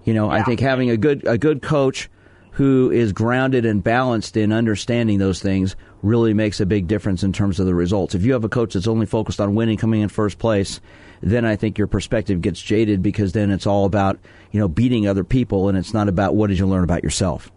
You 0.04 0.14
know, 0.14 0.32
yeah. 0.32 0.40
I 0.40 0.42
think 0.42 0.60
having 0.60 0.90
a 0.90 0.96
good 0.96 1.26
a 1.26 1.36
good 1.36 1.62
coach 1.62 2.08
who 2.52 2.90
is 2.90 3.12
grounded 3.12 3.66
and 3.66 3.82
balanced 3.82 4.36
in 4.36 4.52
understanding 4.52 5.18
those 5.18 5.40
things 5.40 5.76
really 6.02 6.34
makes 6.34 6.60
a 6.60 6.66
big 6.66 6.88
difference 6.88 7.22
in 7.22 7.32
terms 7.32 7.60
of 7.60 7.66
the 7.66 7.74
results. 7.74 8.14
If 8.14 8.24
you 8.24 8.32
have 8.32 8.44
a 8.44 8.48
coach 8.48 8.74
that's 8.74 8.88
only 8.88 9.06
focused 9.06 9.40
on 9.40 9.54
winning, 9.54 9.78
coming 9.78 10.00
in 10.00 10.08
first 10.08 10.38
place, 10.38 10.80
then 11.22 11.44
I 11.44 11.56
think 11.56 11.78
your 11.78 11.86
perspective 11.86 12.40
gets 12.40 12.60
jaded 12.60 13.02
because 13.02 13.32
then 13.32 13.50
it's 13.50 13.66
all 13.66 13.84
about, 13.84 14.18
you 14.50 14.58
know, 14.58 14.68
beating 14.68 15.06
other 15.06 15.24
people 15.24 15.68
and 15.68 15.78
it's 15.78 15.94
not 15.94 16.08
about 16.08 16.34
what 16.34 16.48
did 16.48 16.58
you 16.58 16.66
learn 16.66 16.84
about 16.84 17.04
yourself. 17.04 17.50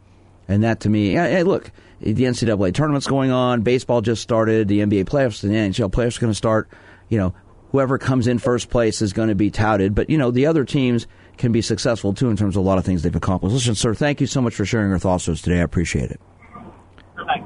And 0.48 0.64
that 0.64 0.82
to 0.82 0.90
me, 0.90 1.12
hey, 1.14 1.42
look, 1.42 1.72
the 2.00 2.14
NCAA 2.14 2.74
tournament's 2.74 3.08
going 3.08 3.32
on, 3.32 3.62
baseball 3.62 4.02
just 4.02 4.22
started, 4.22 4.68
the 4.68 4.82
NBA 4.82 5.06
playoffs, 5.06 5.42
the 5.42 5.48
NHL 5.48 5.92
playoffs 5.92 6.18
are 6.18 6.22
going 6.22 6.32
to 6.32 6.36
start. 6.36 6.70
You 7.10 7.18
know, 7.18 7.34
whoever 7.72 7.98
comes 7.98 8.28
in 8.28 8.38
first 8.38 8.70
place 8.70 9.02
is 9.02 9.12
going 9.12 9.30
to 9.30 9.36
be 9.36 9.50
touted, 9.50 9.96
but 9.96 10.10
you 10.10 10.20
know, 10.20 10.30
the 10.30 10.46
other 10.46 10.64
teams 10.64 11.08
can 11.38 11.52
be 11.52 11.64
successful 11.64 12.14
too 12.14 12.30
in 12.30 12.38
terms 12.38 12.56
of 12.56 12.64
a 12.64 12.68
lot 12.68 12.78
of 12.78 12.86
things 12.86 13.02
they've 13.02 13.16
accomplished. 13.16 13.56
Listen, 13.56 13.74
sir, 13.74 13.96
thank 13.96 14.22
you 14.22 14.28
so 14.28 14.40
much 14.40 14.54
for 14.54 14.66
sharing 14.66 14.90
your 14.90 15.00
thoughts 15.00 15.28
with 15.28 15.38
us 15.38 15.42
today. 15.42 15.60
I 15.60 15.64
appreciate 15.64 16.12
it. 16.12 16.22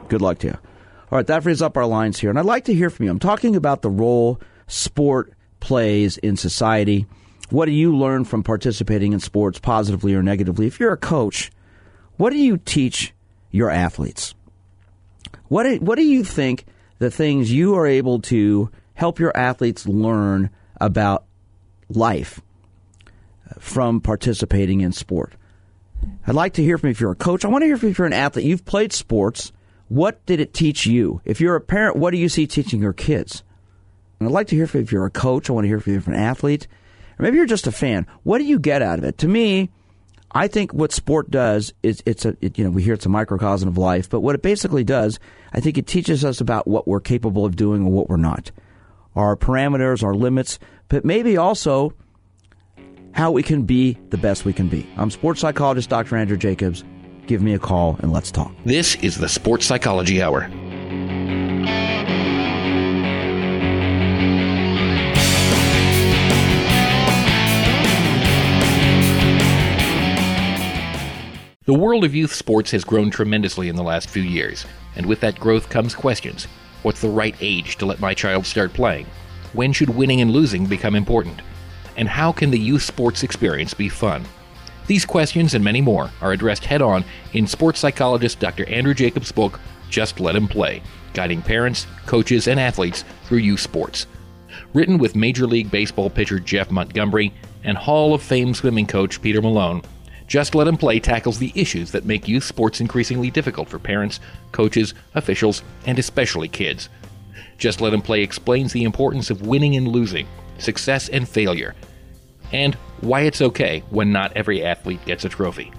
Good 0.09 0.21
luck 0.21 0.39
to 0.39 0.47
you. 0.47 0.57
All 1.11 1.17
right, 1.17 1.27
that 1.27 1.43
frees 1.43 1.61
up 1.61 1.75
our 1.75 1.87
lines 1.87 2.19
here. 2.19 2.29
And 2.29 2.37
I'd 2.37 2.45
like 2.45 2.65
to 2.65 2.73
hear 2.73 2.89
from 2.89 3.05
you. 3.05 3.11
I'm 3.11 3.19
talking 3.19 3.55
about 3.55 3.81
the 3.81 3.89
role 3.89 4.39
sport 4.67 5.33
plays 5.59 6.17
in 6.17 6.37
society. 6.37 7.07
What 7.49 7.65
do 7.65 7.71
you 7.71 7.97
learn 7.97 8.25
from 8.25 8.43
participating 8.43 9.13
in 9.13 9.19
sports, 9.19 9.57
positively 9.57 10.13
or 10.13 10.21
negatively? 10.21 10.67
If 10.67 10.79
you're 10.79 10.93
a 10.93 10.97
coach, 10.97 11.51
what 12.17 12.29
do 12.29 12.37
you 12.37 12.57
teach 12.57 13.13
your 13.49 13.71
athletes? 13.71 14.35
What 15.47 15.63
do, 15.63 15.77
what 15.77 15.95
do 15.95 16.05
you 16.05 16.23
think 16.23 16.65
the 16.99 17.09
things 17.09 17.51
you 17.51 17.75
are 17.75 17.87
able 17.87 18.19
to 18.21 18.69
help 18.93 19.17
your 19.17 19.35
athletes 19.35 19.87
learn 19.87 20.51
about 20.79 21.25
life 21.89 22.39
uh, 23.49 23.59
from 23.59 23.99
participating 23.99 24.81
in 24.81 24.91
sport? 24.91 25.33
I'd 26.27 26.35
like 26.35 26.53
to 26.53 26.63
hear 26.63 26.77
from 26.77 26.89
you 26.89 26.91
if 26.91 27.01
you're 27.01 27.11
a 27.11 27.15
coach. 27.15 27.43
I 27.43 27.47
want 27.47 27.63
to 27.63 27.65
hear 27.65 27.77
from 27.77 27.87
you 27.87 27.91
if 27.91 27.97
you're 27.97 28.07
an 28.07 28.13
athlete. 28.13 28.45
You've 28.45 28.65
played 28.65 28.93
sports. 28.93 29.51
What 29.89 30.25
did 30.25 30.39
it 30.39 30.53
teach 30.53 30.85
you? 30.85 31.21
If 31.25 31.41
you're 31.41 31.55
a 31.55 31.61
parent, 31.61 31.97
what 31.97 32.11
do 32.11 32.17
you 32.17 32.29
see 32.29 32.47
teaching 32.47 32.81
your 32.81 32.93
kids? 32.93 33.43
And 34.19 34.27
I'd 34.27 34.33
like 34.33 34.47
to 34.47 34.55
hear 34.55 34.67
from 34.67 34.81
if 34.81 34.91
you're 34.91 35.05
a 35.05 35.11
coach. 35.11 35.49
I 35.49 35.53
want 35.53 35.65
to 35.65 35.67
hear 35.67 35.79
from 35.79 35.93
you 35.93 35.99
if 35.99 36.07
you're 36.07 36.15
an 36.15 36.21
athlete. 36.21 36.67
Or 37.17 37.23
maybe 37.23 37.37
you're 37.37 37.45
just 37.45 37.67
a 37.67 37.71
fan. 37.71 38.05
What 38.23 38.37
do 38.37 38.45
you 38.45 38.59
get 38.59 38.81
out 38.81 38.99
of 38.99 39.05
it? 39.05 39.17
To 39.19 39.27
me, 39.27 39.71
I 40.31 40.47
think 40.47 40.73
what 40.73 40.91
sport 40.91 41.31
does 41.31 41.73
is 41.81 42.03
it's 42.05 42.23
a 42.23 42.37
it, 42.39 42.57
you 42.57 42.63
know 42.63 42.69
we 42.69 42.83
hear 42.83 42.93
it's 42.93 43.05
a 43.05 43.09
microcosm 43.09 43.67
of 43.67 43.77
life, 43.77 44.09
but 44.09 44.21
what 44.21 44.35
it 44.35 44.43
basically 44.43 44.83
does, 44.83 45.19
I 45.53 45.59
think 45.59 45.77
it 45.77 45.87
teaches 45.87 46.23
us 46.23 46.39
about 46.39 46.67
what 46.67 46.87
we're 46.87 46.99
capable 46.99 47.45
of 47.45 47.55
doing 47.55 47.83
and 47.83 47.91
what 47.91 48.09
we're 48.09 48.17
not, 48.17 48.51
our 49.15 49.35
parameters, 49.35 50.03
our 50.03 50.13
limits, 50.13 50.59
but 50.87 51.03
maybe 51.03 51.35
also 51.35 51.93
how 53.13 53.31
we 53.31 53.41
can 53.41 53.63
be 53.63 53.97
the 54.11 54.17
best 54.17 54.45
we 54.45 54.53
can 54.53 54.67
be. 54.67 54.87
I'm 54.97 55.09
sports 55.09 55.41
psychologist 55.41 55.89
Dr. 55.89 56.15
Andrew 56.15 56.37
Jacobs. 56.37 56.83
Give 57.29 57.43
me 57.43 57.53
a 57.53 57.59
call 57.59 57.95
and 57.99 58.11
let's 58.11 58.31
talk. 58.31 58.51
This 58.65 58.95
is 59.03 59.15
the 59.15 59.29
Sports 59.29 59.67
Psychology 59.67 60.19
Hour. 60.19 60.49
The 71.65 71.73
world 71.77 72.03
of 72.03 72.15
youth 72.15 72.33
sports 72.33 72.71
has 72.71 72.83
grown 72.83 73.11
tremendously 73.11 73.69
in 73.69 73.75
the 73.75 73.83
last 73.83 74.09
few 74.09 74.23
years, 74.23 74.65
and 74.95 75.05
with 75.05 75.19
that 75.19 75.39
growth 75.39 75.69
comes 75.69 75.93
questions. 75.93 76.47
What's 76.81 77.01
the 77.01 77.09
right 77.09 77.35
age 77.41 77.75
to 77.75 77.85
let 77.85 77.99
my 77.99 78.15
child 78.15 78.47
start 78.47 78.73
playing? 78.73 79.05
When 79.53 79.71
should 79.71 79.89
winning 79.91 80.21
and 80.21 80.31
losing 80.31 80.65
become 80.65 80.95
important? 80.95 81.43
And 81.95 82.09
how 82.09 82.31
can 82.31 82.49
the 82.49 82.57
youth 82.57 82.81
sports 82.81 83.21
experience 83.21 83.75
be 83.75 83.87
fun? 83.87 84.25
These 84.89 85.05
questions 85.05 85.53
and 85.53 85.63
many 85.63 85.81
more 85.81 86.09
are 86.19 86.31
addressed 86.31 86.65
head 86.65 86.81
on 86.81 87.05
in 87.33 87.45
sports 87.45 87.79
psychologist 87.79 88.39
Dr. 88.39 88.67
Andrew 88.67 88.95
Jacobs' 88.95 89.31
book, 89.31 89.59
Just 89.91 90.19
Let 90.19 90.35
Him 90.35 90.47
Play, 90.47 90.81
guiding 91.13 91.43
parents, 91.43 91.85
coaches, 92.07 92.47
and 92.47 92.59
athletes 92.59 93.05
through 93.25 93.37
youth 93.37 93.59
sports. 93.59 94.07
Written 94.73 94.97
with 94.97 95.15
Major 95.15 95.45
League 95.45 95.69
Baseball 95.69 96.09
pitcher 96.09 96.39
Jeff 96.39 96.71
Montgomery 96.71 97.31
and 97.63 97.77
Hall 97.77 98.15
of 98.15 98.23
Fame 98.23 98.55
swimming 98.55 98.87
coach 98.87 99.21
Peter 99.21 99.43
Malone, 99.43 99.83
just 100.25 100.55
Let 100.55 100.67
Him 100.67 100.75
Play 100.75 100.99
tackles 100.99 101.37
the 101.37 101.53
issues 101.53 101.91
that 101.91 102.05
make 102.05 102.27
youth 102.27 102.43
sports 102.43 102.81
increasingly 102.81 103.29
difficult 103.29 103.69
for 103.69 103.77
parents, 103.77 104.19
coaches, 104.51 104.95
officials, 105.13 105.61
and 105.85 105.99
especially 105.99 106.47
kids. 106.47 106.89
Just 107.59 107.79
Let 107.79 107.93
Him 107.93 108.01
Play 108.01 108.23
explains 108.23 108.73
the 108.73 108.85
importance 108.85 109.29
of 109.29 109.45
winning 109.45 109.75
and 109.75 109.87
losing, 109.87 110.27
success 110.57 111.09
and 111.09 111.29
failure, 111.29 111.75
and 112.51 112.75
why 113.01 113.21
it's 113.21 113.41
okay 113.41 113.83
when 113.89 114.11
not 114.11 114.33
every 114.35 114.63
athlete 114.63 115.03
gets 115.05 115.25
a 115.25 115.29
trophy. 115.29 115.71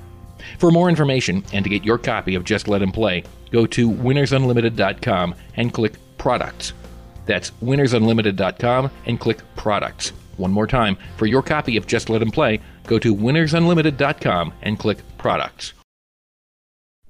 For 0.59 0.71
more 0.71 0.89
information 0.89 1.45
and 1.53 1.65
to 1.65 1.71
get 1.71 1.85
your 1.85 1.99
copy 1.99 2.35
of 2.35 2.45
Just 2.45 2.69
Let 2.69 2.83
Him 2.83 2.93
Play, 2.93 3.25
go 3.51 3.67
to 3.67 3.91
winnersunlimited.com 3.91 5.35
and 5.57 5.73
click 5.73 5.95
Products. 6.19 6.73
That's 7.27 7.51
winnersunlimited.com 7.63 8.91
and 9.07 9.21
click 9.21 9.39
Products. 9.57 10.13
One 10.37 10.53
more 10.53 10.67
time, 10.67 10.97
for 11.17 11.27
your 11.27 11.43
copy 11.43 11.77
of 11.77 11.87
Just 11.87 12.09
Let 12.09 12.23
Him 12.23 12.31
Play, 12.31 12.61
go 12.87 12.99
to 12.99 13.15
winnersunlimited.com 13.15 14.53
and 14.63 14.79
click 14.79 14.99
Products. 15.19 15.75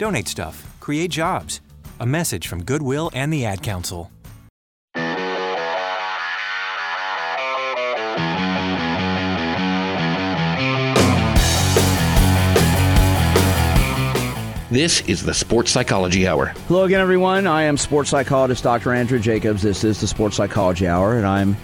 Donate 0.00 0.28
stuff, 0.28 0.66
create 0.80 1.10
jobs. 1.10 1.60
A 2.00 2.06
message 2.06 2.48
from 2.48 2.64
Goodwill 2.64 3.10
and 3.12 3.30
the 3.30 3.44
Ad 3.44 3.62
Council. 3.62 4.10
This 14.70 15.02
is 15.06 15.22
the 15.22 15.34
Sports 15.34 15.70
Psychology 15.70 16.26
Hour. 16.26 16.46
Hello 16.66 16.84
again, 16.84 17.02
everyone. 17.02 17.46
I 17.46 17.64
am 17.64 17.76
sports 17.76 18.08
psychologist 18.08 18.64
Dr. 18.64 18.94
Andrew 18.94 19.18
Jacobs. 19.18 19.60
This 19.60 19.84
is 19.84 20.00
the 20.00 20.06
Sports 20.06 20.34
Psychology 20.34 20.88
Hour, 20.88 21.18
and 21.18 21.26
I'm 21.26 21.58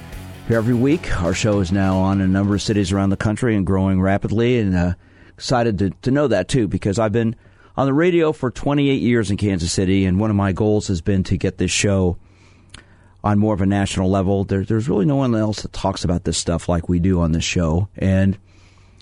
here 0.46 0.58
every 0.58 0.74
week. 0.74 1.10
Our 1.22 1.32
show 1.32 1.60
is 1.60 1.72
now 1.72 1.96
on 1.96 2.20
in 2.20 2.26
a 2.26 2.30
number 2.30 2.54
of 2.54 2.60
cities 2.60 2.92
around 2.92 3.08
the 3.08 3.16
country 3.16 3.56
and 3.56 3.64
growing 3.64 4.02
rapidly, 4.02 4.58
and 4.58 4.76
uh, 4.76 4.92
excited 5.30 5.78
to, 5.78 5.88
to 6.02 6.10
know 6.10 6.28
that 6.28 6.48
too 6.48 6.68
because 6.68 6.98
I've 6.98 7.12
been 7.12 7.34
on 7.76 7.86
the 7.86 7.94
radio 7.94 8.32
for 8.32 8.50
28 8.50 9.00
years 9.00 9.30
in 9.30 9.36
Kansas 9.36 9.72
City, 9.72 10.04
and 10.04 10.18
one 10.18 10.30
of 10.30 10.36
my 10.36 10.52
goals 10.52 10.88
has 10.88 11.00
been 11.00 11.24
to 11.24 11.36
get 11.36 11.58
this 11.58 11.70
show 11.70 12.16
on 13.22 13.38
more 13.38 13.54
of 13.54 13.60
a 13.60 13.66
national 13.66 14.10
level. 14.10 14.44
There, 14.44 14.64
there's 14.64 14.88
really 14.88 15.04
no 15.04 15.16
one 15.16 15.34
else 15.34 15.62
that 15.62 15.72
talks 15.72 16.04
about 16.04 16.24
this 16.24 16.38
stuff 16.38 16.68
like 16.68 16.88
we 16.88 16.98
do 16.98 17.20
on 17.20 17.32
this 17.32 17.44
show, 17.44 17.88
and 17.96 18.38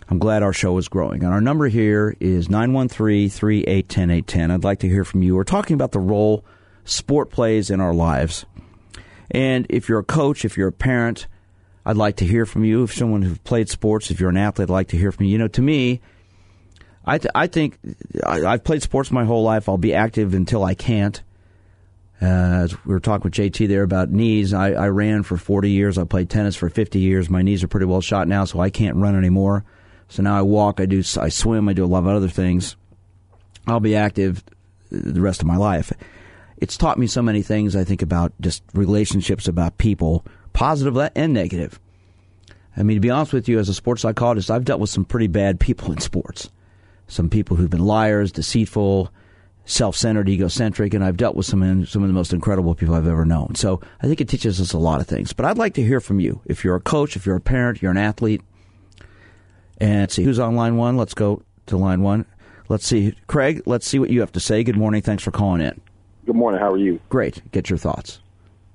I'm 0.08 0.18
glad 0.18 0.42
our 0.42 0.52
show 0.52 0.76
is 0.78 0.88
growing. 0.88 1.22
And 1.22 1.32
our 1.32 1.40
number 1.40 1.68
here 1.68 2.16
is 2.20 2.50
913 2.50 3.28
381 3.30 4.10
810. 4.10 4.50
I'd 4.50 4.64
like 4.64 4.80
to 4.80 4.88
hear 4.88 5.04
from 5.04 5.22
you. 5.22 5.36
We're 5.36 5.44
talking 5.44 5.74
about 5.74 5.92
the 5.92 6.00
role 6.00 6.44
sport 6.84 7.30
plays 7.30 7.70
in 7.70 7.80
our 7.80 7.94
lives. 7.94 8.44
And 9.30 9.66
if 9.70 9.88
you're 9.88 10.00
a 10.00 10.04
coach, 10.04 10.44
if 10.44 10.56
you're 10.56 10.68
a 10.68 10.72
parent, 10.72 11.26
I'd 11.86 11.96
like 11.96 12.16
to 12.16 12.26
hear 12.26 12.44
from 12.44 12.64
you. 12.64 12.82
If 12.82 12.94
someone 12.94 13.22
who 13.22 13.36
played 13.36 13.68
sports, 13.68 14.10
if 14.10 14.20
you're 14.20 14.30
an 14.30 14.36
athlete, 14.36 14.68
I'd 14.68 14.72
like 14.72 14.88
to 14.88 14.98
hear 14.98 15.12
from 15.12 15.26
you. 15.26 15.32
You 15.32 15.38
know, 15.38 15.48
to 15.48 15.62
me, 15.62 16.00
I, 17.06 17.18
th- 17.18 17.32
I 17.34 17.46
think 17.46 17.78
I, 18.26 18.38
have 18.38 18.64
played 18.64 18.82
sports 18.82 19.10
my 19.10 19.24
whole 19.24 19.42
life. 19.42 19.68
I'll 19.68 19.78
be 19.78 19.94
active 19.94 20.34
until 20.34 20.64
I 20.64 20.74
can't. 20.74 21.22
Uh, 22.20 22.68
we 22.86 22.94
were 22.94 23.00
talking 23.00 23.24
with 23.24 23.34
JT 23.34 23.68
there 23.68 23.82
about 23.82 24.10
knees. 24.10 24.54
I, 24.54 24.72
I 24.72 24.88
ran 24.88 25.22
for 25.22 25.36
40 25.36 25.70
years. 25.70 25.98
I 25.98 26.04
played 26.04 26.30
tennis 26.30 26.56
for 26.56 26.70
50 26.70 26.98
years. 26.98 27.28
My 27.28 27.42
knees 27.42 27.62
are 27.62 27.68
pretty 27.68 27.86
well 27.86 28.00
shot 28.00 28.28
now, 28.28 28.44
so 28.44 28.60
I 28.60 28.70
can't 28.70 28.96
run 28.96 29.16
anymore. 29.16 29.64
So 30.08 30.22
now 30.22 30.38
I 30.38 30.42
walk, 30.42 30.80
I 30.80 30.86
do, 30.86 31.02
I 31.20 31.28
swim, 31.28 31.68
I 31.68 31.72
do 31.72 31.84
a 31.84 31.86
lot 31.86 31.98
of 32.00 32.06
other 32.06 32.28
things. 32.28 32.76
I'll 33.66 33.80
be 33.80 33.96
active 33.96 34.44
the 34.90 35.20
rest 35.20 35.40
of 35.40 35.46
my 35.46 35.56
life. 35.56 35.92
It's 36.58 36.76
taught 36.76 36.98
me 36.98 37.06
so 37.06 37.20
many 37.20 37.42
things. 37.42 37.74
I 37.74 37.84
think 37.84 38.00
about 38.00 38.32
just 38.40 38.62
relationships, 38.74 39.48
about 39.48 39.76
people, 39.76 40.24
positive 40.52 41.10
and 41.14 41.32
negative. 41.32 41.80
I 42.76 42.82
mean, 42.82 42.96
to 42.96 43.00
be 43.00 43.10
honest 43.10 43.32
with 43.32 43.48
you, 43.48 43.58
as 43.58 43.68
a 43.68 43.74
sports 43.74 44.02
psychologist, 44.02 44.50
I've 44.50 44.64
dealt 44.64 44.80
with 44.80 44.90
some 44.90 45.04
pretty 45.04 45.26
bad 45.26 45.60
people 45.60 45.92
in 45.92 45.98
sports 45.98 46.50
some 47.06 47.28
people 47.28 47.56
who've 47.56 47.70
been 47.70 47.84
liars, 47.84 48.32
deceitful, 48.32 49.10
self-centered, 49.66 50.28
egocentric, 50.28 50.94
and 50.94 51.04
I've 51.04 51.16
dealt 51.16 51.36
with 51.36 51.46
some 51.46 51.86
some 51.86 52.02
of 52.02 52.08
the 52.08 52.14
most 52.14 52.32
incredible 52.32 52.74
people 52.74 52.94
I've 52.94 53.06
ever 53.06 53.24
known. 53.24 53.54
So 53.54 53.80
I 54.02 54.06
think 54.06 54.20
it 54.20 54.28
teaches 54.28 54.60
us 54.60 54.72
a 54.72 54.78
lot 54.78 55.00
of 55.00 55.06
things. 55.06 55.32
But 55.32 55.46
I'd 55.46 55.58
like 55.58 55.74
to 55.74 55.82
hear 55.82 56.00
from 56.00 56.20
you. 56.20 56.40
If 56.44 56.64
you're 56.64 56.76
a 56.76 56.80
coach, 56.80 57.16
if 57.16 57.26
you're 57.26 57.36
a 57.36 57.40
parent, 57.40 57.82
you're 57.82 57.90
an 57.90 57.96
athlete, 57.96 58.42
and 59.78 60.10
see 60.10 60.24
who's 60.24 60.38
on 60.38 60.54
line 60.54 60.76
one. 60.76 60.96
Let's 60.96 61.14
go 61.14 61.42
to 61.66 61.76
line 61.76 62.02
one. 62.02 62.26
Let's 62.68 62.86
see, 62.86 63.14
Craig. 63.26 63.62
Let's 63.66 63.86
see 63.86 63.98
what 63.98 64.10
you 64.10 64.20
have 64.20 64.32
to 64.32 64.40
say. 64.40 64.64
Good 64.64 64.76
morning. 64.76 65.02
Thanks 65.02 65.22
for 65.22 65.30
calling 65.30 65.60
in. 65.60 65.80
Good 66.24 66.36
morning. 66.36 66.60
How 66.60 66.72
are 66.72 66.78
you? 66.78 67.00
Great. 67.10 67.42
Get 67.52 67.68
your 67.68 67.78
thoughts. 67.78 68.20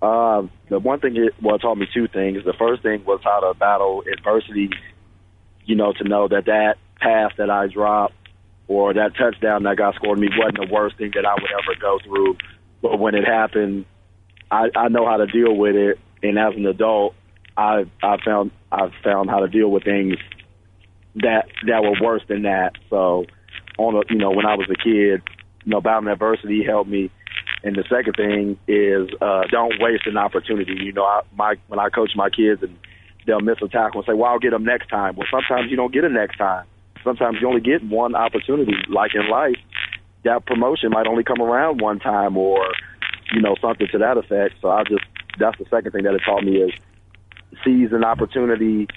Uh, 0.01 0.43
the 0.69 0.79
one 0.79 0.99
thing 0.99 1.15
it 1.17 1.33
well 1.41 1.55
it 1.55 1.59
taught 1.59 1.77
me 1.77 1.87
two 1.93 2.07
things. 2.07 2.43
The 2.45 2.53
first 2.53 2.83
thing 2.83 3.03
was 3.05 3.19
how 3.23 3.39
to 3.39 3.53
battle 3.57 4.03
adversity. 4.11 4.69
You 5.65 5.75
know, 5.75 5.93
to 5.93 6.03
know 6.03 6.27
that 6.27 6.45
that 6.45 6.77
path 6.99 7.33
that 7.37 7.49
I 7.49 7.67
dropped 7.67 8.15
or 8.69 8.93
that 8.93 9.17
touchdown 9.17 9.63
that 9.63 9.75
got 9.75 9.95
scored 9.95 10.19
me 10.19 10.29
wasn't 10.37 10.57
the 10.57 10.67
worst 10.71 10.95
thing 10.97 11.11
that 11.15 11.25
I 11.25 11.33
would 11.33 11.51
ever 11.51 11.79
go 11.81 11.97
through. 12.05 12.37
But 12.83 12.99
when 12.99 13.15
it 13.15 13.25
happened, 13.25 13.85
I, 14.49 14.69
I 14.75 14.87
know 14.89 15.05
how 15.05 15.17
to 15.17 15.25
deal 15.25 15.53
with 15.53 15.75
it. 15.75 15.99
And 16.21 16.37
as 16.37 16.53
an 16.55 16.65
adult, 16.67 17.15
I 17.57 17.85
I 18.01 18.17
found 18.23 18.51
I've 18.71 18.93
found 19.03 19.29
how 19.29 19.39
to 19.39 19.47
deal 19.47 19.69
with 19.69 19.83
things 19.83 20.17
that 21.15 21.47
that 21.65 21.81
were 21.83 21.95
worse 21.99 22.21
than 22.29 22.43
that. 22.43 22.73
So 22.91 23.25
on 23.79 23.95
a, 23.95 24.01
you 24.09 24.19
know 24.19 24.31
when 24.31 24.45
I 24.45 24.55
was 24.55 24.69
a 24.69 24.75
kid, 24.75 25.23
you 25.65 25.71
know 25.71 25.81
battling 25.81 26.13
adversity 26.13 26.63
helped 26.63 26.89
me. 26.89 27.09
And 27.63 27.75
the 27.75 27.83
second 27.89 28.13
thing 28.13 28.57
is 28.67 29.09
uh, 29.19 29.41
don't 29.49 29.73
waste 29.81 30.05
an 30.05 30.15
opportunity. 30.15 30.77
You 30.79 30.93
know, 30.93 31.03
I, 31.03 31.21
my 31.35 31.55
when 31.67 31.79
I 31.79 31.89
coach 31.89 32.11
my 32.15 32.29
kids 32.29 32.61
and 32.61 32.77
they'll 33.25 33.41
miss 33.41 33.57
a 33.63 33.67
tackle 33.67 34.01
and 34.01 34.05
say, 34.05 34.13
"Well, 34.13 34.31
I'll 34.31 34.39
get 34.39 34.51
them 34.51 34.63
next 34.63 34.89
time." 34.89 35.15
Well, 35.15 35.27
sometimes 35.31 35.71
you 35.71 35.75
don't 35.75 35.91
get 35.91 36.03
a 36.03 36.09
next 36.09 36.37
time 36.37 36.65
sometimes 37.03 37.37
you 37.41 37.47
only 37.47 37.61
get 37.61 37.83
one 37.83 38.15
opportunity. 38.15 38.73
Like 38.89 39.11
in 39.15 39.29
life, 39.29 39.57
that 40.23 40.45
promotion 40.45 40.91
might 40.91 41.07
only 41.07 41.23
come 41.23 41.41
around 41.41 41.81
one 41.81 41.99
time, 41.99 42.37
or 42.37 42.59
you 43.31 43.41
know 43.41 43.55
something 43.61 43.87
to 43.91 43.97
that 43.99 44.17
effect. 44.17 44.55
So 44.61 44.69
I 44.69 44.83
just 44.83 45.03
that's 45.39 45.57
the 45.57 45.65
second 45.69 45.91
thing 45.91 46.03
that 46.03 46.13
it 46.13 46.21
taught 46.25 46.43
me 46.43 46.57
is 46.57 46.71
seize 47.63 47.91
an 47.91 48.03
opportunity. 48.03 48.87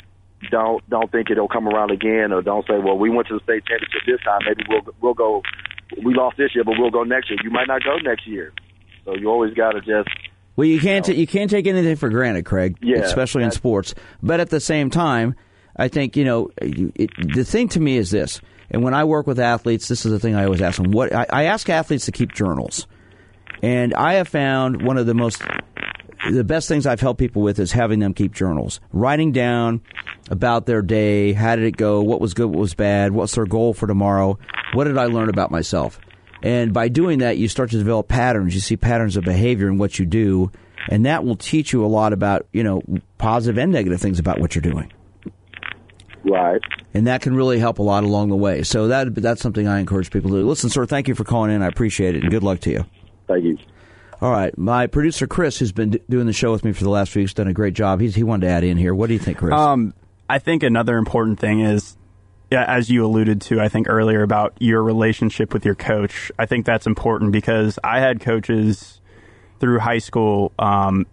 Don't 0.50 0.88
don't 0.90 1.10
think 1.10 1.30
it'll 1.30 1.48
come 1.48 1.68
around 1.68 1.90
again, 1.90 2.32
or 2.32 2.42
don't 2.42 2.66
say, 2.66 2.78
well, 2.78 2.98
we 2.98 3.10
went 3.10 3.28
to 3.28 3.34
the 3.34 3.44
state 3.44 3.64
championship 3.66 4.02
this 4.06 4.20
time. 4.24 4.40
Maybe 4.46 4.64
we'll 4.68 4.94
we'll 5.00 5.14
go. 5.14 5.42
We 6.02 6.14
lost 6.14 6.38
this 6.38 6.54
year, 6.54 6.64
but 6.64 6.74
we'll 6.78 6.90
go 6.90 7.04
next 7.04 7.30
year. 7.30 7.38
You 7.44 7.50
might 7.50 7.68
not 7.68 7.84
go 7.84 7.96
next 7.98 8.26
year, 8.26 8.52
so 9.04 9.14
you 9.14 9.28
always 9.28 9.54
got 9.54 9.72
to 9.72 9.80
just 9.80 10.08
well, 10.56 10.66
you 10.66 10.80
can't 10.80 11.06
you, 11.08 11.14
know, 11.14 11.20
you 11.20 11.26
can't 11.26 11.50
take 11.50 11.66
anything 11.66 11.96
for 11.96 12.10
granted, 12.10 12.44
Craig. 12.44 12.76
Yeah, 12.82 12.98
especially 12.98 13.44
in 13.44 13.50
sports. 13.50 13.94
But 14.22 14.40
at 14.40 14.50
the 14.50 14.60
same 14.60 14.90
time, 14.90 15.34
I 15.76 15.88
think 15.88 16.16
you 16.16 16.24
know 16.24 16.50
it, 16.58 17.10
the 17.34 17.44
thing 17.44 17.68
to 17.68 17.80
me 17.80 17.96
is 17.96 18.10
this. 18.10 18.40
And 18.70 18.82
when 18.82 18.94
I 18.94 19.04
work 19.04 19.26
with 19.26 19.38
athletes, 19.38 19.88
this 19.88 20.06
is 20.06 20.12
the 20.12 20.18
thing 20.18 20.34
I 20.34 20.44
always 20.44 20.62
ask 20.62 20.80
them. 20.80 20.92
What 20.92 21.14
I, 21.14 21.26
I 21.30 21.44
ask 21.44 21.68
athletes 21.68 22.06
to 22.06 22.12
keep 22.12 22.32
journals, 22.32 22.86
and 23.62 23.94
I 23.94 24.14
have 24.14 24.28
found 24.28 24.82
one 24.82 24.98
of 24.98 25.06
the 25.06 25.14
most 25.14 25.42
the 26.30 26.44
best 26.44 26.68
things 26.68 26.86
I've 26.86 27.00
helped 27.00 27.18
people 27.18 27.42
with 27.42 27.58
is 27.58 27.72
having 27.72 27.98
them 27.98 28.14
keep 28.14 28.32
journals, 28.32 28.80
writing 28.92 29.32
down 29.32 29.82
about 30.30 30.66
their 30.66 30.82
day, 30.82 31.32
how 31.32 31.56
did 31.56 31.64
it 31.64 31.76
go, 31.76 32.00
what 32.02 32.20
was 32.20 32.32
good, 32.32 32.46
what 32.46 32.58
was 32.58 32.74
bad, 32.74 33.12
what's 33.12 33.34
their 33.34 33.44
goal 33.44 33.74
for 33.74 33.86
tomorrow, 33.86 34.38
what 34.74 34.84
did 34.84 34.96
I 34.96 35.06
learn 35.06 35.28
about 35.28 35.50
myself. 35.50 35.98
And 36.42 36.72
by 36.72 36.88
doing 36.88 37.20
that, 37.20 37.38
you 37.38 37.48
start 37.48 37.70
to 37.70 37.78
develop 37.78 38.08
patterns. 38.08 38.54
You 38.54 38.60
see 38.60 38.76
patterns 38.76 39.16
of 39.16 39.24
behavior 39.24 39.68
in 39.68 39.78
what 39.78 39.98
you 39.98 40.06
do, 40.06 40.50
and 40.88 41.06
that 41.06 41.24
will 41.24 41.36
teach 41.36 41.72
you 41.72 41.84
a 41.84 41.86
lot 41.86 42.12
about 42.12 42.46
you 42.52 42.64
know 42.64 42.82
positive 43.18 43.58
and 43.58 43.70
negative 43.70 44.00
things 44.00 44.18
about 44.18 44.40
what 44.40 44.54
you're 44.54 44.62
doing. 44.62 44.92
Right. 46.24 46.60
And 46.94 47.06
that 47.06 47.22
can 47.22 47.34
really 47.34 47.58
help 47.58 47.78
a 47.78 47.82
lot 47.82 48.04
along 48.04 48.28
the 48.28 48.36
way. 48.36 48.62
So 48.62 48.88
that 48.88 49.14
that's 49.14 49.42
something 49.42 49.66
I 49.66 49.80
encourage 49.80 50.10
people 50.10 50.30
to 50.30 50.36
do. 50.36 50.48
Listen, 50.48 50.70
sir, 50.70 50.86
thank 50.86 51.08
you 51.08 51.14
for 51.14 51.24
calling 51.24 51.50
in. 51.50 51.62
I 51.62 51.66
appreciate 51.66 52.14
it, 52.14 52.22
and 52.22 52.30
good 52.30 52.42
luck 52.42 52.60
to 52.60 52.70
you. 52.70 52.84
Thank 53.26 53.44
you. 53.44 53.58
All 54.20 54.30
right, 54.30 54.56
my 54.56 54.86
producer 54.86 55.26
Chris, 55.26 55.58
who's 55.58 55.72
been 55.72 55.98
doing 56.08 56.26
the 56.26 56.32
show 56.32 56.52
with 56.52 56.64
me 56.64 56.72
for 56.72 56.84
the 56.84 56.90
last 56.90 57.10
few 57.10 57.22
weeks, 57.22 57.34
done 57.34 57.48
a 57.48 57.52
great 57.52 57.74
job. 57.74 58.00
He's, 58.00 58.14
he 58.14 58.22
wanted 58.22 58.46
to 58.46 58.52
add 58.52 58.62
in 58.62 58.76
here. 58.76 58.94
What 58.94 59.08
do 59.08 59.14
you 59.14 59.18
think, 59.18 59.38
Chris? 59.38 59.52
Um, 59.52 59.94
I 60.30 60.38
think 60.38 60.62
another 60.62 60.96
important 60.96 61.40
thing 61.40 61.58
is, 61.60 61.96
yeah, 62.48 62.64
as 62.68 62.88
you 62.88 63.04
alluded 63.04 63.40
to, 63.42 63.60
I 63.60 63.68
think 63.68 63.88
earlier 63.88 64.22
about 64.22 64.54
your 64.60 64.80
relationship 64.82 65.52
with 65.52 65.64
your 65.64 65.74
coach. 65.74 66.30
I 66.38 66.46
think 66.46 66.66
that's 66.66 66.86
important 66.86 67.32
because 67.32 67.80
I 67.82 67.98
had 67.98 68.20
coaches 68.20 69.00
through 69.58 69.80
high 69.80 69.98
school 69.98 70.52
um, 70.58 71.06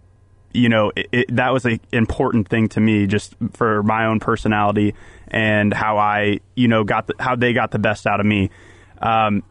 you 0.52 0.68
know, 0.68 0.92
it, 0.96 1.08
it, 1.12 1.36
that 1.36 1.52
was 1.52 1.64
an 1.64 1.80
important 1.92 2.48
thing 2.48 2.68
to 2.70 2.80
me 2.80 3.06
just 3.06 3.34
for 3.52 3.82
my 3.82 4.06
own 4.06 4.20
personality 4.20 4.94
and 5.28 5.72
how 5.72 5.98
I, 5.98 6.40
you 6.54 6.68
know, 6.68 6.84
got 6.84 7.06
the, 7.06 7.14
how 7.18 7.36
they 7.36 7.52
got 7.52 7.70
the 7.70 7.78
best 7.78 8.06
out 8.06 8.20
of 8.20 8.26
me. 8.26 8.50
Um, 9.00 9.42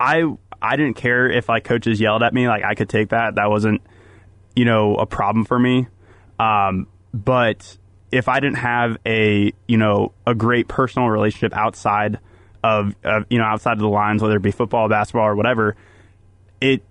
I 0.00 0.24
I 0.60 0.76
didn't 0.76 0.94
care 0.94 1.28
if 1.28 1.48
like 1.48 1.64
coaches 1.64 2.00
yelled 2.00 2.22
at 2.22 2.32
me, 2.32 2.48
like 2.48 2.64
I 2.64 2.74
could 2.74 2.88
take 2.88 3.10
that. 3.10 3.36
That 3.36 3.50
wasn't, 3.50 3.82
you 4.54 4.64
know, 4.64 4.96
a 4.96 5.06
problem 5.06 5.44
for 5.44 5.58
me. 5.58 5.88
Um, 6.38 6.86
but 7.12 7.76
if 8.10 8.28
I 8.28 8.40
didn't 8.40 8.58
have 8.58 8.98
a, 9.06 9.52
you 9.66 9.76
know, 9.76 10.12
a 10.26 10.34
great 10.34 10.68
personal 10.68 11.08
relationship 11.08 11.54
outside 11.54 12.18
of, 12.62 12.94
of 13.04 13.24
you 13.28 13.38
know, 13.38 13.44
outside 13.44 13.72
of 13.72 13.80
the 13.80 13.88
lines, 13.88 14.22
whether 14.22 14.36
it 14.36 14.42
be 14.42 14.50
football, 14.50 14.88
basketball, 14.88 15.26
or 15.26 15.36
whatever, 15.36 15.76
it 16.60 16.82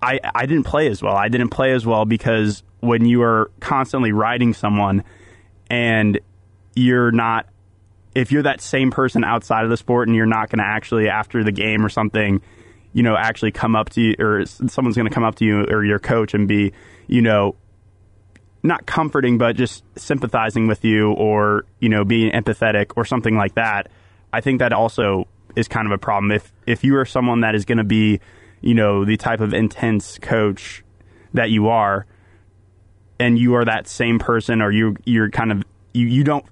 I, 0.00 0.20
I 0.34 0.46
didn't 0.46 0.64
play 0.64 0.88
as 0.88 1.02
well. 1.02 1.16
I 1.16 1.28
didn't 1.28 1.48
play 1.48 1.72
as 1.72 1.84
well 1.84 2.04
because 2.04 2.62
when 2.80 3.04
you 3.04 3.22
are 3.22 3.50
constantly 3.60 4.12
riding 4.12 4.54
someone 4.54 5.04
and 5.70 6.20
you're 6.74 7.10
not 7.10 7.46
if 8.14 8.32
you're 8.32 8.42
that 8.42 8.60
same 8.60 8.90
person 8.90 9.24
outside 9.24 9.64
of 9.64 9.70
the 9.70 9.76
sport 9.76 10.08
and 10.08 10.16
you're 10.16 10.26
not 10.26 10.50
going 10.50 10.58
to 10.58 10.64
actually 10.64 11.08
after 11.08 11.44
the 11.44 11.52
game 11.52 11.84
or 11.84 11.88
something 11.88 12.40
you 12.92 13.02
know 13.02 13.16
actually 13.16 13.52
come 13.52 13.76
up 13.76 13.90
to 13.90 14.00
you 14.00 14.14
or 14.18 14.44
someone's 14.46 14.96
going 14.96 15.08
to 15.08 15.14
come 15.14 15.24
up 15.24 15.34
to 15.34 15.44
you 15.44 15.64
or 15.64 15.84
your 15.84 15.98
coach 15.98 16.34
and 16.34 16.48
be 16.48 16.72
you 17.06 17.20
know 17.20 17.54
not 18.62 18.86
comforting 18.86 19.38
but 19.38 19.56
just 19.56 19.84
sympathizing 19.96 20.66
with 20.66 20.84
you 20.84 21.12
or 21.12 21.64
you 21.80 21.88
know 21.88 22.04
being 22.04 22.30
empathetic 22.32 22.92
or 22.96 23.04
something 23.04 23.36
like 23.36 23.54
that 23.54 23.88
i 24.32 24.40
think 24.40 24.58
that 24.58 24.72
also 24.72 25.26
is 25.58 25.68
kind 25.68 25.86
of 25.86 25.92
a 25.92 25.98
problem. 25.98 26.30
If 26.30 26.52
if 26.66 26.84
you 26.84 26.96
are 26.96 27.04
someone 27.04 27.40
that 27.40 27.54
is 27.54 27.64
going 27.64 27.78
to 27.78 27.84
be 27.84 28.20
you 28.60 28.74
know 28.74 29.04
the 29.04 29.16
type 29.16 29.40
of 29.40 29.52
intense 29.52 30.18
coach 30.18 30.84
that 31.34 31.50
you 31.50 31.68
are 31.68 32.06
and 33.18 33.38
you 33.38 33.54
are 33.54 33.64
that 33.64 33.88
same 33.88 34.18
person 34.18 34.62
or 34.62 34.70
you 34.70 34.96
you're 35.04 35.30
kind 35.30 35.52
of 35.52 35.64
you, 35.92 36.06
you 36.06 36.24
don't 36.24 36.44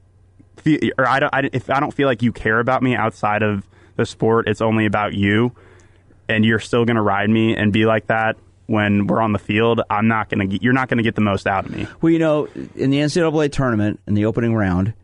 feel 0.56 0.78
or 0.98 1.06
I 1.08 1.20
don't 1.20 1.34
I, 1.34 1.50
if 1.52 1.70
I 1.70 1.80
don't 1.80 1.92
feel 1.92 2.08
like 2.08 2.22
you 2.22 2.32
care 2.32 2.60
about 2.60 2.82
me 2.82 2.94
outside 2.94 3.42
of 3.42 3.66
the 3.96 4.06
sport 4.06 4.48
it's 4.48 4.60
only 4.60 4.86
about 4.86 5.14
you 5.14 5.52
and 6.28 6.44
you're 6.44 6.58
still 6.58 6.84
going 6.84 6.96
to 6.96 7.02
ride 7.02 7.30
me 7.30 7.56
and 7.56 7.72
be 7.72 7.86
like 7.86 8.08
that 8.08 8.36
when 8.66 9.06
we're 9.06 9.20
on 9.20 9.32
the 9.32 9.38
field 9.38 9.80
I'm 9.90 10.08
not 10.08 10.28
going 10.28 10.50
to 10.50 10.62
you're 10.62 10.72
not 10.72 10.88
going 10.88 10.98
to 10.98 11.04
get 11.04 11.14
the 11.14 11.20
most 11.20 11.46
out 11.46 11.66
of 11.66 11.70
me. 11.70 11.86
Well, 12.00 12.12
you 12.12 12.18
know, 12.18 12.46
in 12.74 12.90
the 12.90 12.98
NCAA 12.98 13.52
tournament 13.52 14.00
in 14.06 14.14
the 14.14 14.26
opening 14.26 14.54
round, 14.54 14.94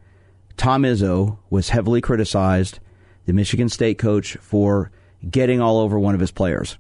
Tom 0.56 0.82
Izzo 0.82 1.38
was 1.50 1.70
heavily 1.70 2.00
criticized, 2.00 2.78
the 3.26 3.32
Michigan 3.32 3.68
State 3.68 3.98
coach 3.98 4.36
for 4.40 4.90
getting 5.28 5.60
all 5.60 5.78
over 5.78 5.98
one 5.98 6.14
of 6.14 6.20
his 6.20 6.30
players. 6.30 6.76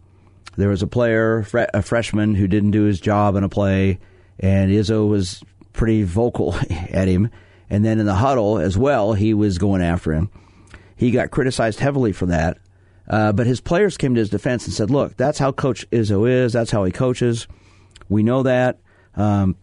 There 0.56 0.68
was 0.68 0.82
a 0.82 0.86
player, 0.86 1.46
a 1.72 1.82
freshman, 1.82 2.34
who 2.34 2.46
didn't 2.46 2.72
do 2.72 2.82
his 2.82 3.00
job 3.00 3.36
in 3.36 3.44
a 3.44 3.48
play, 3.48 3.98
and 4.38 4.70
Izzo 4.70 5.08
was 5.08 5.42
pretty 5.72 6.02
vocal 6.02 6.54
at 6.70 7.08
him. 7.08 7.30
And 7.70 7.84
then 7.84 7.98
in 7.98 8.06
the 8.06 8.14
huddle 8.14 8.58
as 8.58 8.76
well, 8.76 9.14
he 9.14 9.32
was 9.32 9.58
going 9.58 9.82
after 9.82 10.12
him. 10.12 10.30
He 10.96 11.10
got 11.10 11.30
criticized 11.30 11.80
heavily 11.80 12.12
for 12.12 12.26
that. 12.26 12.58
Uh, 13.08 13.32
but 13.32 13.46
his 13.46 13.60
players 13.60 13.96
came 13.96 14.14
to 14.14 14.20
his 14.20 14.30
defense 14.30 14.66
and 14.66 14.74
said, 14.74 14.90
"Look, 14.90 15.16
that's 15.16 15.38
how 15.38 15.52
Coach 15.52 15.88
Izzo 15.90 16.30
is. 16.30 16.52
That's 16.52 16.70
how 16.70 16.84
he 16.84 16.92
coaches. 16.92 17.48
We 18.08 18.22
know 18.22 18.44
that." 18.44 18.78
Um, 19.16 19.56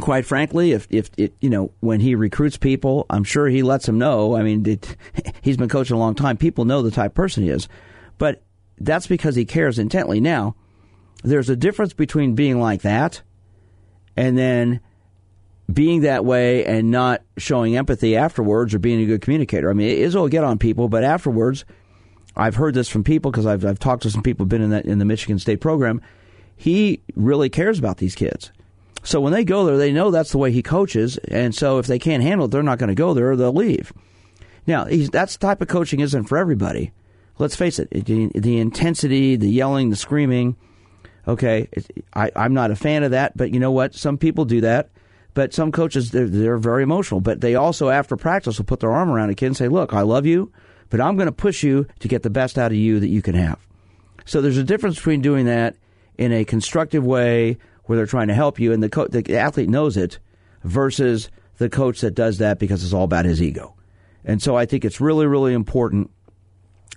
quite 0.00 0.24
frankly, 0.24 0.72
if 0.72 0.86
if 0.90 1.10
it, 1.16 1.34
you 1.40 1.50
know 1.50 1.72
when 1.80 2.00
he 2.00 2.14
recruits 2.14 2.56
people, 2.56 3.06
I'm 3.10 3.24
sure 3.24 3.48
he 3.48 3.62
lets 3.62 3.86
them 3.86 3.98
know. 3.98 4.34
I 4.36 4.42
mean, 4.42 4.66
it, 4.66 4.96
he's 5.42 5.56
been 5.56 5.68
coaching 5.68 5.96
a 5.96 6.00
long 6.00 6.14
time. 6.14 6.36
People 6.36 6.64
know 6.64 6.80
the 6.82 6.90
type 6.90 7.14
person 7.14 7.42
he 7.42 7.50
is, 7.50 7.68
but 8.18 8.42
that's 8.78 9.06
because 9.06 9.36
he 9.36 9.44
cares 9.44 9.78
intently. 9.78 10.20
Now, 10.20 10.56
there's 11.22 11.50
a 11.50 11.56
difference 11.56 11.92
between 11.92 12.34
being 12.34 12.60
like 12.60 12.82
that 12.82 13.22
and 14.16 14.36
then 14.36 14.80
being 15.72 16.02
that 16.02 16.24
way 16.24 16.64
and 16.64 16.90
not 16.90 17.22
showing 17.36 17.76
empathy 17.76 18.16
afterwards 18.16 18.74
or 18.74 18.78
being 18.78 19.00
a 19.00 19.06
good 19.06 19.20
communicator. 19.20 19.68
I 19.68 19.72
mean, 19.72 19.98
Izzo 19.98 20.16
will 20.16 20.28
get 20.28 20.44
on 20.44 20.58
people, 20.58 20.88
but 20.88 21.04
afterwards, 21.04 21.64
I've 22.36 22.54
heard 22.54 22.74
this 22.74 22.88
from 22.88 23.02
people 23.02 23.30
because 23.30 23.46
I've, 23.46 23.64
I've 23.64 23.78
talked 23.78 24.02
to 24.04 24.10
some 24.10 24.22
people 24.22 24.46
been 24.46 24.62
in 24.62 24.70
that 24.70 24.84
in 24.84 24.98
the 24.98 25.04
Michigan 25.04 25.38
State 25.38 25.60
program. 25.60 26.00
He 26.56 27.00
really 27.14 27.48
cares 27.48 27.78
about 27.78 27.98
these 27.98 28.14
kids. 28.14 28.52
So 29.02 29.20
when 29.20 29.32
they 29.32 29.44
go 29.44 29.64
there, 29.64 29.76
they 29.76 29.92
know 29.92 30.10
that's 30.10 30.32
the 30.32 30.38
way 30.38 30.50
he 30.50 30.62
coaches, 30.62 31.16
and 31.28 31.54
so 31.54 31.78
if 31.78 31.86
they 31.86 31.98
can't 31.98 32.22
handle 32.22 32.46
it, 32.46 32.50
they're 32.50 32.62
not 32.62 32.78
going 32.78 32.88
to 32.88 32.94
go 32.94 33.14
there 33.14 33.30
or 33.30 33.36
they'll 33.36 33.52
leave. 33.52 33.92
Now, 34.66 34.84
that's 34.84 35.36
type 35.36 35.62
of 35.62 35.68
coaching 35.68 36.00
isn't 36.00 36.24
for 36.24 36.36
everybody. 36.36 36.92
Let's 37.38 37.54
face 37.54 37.78
it, 37.78 37.90
the 37.90 38.58
intensity, 38.58 39.36
the 39.36 39.48
yelling, 39.48 39.90
the 39.90 39.96
screaming. 39.96 40.56
Okay, 41.28 41.68
I, 42.14 42.30
I'm 42.36 42.54
not 42.54 42.70
a 42.70 42.76
fan 42.76 43.02
of 43.02 43.10
that, 43.10 43.36
but 43.36 43.52
you 43.52 43.58
know 43.58 43.72
what? 43.72 43.94
Some 43.94 44.16
people 44.16 44.44
do 44.44 44.60
that 44.60 44.90
but 45.36 45.52
some 45.52 45.70
coaches, 45.70 46.12
they're, 46.12 46.26
they're 46.26 46.56
very 46.56 46.82
emotional. 46.82 47.20
But 47.20 47.42
they 47.42 47.56
also, 47.56 47.90
after 47.90 48.16
practice, 48.16 48.56
will 48.56 48.64
put 48.64 48.80
their 48.80 48.90
arm 48.90 49.10
around 49.10 49.28
a 49.28 49.34
kid 49.34 49.48
and 49.48 49.56
say, 49.56 49.68
look, 49.68 49.92
I 49.92 50.00
love 50.00 50.24
you, 50.24 50.50
but 50.88 50.98
I'm 50.98 51.14
going 51.16 51.26
to 51.26 51.32
push 51.32 51.62
you 51.62 51.86
to 51.98 52.08
get 52.08 52.22
the 52.22 52.30
best 52.30 52.56
out 52.56 52.72
of 52.72 52.78
you 52.78 52.98
that 53.00 53.08
you 53.08 53.20
can 53.20 53.34
have. 53.34 53.58
So 54.24 54.40
there's 54.40 54.56
a 54.56 54.64
difference 54.64 54.96
between 54.96 55.20
doing 55.20 55.44
that 55.44 55.76
in 56.16 56.32
a 56.32 56.46
constructive 56.46 57.04
way 57.04 57.58
where 57.84 57.98
they're 57.98 58.06
trying 58.06 58.28
to 58.28 58.34
help 58.34 58.58
you 58.58 58.72
and 58.72 58.82
the, 58.82 58.88
co- 58.88 59.08
the 59.08 59.38
athlete 59.38 59.68
knows 59.68 59.98
it 59.98 60.18
versus 60.64 61.30
the 61.58 61.68
coach 61.68 62.00
that 62.00 62.14
does 62.14 62.38
that 62.38 62.58
because 62.58 62.82
it's 62.82 62.94
all 62.94 63.04
about 63.04 63.26
his 63.26 63.42
ego. 63.42 63.74
And 64.24 64.42
so 64.42 64.56
I 64.56 64.64
think 64.64 64.86
it's 64.86 65.02
really, 65.02 65.26
really 65.26 65.52
important. 65.52 66.10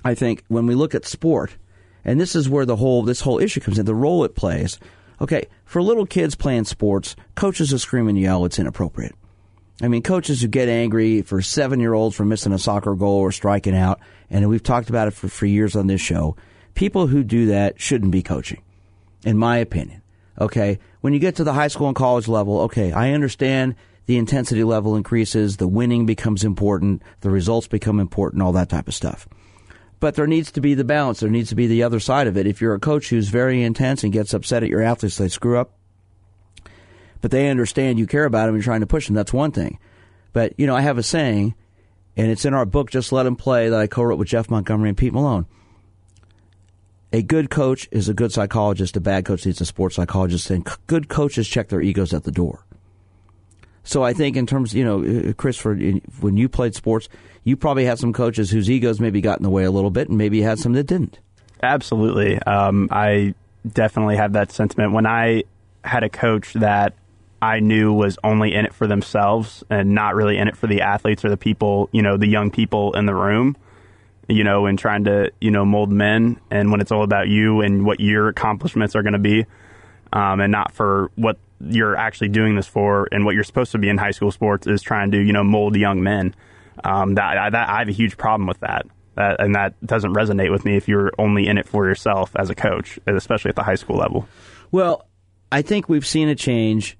I 0.05 0.15
think 0.15 0.45
when 0.47 0.65
we 0.65 0.75
look 0.75 0.95
at 0.95 1.05
sport, 1.05 1.57
and 2.06 2.20
this 2.20 2.36
is 2.36 2.50
where 2.50 2.66
the 2.66 2.76
whole 2.76 3.04
this 3.04 3.22
whole 3.22 3.39
issue 3.39 3.60
comes 3.60 3.80
in, 3.80 3.86
the 3.86 3.95
role 3.95 4.24
it 4.24 4.36
plays. 4.36 4.80
Okay, 5.22 5.47
for 5.66 5.82
little 5.82 6.06
kids 6.06 6.36
playing 6.36 6.64
sports, 6.64 7.16
coaches 7.36 7.72
who 7.72 7.78
scream 7.78 8.08
and 8.08 8.18
yell, 8.18 8.45
it's 8.45 8.60
inappropriate. 8.60 9.16
I 9.82 9.88
mean, 9.88 10.02
coaches 10.02 10.41
who 10.41 10.47
get 10.47 10.68
angry 10.70 11.22
for 11.22 11.41
seven 11.41 11.80
year 11.80 11.93
olds 11.93 12.16
for 12.16 12.26
missing 12.26 12.54
a 12.54 12.60
soccer 12.60 12.95
goal 12.95 13.20
or 13.20 13.32
striking 13.32 13.76
out, 13.76 14.00
and 14.30 14.47
we've 14.50 14.64
talked 14.64 14.89
about 14.89 15.08
it 15.08 15.12
for, 15.12 15.30
for 15.30 15.45
years 15.45 15.76
on 15.76 15.88
this 15.88 16.02
show. 16.02 16.36
People 16.74 17.08
who 17.08 17.24
do 17.24 17.47
that 17.47 17.80
shouldn't 17.80 18.12
be 18.12 18.22
coaching, 18.22 18.62
in 19.26 19.38
my 19.38 19.58
opinion. 19.58 20.02
Okay, 20.39 20.80
when 21.02 21.14
you 21.14 21.20
get 21.20 21.36
to 21.36 21.43
the 21.43 21.54
high 21.54 21.68
school 21.68 21.88
and 21.88 21.95
college 21.95 22.28
level, 22.28 22.62
okay, 22.62 22.93
I 22.93 23.12
understand 23.12 23.76
the 24.06 24.18
intensity 24.18 24.64
level 24.64 24.95
increases, 24.95 25.58
the 25.58 25.68
winning 25.68 26.06
becomes 26.06 26.43
important, 26.43 27.02
the 27.22 27.30
results 27.30 27.68
become 27.68 28.00
important, 28.00 28.41
all 28.41 28.54
that 28.54 28.70
type 28.70 28.88
of 28.88 28.95
stuff. 28.95 29.28
But 30.00 30.16
there 30.16 30.28
needs 30.28 30.52
to 30.54 30.62
be 30.62 30.74
the 30.76 30.84
balance. 30.84 31.20
There 31.20 31.30
needs 31.30 31.50
to 31.50 31.56
be 31.56 31.68
the 31.68 31.84
other 31.84 32.00
side 32.00 32.28
of 32.28 32.38
it. 32.38 32.47
If 32.47 32.62
you're 32.62 32.74
a 32.74 32.80
coach 32.80 33.10
who's 33.10 33.30
very 33.30 33.62
intense 33.62 34.04
and 34.04 34.14
gets 34.14 34.34
upset 34.34 34.64
at 34.64 34.70
your 34.70 34.82
athletes, 34.82 35.18
they 35.18 35.28
screw 35.28 35.58
up, 35.58 35.74
but 37.22 37.32
they 37.32 37.50
understand 37.50 38.00
you 38.00 38.08
care 38.08 38.26
about 38.26 38.45
them 38.45 38.56
and 38.56 38.64
you're 38.64 38.72
trying 38.72 38.80
to 38.80 38.88
push 38.88 39.08
them, 39.08 39.16
that's 39.16 39.34
one 39.34 39.52
thing. 39.52 39.78
But, 40.32 40.54
you 40.58 40.68
know, 40.68 40.76
I 40.76 40.82
have 40.82 40.97
a 40.97 41.04
saying, 41.04 41.56
and 42.16 42.32
it's 42.32 42.45
in 42.45 42.54
our 42.54 42.66
book, 42.66 42.91
Just 42.91 43.12
Let 43.12 43.26
Him 43.26 43.36
Play, 43.36 43.70
that 43.70 43.80
I 43.80 43.88
co 43.88 44.04
wrote 44.04 44.20
with 44.20 44.28
Jeff 44.28 44.50
Montgomery 44.50 44.89
and 44.89 44.97
Pete 44.97 45.14
Malone. 45.14 45.45
A 47.12 47.24
good 47.24 47.50
coach 47.50 47.89
is 47.91 48.08
a 48.08 48.14
good 48.14 48.32
psychologist. 48.32 48.95
A 48.95 49.02
bad 49.02 49.26
coach 49.26 49.45
needs 49.45 49.60
a 49.62 49.66
sports 49.66 49.95
psychologist. 49.95 50.50
And 50.52 50.68
good 50.86 51.10
coaches 51.10 51.47
check 51.47 51.70
their 51.70 51.82
egos 51.82 52.14
at 52.14 52.24
the 52.24 52.32
door. 52.32 52.66
So 53.84 54.03
I 54.03 54.13
think 54.13 54.38
in 54.38 54.45
terms, 54.45 54.73
you 54.73 54.84
know, 54.84 55.30
uh, 55.30 55.34
Chris, 55.34 55.63
when 55.63 56.38
you 56.38 56.49
played 56.49 56.75
sports, 56.75 57.09
you 57.43 57.55
probably 57.57 57.86
had 57.86 57.97
some 57.99 58.13
coaches 58.13 58.51
whose 58.51 58.69
egos 58.69 58.99
maybe 58.99 59.21
got 59.21 59.38
in 59.38 59.43
the 59.43 59.49
way 59.49 59.63
a 59.63 59.71
little 59.71 59.89
bit, 59.89 60.09
and 60.09 60.17
maybe 60.17 60.38
you 60.38 60.43
had 60.43 60.59
some 60.59 60.73
that 60.73 60.84
didn't. 60.84 61.19
Absolutely, 61.63 62.39
um, 62.43 62.88
I 62.91 63.34
definitely 63.67 64.17
have 64.17 64.34
that 64.34 64.51
sentiment. 64.51 64.93
When 64.93 65.05
I 65.05 65.43
had 65.84 66.03
a 66.03 66.09
coach 66.09 66.53
that 66.53 66.93
I 67.41 67.59
knew 67.59 67.93
was 67.93 68.17
only 68.23 68.53
in 68.53 68.65
it 68.65 68.73
for 68.73 68.88
themselves 68.88 69.63
and 69.69 69.95
not 69.95 70.15
really 70.15 70.38
in 70.38 70.47
it 70.47 70.57
for 70.57 70.67
the 70.67 70.82
athletes 70.82 71.23
or 71.23 71.30
the 71.30 71.38
people, 71.38 71.89
you 71.91 72.01
know, 72.01 72.17
the 72.17 72.27
young 72.27 72.51
people 72.51 72.93
in 72.93 73.05
the 73.05 73.15
room, 73.15 73.55
you 74.27 74.43
know, 74.43 74.65
and 74.65 74.77
trying 74.77 75.05
to, 75.05 75.32
you 75.39 75.51
know, 75.51 75.65
mold 75.65 75.91
men. 75.91 76.39
And 76.51 76.71
when 76.71 76.82
it's 76.82 76.91
all 76.91 77.03
about 77.03 77.30
you 77.30 77.61
and 77.61 77.86
what 77.86 77.99
your 77.99 78.27
accomplishments 78.27 78.95
are 78.95 79.03
going 79.03 79.13
to 79.13 79.19
be, 79.19 79.45
um, 80.11 80.41
and 80.41 80.51
not 80.51 80.73
for 80.73 81.11
what 81.15 81.38
you're 81.62 81.95
actually 81.95 82.30
doing 82.30 82.55
this 82.55 82.68
for 82.68 83.07
and 83.12 83.26
what 83.26 83.36
you're 83.36 83.43
supposed 83.43 83.72
to 83.74 83.78
be 83.78 83.89
in 83.89 83.97
high 83.97 84.12
school 84.12 84.32
sports 84.32 84.68
is 84.68 84.82
trying 84.82 85.12
to 85.12 85.22
you 85.22 85.34
know 85.34 85.43
mold 85.43 85.76
young 85.76 86.01
men. 86.01 86.36
Um, 86.84 87.16
that, 87.16 87.51
that 87.51 87.70
I 87.70 87.80
have 87.80 87.89
a 87.89 87.93
huge 87.93 88.18
problem 88.18 88.47
with 88.47 88.60
that. 88.62 88.86
that, 89.16 89.41
and 89.41 89.55
that 89.55 89.74
doesn't 89.86 90.14
resonate 90.14 90.49
with 90.49 90.64
me 90.64 90.78
if 90.78 90.88
you're 90.88 91.12
only 91.18 91.47
in 91.47 91.57
it 91.57 91.68
for 91.68 91.86
yourself 91.86 92.32
as 92.38 92.49
a 92.49 92.55
coach, 92.55 92.97
especially 93.05 93.49
at 93.49 93.55
the 93.55 93.64
high 93.64 93.76
school 93.76 93.97
level. 93.97 94.28
Well, 94.72 95.05
I 95.51 95.62
think 95.62 95.89
we've 95.89 96.07
seen 96.07 96.30
a 96.30 96.36
change 96.36 96.97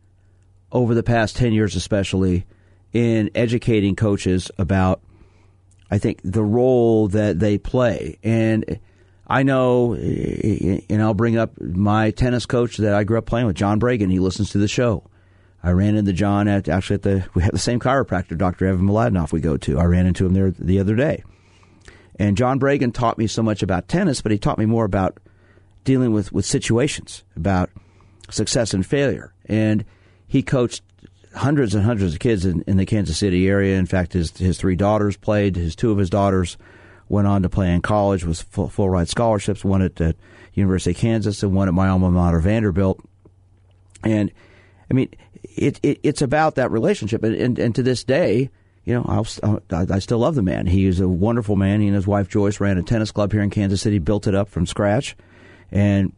over 0.72 0.93
the 0.93 1.03
past 1.03 1.38
ten 1.38 1.53
years, 1.53 1.76
especially 1.76 2.45
in 2.93 3.30
educating 3.36 3.95
coaches 3.95 4.51
about. 4.57 5.01
I 5.91 5.97
think 5.97 6.20
the 6.24 6.43
role 6.43 7.07
that 7.07 7.39
they 7.39 7.57
play 7.57 8.20
and 8.22 8.80
I 9.30 9.43
know, 9.43 9.93
eh, 9.93 10.57
eh, 10.61 10.80
and 10.89 11.01
I'll 11.01 11.13
bring 11.13 11.38
up 11.38 11.59
my 11.61 12.09
tennis 12.11 12.47
coach 12.47 12.77
that 12.77 12.95
I 12.95 13.03
grew 13.03 13.19
up 13.19 13.27
playing 13.27 13.45
with, 13.45 13.55
John 13.55 13.80
Bragan. 13.80 14.11
He 14.11 14.19
listens 14.19 14.49
to 14.51 14.57
the 14.57 14.67
show. 14.67 15.03
I 15.61 15.71
ran 15.71 15.95
into 15.95 16.13
John 16.13 16.47
at 16.47 16.67
actually 16.67 16.95
at 16.95 17.01
the 17.03 17.25
we 17.36 17.43
have 17.43 17.51
the 17.51 17.59
same 17.59 17.80
chiropractor, 17.80 18.38
Dr. 18.38 18.65
Evan 18.65 18.88
Mladenoff, 18.88 19.32
we 19.32 19.39
go 19.39 19.55
to. 19.57 19.77
I 19.77 19.86
ran 19.86 20.07
into 20.07 20.25
him 20.25 20.34
there 20.34 20.51
the 20.51 20.80
other 20.80 20.95
day. 20.95 21.23
And 22.17 22.36
John 22.36 22.59
Bragan 22.59 22.93
taught 22.93 23.17
me 23.17 23.27
so 23.27 23.43
much 23.43 23.63
about 23.63 23.88
tennis, 23.88 24.21
but 24.21 24.32
he 24.32 24.38
taught 24.38 24.57
me 24.57 24.65
more 24.65 24.84
about 24.84 25.19
dealing 25.86 26.11
with, 26.11 26.34
with 26.34 26.45
situations, 26.45 27.23
about 27.38 27.69
success 28.30 28.73
and 28.73 28.86
failure. 28.86 29.34
And 29.45 29.86
he 30.27 30.43
coached 30.43 30.84
hundreds 31.34 31.75
and 31.75 31.86
hundreds 31.86 32.13
of 32.13 32.19
kids 32.19 32.45
in, 32.45 32.61
in 32.67 32.77
the 32.77 32.86
Kansas 32.86 33.17
City 33.17 33.47
area. 33.47 33.77
In 33.77 33.86
fact, 33.86 34.13
his 34.13 34.36
his 34.38 34.57
three 34.57 34.75
daughters 34.75 35.15
played. 35.15 35.55
His 35.55 35.75
two 35.75 35.91
of 35.91 35.97
his 35.97 36.09
daughters 36.09 36.57
went 37.10 37.28
on 37.28 37.41
to 37.41 37.49
play 37.49 37.74
in 37.74 37.82
college 37.82 38.24
with 38.24 38.41
full, 38.43 38.70
full 38.70 38.89
ride 38.89 39.10
scholarships, 39.10 39.66
one 39.66 39.82
at, 39.82 39.99
at 39.99 40.16
University 40.53 40.91
of 40.91 40.97
Kansas 40.97 41.43
and 41.43 41.53
one 41.53 41.68
at 41.68 41.74
my 41.74 41.89
alma 41.89 42.10
mater, 42.12 42.39
Vanderbilt. 42.39 43.01
And 44.03 44.32
I 44.89 44.93
mean, 44.93 45.10
it, 45.43 45.80
it 45.84 45.99
it's 46.03 46.22
about 46.22 46.55
that 46.55 46.72
relationship. 46.72 47.24
And, 47.24 47.36
and, 47.36 47.60
and 47.60 47.76
to 47.76 47.84
this 47.84 48.03
day, 48.03 48.49
you 48.86 48.93
know, 48.93 49.05
I'll, 49.07 49.62
I 49.72 49.99
still 49.99 50.20
love 50.20 50.36
the 50.36 50.41
man. 50.41 50.66
He 50.66 50.86
is 50.86 50.99
a 50.99 51.07
wonderful 51.07 51.55
man. 51.55 51.82
He 51.82 51.88
and 51.88 51.95
his 51.95 52.07
wife 52.07 52.30
Joyce 52.30 52.60
ran 52.60 52.78
a 52.78 52.84
tennis 52.84 53.12
club 53.12 53.32
here 53.32 53.41
in 53.41 53.49
Kansas 53.49 53.82
City, 53.82 53.99
built 53.99 54.26
it 54.26 54.34
up 54.34 54.49
from 54.49 54.66
scratch, 54.66 55.16
and 55.72 56.14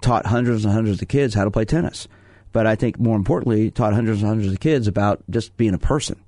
taught 0.00 0.26
hundreds 0.26 0.64
and 0.64 0.74
hundreds 0.74 1.00
of 1.00 1.08
kids 1.08 1.34
how 1.34 1.44
to 1.44 1.50
play 1.50 1.64
tennis. 1.64 2.08
But 2.52 2.66
I 2.66 2.74
think 2.74 2.98
more 2.98 3.16
importantly, 3.16 3.70
taught 3.70 3.92
hundreds 3.92 4.22
and 4.22 4.28
hundreds 4.28 4.52
of 4.52 4.60
kids 4.60 4.88
about 4.88 5.22
just 5.28 5.56
being 5.56 5.74
a 5.74 5.78
person. 5.78 6.20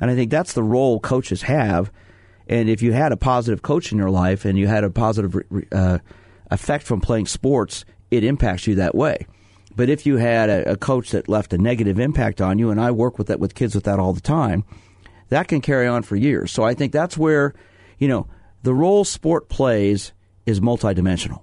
And 0.00 0.10
I 0.10 0.14
think 0.14 0.30
that's 0.30 0.54
the 0.54 0.62
role 0.62 0.98
coaches 0.98 1.42
have 1.42 1.92
and 2.48 2.68
if 2.68 2.82
you 2.82 2.92
had 2.92 3.12
a 3.12 3.16
positive 3.16 3.62
coach 3.62 3.92
in 3.92 3.98
your 3.98 4.10
life 4.10 4.44
and 4.44 4.58
you 4.58 4.66
had 4.66 4.84
a 4.84 4.90
positive 4.90 5.36
uh, 5.72 5.98
effect 6.50 6.84
from 6.84 7.00
playing 7.00 7.26
sports, 7.26 7.84
it 8.10 8.24
impacts 8.24 8.66
you 8.66 8.74
that 8.76 8.94
way. 8.94 9.26
But 9.76 9.88
if 9.88 10.06
you 10.06 10.18
had 10.18 10.50
a, 10.50 10.72
a, 10.72 10.76
coach 10.76 11.10
that 11.10 11.28
left 11.28 11.52
a 11.52 11.58
negative 11.58 11.98
impact 11.98 12.40
on 12.40 12.58
you, 12.58 12.70
and 12.70 12.80
I 12.80 12.90
work 12.92 13.18
with 13.18 13.26
that 13.26 13.40
with 13.40 13.54
kids 13.54 13.74
with 13.74 13.84
that 13.84 13.98
all 13.98 14.12
the 14.12 14.20
time, 14.20 14.64
that 15.30 15.48
can 15.48 15.60
carry 15.60 15.86
on 15.86 16.02
for 16.02 16.16
years. 16.16 16.52
So 16.52 16.62
I 16.62 16.74
think 16.74 16.92
that's 16.92 17.18
where, 17.18 17.54
you 17.98 18.06
know, 18.06 18.28
the 18.62 18.74
role 18.74 19.04
sport 19.04 19.48
plays 19.48 20.12
is 20.46 20.60
multidimensional. 20.60 21.42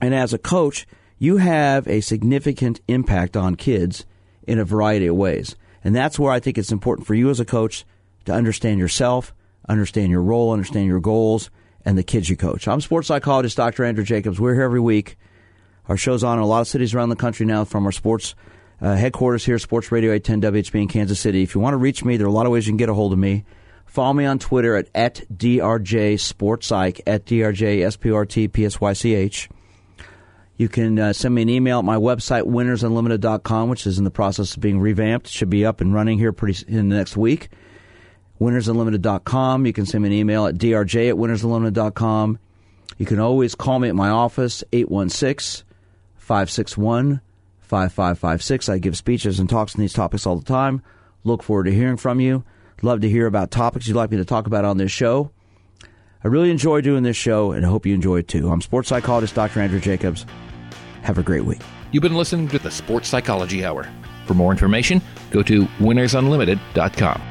And 0.00 0.14
as 0.14 0.34
a 0.34 0.38
coach, 0.38 0.86
you 1.18 1.36
have 1.38 1.86
a 1.86 2.00
significant 2.00 2.80
impact 2.88 3.36
on 3.36 3.54
kids 3.54 4.04
in 4.46 4.58
a 4.58 4.64
variety 4.64 5.06
of 5.06 5.16
ways. 5.16 5.56
And 5.84 5.94
that's 5.94 6.18
where 6.18 6.32
I 6.32 6.40
think 6.40 6.58
it's 6.58 6.72
important 6.72 7.06
for 7.06 7.14
you 7.14 7.30
as 7.30 7.40
a 7.40 7.44
coach 7.44 7.84
to 8.24 8.32
understand 8.32 8.78
yourself, 8.78 9.32
understand 9.68 10.10
your 10.10 10.22
role, 10.22 10.52
understand 10.52 10.86
your 10.86 11.00
goals, 11.00 11.50
and 11.84 11.96
the 11.98 12.02
kids 12.02 12.28
you 12.28 12.36
coach. 12.36 12.68
I'm 12.68 12.80
sports 12.80 13.08
psychologist 13.08 13.56
Dr. 13.56 13.84
Andrew 13.84 14.04
Jacobs. 14.04 14.40
We're 14.40 14.54
here 14.54 14.64
every 14.64 14.80
week. 14.80 15.16
Our 15.88 15.96
show's 15.96 16.22
on 16.22 16.38
in 16.38 16.44
a 16.44 16.46
lot 16.46 16.60
of 16.60 16.68
cities 16.68 16.94
around 16.94 17.08
the 17.08 17.16
country 17.16 17.44
now 17.44 17.64
from 17.64 17.84
our 17.86 17.92
sports 17.92 18.34
uh, 18.80 18.96
headquarters 18.96 19.44
here, 19.44 19.58
Sports 19.58 19.92
Radio 19.92 20.12
810 20.12 20.52
WHB 20.52 20.82
in 20.82 20.88
Kansas 20.88 21.20
City. 21.20 21.42
If 21.42 21.54
you 21.54 21.60
want 21.60 21.74
to 21.74 21.78
reach 21.78 22.04
me, 22.04 22.16
there 22.16 22.26
are 22.26 22.30
a 22.30 22.32
lot 22.32 22.46
of 22.46 22.52
ways 22.52 22.66
you 22.66 22.72
can 22.72 22.78
get 22.78 22.88
a 22.88 22.94
hold 22.94 23.12
of 23.12 23.18
me. 23.18 23.44
Follow 23.86 24.12
me 24.14 24.24
on 24.24 24.38
Twitter 24.38 24.74
at, 24.74 24.88
at 24.94 25.22
DRJ 25.32 26.14
Sportspsych, 26.14 27.00
at 27.06 27.26
DRJ 27.26 27.80
SPRT 27.96 29.48
You 30.56 30.68
can 30.68 30.98
uh, 30.98 31.12
send 31.12 31.34
me 31.34 31.42
an 31.42 31.48
email 31.48 31.78
at 31.80 31.84
my 31.84 31.96
website, 31.96 32.42
winnersunlimited.com, 32.42 33.68
which 33.68 33.86
is 33.86 33.98
in 33.98 34.04
the 34.04 34.10
process 34.10 34.54
of 34.54 34.60
being 34.60 34.80
revamped. 34.80 35.28
Should 35.28 35.50
be 35.50 35.66
up 35.66 35.80
and 35.80 35.92
running 35.92 36.18
here 36.18 36.32
pretty 36.32 36.64
in 36.66 36.88
the 36.88 36.96
next 36.96 37.16
week. 37.16 37.50
Winnersunlimited.com. 38.42 39.66
You 39.66 39.72
can 39.72 39.86
send 39.86 40.02
me 40.02 40.08
an 40.08 40.14
email 40.14 40.46
at 40.46 40.56
drj 40.56 41.08
at 41.08 41.14
winnersunlimited.com. 41.14 42.38
You 42.98 43.06
can 43.06 43.20
always 43.20 43.54
call 43.54 43.78
me 43.78 43.88
at 43.88 43.94
my 43.94 44.08
office, 44.08 44.64
816 44.72 45.64
561 46.16 47.20
5556. 47.60 48.68
I 48.68 48.78
give 48.78 48.96
speeches 48.96 49.38
and 49.38 49.48
talks 49.48 49.76
on 49.76 49.80
these 49.80 49.92
topics 49.92 50.26
all 50.26 50.36
the 50.36 50.44
time. 50.44 50.82
Look 51.24 51.42
forward 51.42 51.64
to 51.64 51.72
hearing 51.72 51.96
from 51.96 52.20
you. 52.20 52.44
Love 52.82 53.00
to 53.02 53.08
hear 53.08 53.26
about 53.26 53.52
topics 53.52 53.86
you'd 53.86 53.94
like 53.96 54.10
me 54.10 54.16
to 54.16 54.24
talk 54.24 54.48
about 54.48 54.64
on 54.64 54.76
this 54.76 54.90
show. 54.90 55.30
I 56.24 56.28
really 56.28 56.50
enjoy 56.50 56.80
doing 56.80 57.04
this 57.04 57.16
show, 57.16 57.52
and 57.52 57.64
I 57.64 57.68
hope 57.68 57.86
you 57.86 57.94
enjoy 57.94 58.18
it 58.18 58.28
too. 58.28 58.50
I'm 58.50 58.60
sports 58.60 58.88
psychologist 58.88 59.36
Dr. 59.36 59.60
Andrew 59.60 59.80
Jacobs. 59.80 60.26
Have 61.02 61.18
a 61.18 61.22
great 61.22 61.44
week. 61.44 61.60
You've 61.92 62.02
been 62.02 62.16
listening 62.16 62.48
to 62.48 62.58
the 62.58 62.70
Sports 62.70 63.08
Psychology 63.08 63.64
Hour. 63.64 63.88
For 64.26 64.34
more 64.34 64.50
information, 64.50 65.00
go 65.30 65.42
to 65.44 65.64
winnersunlimited.com. 65.78 67.22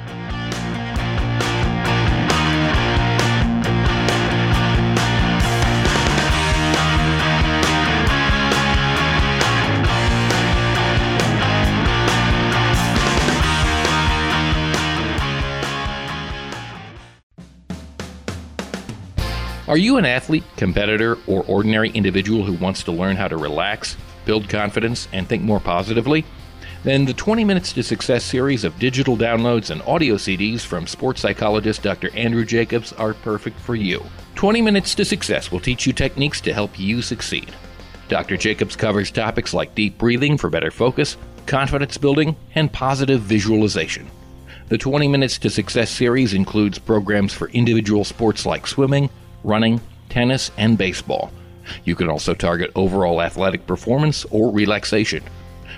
Are 19.72 19.78
you 19.78 19.96
an 19.96 20.04
athlete, 20.04 20.44
competitor, 20.58 21.18
or 21.28 21.46
ordinary 21.48 21.92
individual 21.92 22.44
who 22.44 22.56
wants 22.56 22.84
to 22.84 22.92
learn 22.92 23.16
how 23.16 23.30
to 23.30 23.38
relax, 23.38 23.96
build 24.26 24.50
confidence, 24.50 25.08
and 25.14 25.26
think 25.26 25.44
more 25.44 25.62
positively? 25.62 26.26
Then 26.84 27.06
the 27.06 27.14
20 27.14 27.46
Minutes 27.46 27.72
to 27.72 27.82
Success 27.82 28.26
series 28.26 28.66
of 28.66 28.78
digital 28.80 29.16
downloads 29.16 29.70
and 29.70 29.82
audio 29.84 30.16
CDs 30.16 30.60
from 30.60 30.88
sports 30.88 31.22
psychologist 31.22 31.84
Dr. 31.84 32.14
Andrew 32.18 32.44
Jacobs 32.44 32.92
are 32.92 33.14
perfect 33.14 33.58
for 33.62 33.74
you. 33.74 34.04
20 34.36 34.62
Minutes 34.62 34.94
to 34.96 35.06
Success 35.06 35.54
will 35.54 35.62
teach 35.62 35.88
you 35.88 35.94
techniques 35.94 36.42
to 36.42 36.54
help 36.54 36.78
you 36.78 37.02
succeed. 37.02 37.50
Dr. 38.10 38.36
Jacobs 38.36 38.76
covers 38.76 39.10
topics 39.10 39.54
like 39.54 39.74
deep 39.74 39.98
breathing 39.98 40.38
for 40.38 40.50
better 40.50 40.70
focus, 40.70 41.16
confidence 41.46 41.98
building, 41.98 42.36
and 42.56 42.74
positive 42.74 43.22
visualization. 43.22 44.12
The 44.68 44.78
20 44.78 45.08
Minutes 45.08 45.38
to 45.38 45.50
Success 45.50 45.90
series 45.90 46.34
includes 46.34 46.78
programs 46.78 47.34
for 47.34 47.48
individual 47.52 48.04
sports 48.04 48.46
like 48.46 48.68
swimming, 48.68 49.10
running, 49.44 49.82
tennis, 50.10 50.52
and 50.58 50.78
baseball. 50.78 51.32
You 51.86 51.96
can 51.96 52.10
also 52.10 52.34
target 52.34 52.72
overall 52.76 53.22
athletic 53.22 53.66
performance 53.68 54.26
or 54.26 54.52
relaxation. 54.52 55.24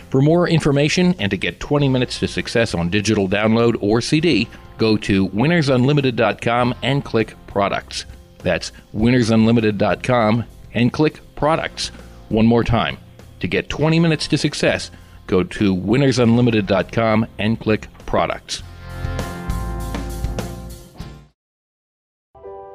For 0.09 0.21
more 0.21 0.47
information 0.47 1.15
and 1.19 1.29
to 1.31 1.37
get 1.37 1.59
20 1.59 1.89
minutes 1.89 2.19
to 2.19 2.27
success 2.27 2.73
on 2.73 2.89
digital 2.89 3.27
download 3.27 3.77
or 3.81 4.01
CD, 4.01 4.47
go 4.77 4.97
to 4.97 5.27
winnersunlimited.com 5.29 6.75
and 6.83 7.03
click 7.03 7.35
products. 7.47 8.05
That's 8.39 8.71
winnersunlimited.com 8.95 10.43
and 10.73 10.93
click 10.93 11.19
products. 11.35 11.89
One 12.29 12.45
more 12.45 12.63
time. 12.63 12.97
To 13.39 13.47
get 13.47 13.69
20 13.69 13.99
minutes 13.99 14.27
to 14.29 14.37
success, 14.37 14.91
go 15.27 15.43
to 15.43 15.75
winnersunlimited.com 15.75 17.27
and 17.39 17.59
click 17.59 17.87
products. 18.05 18.63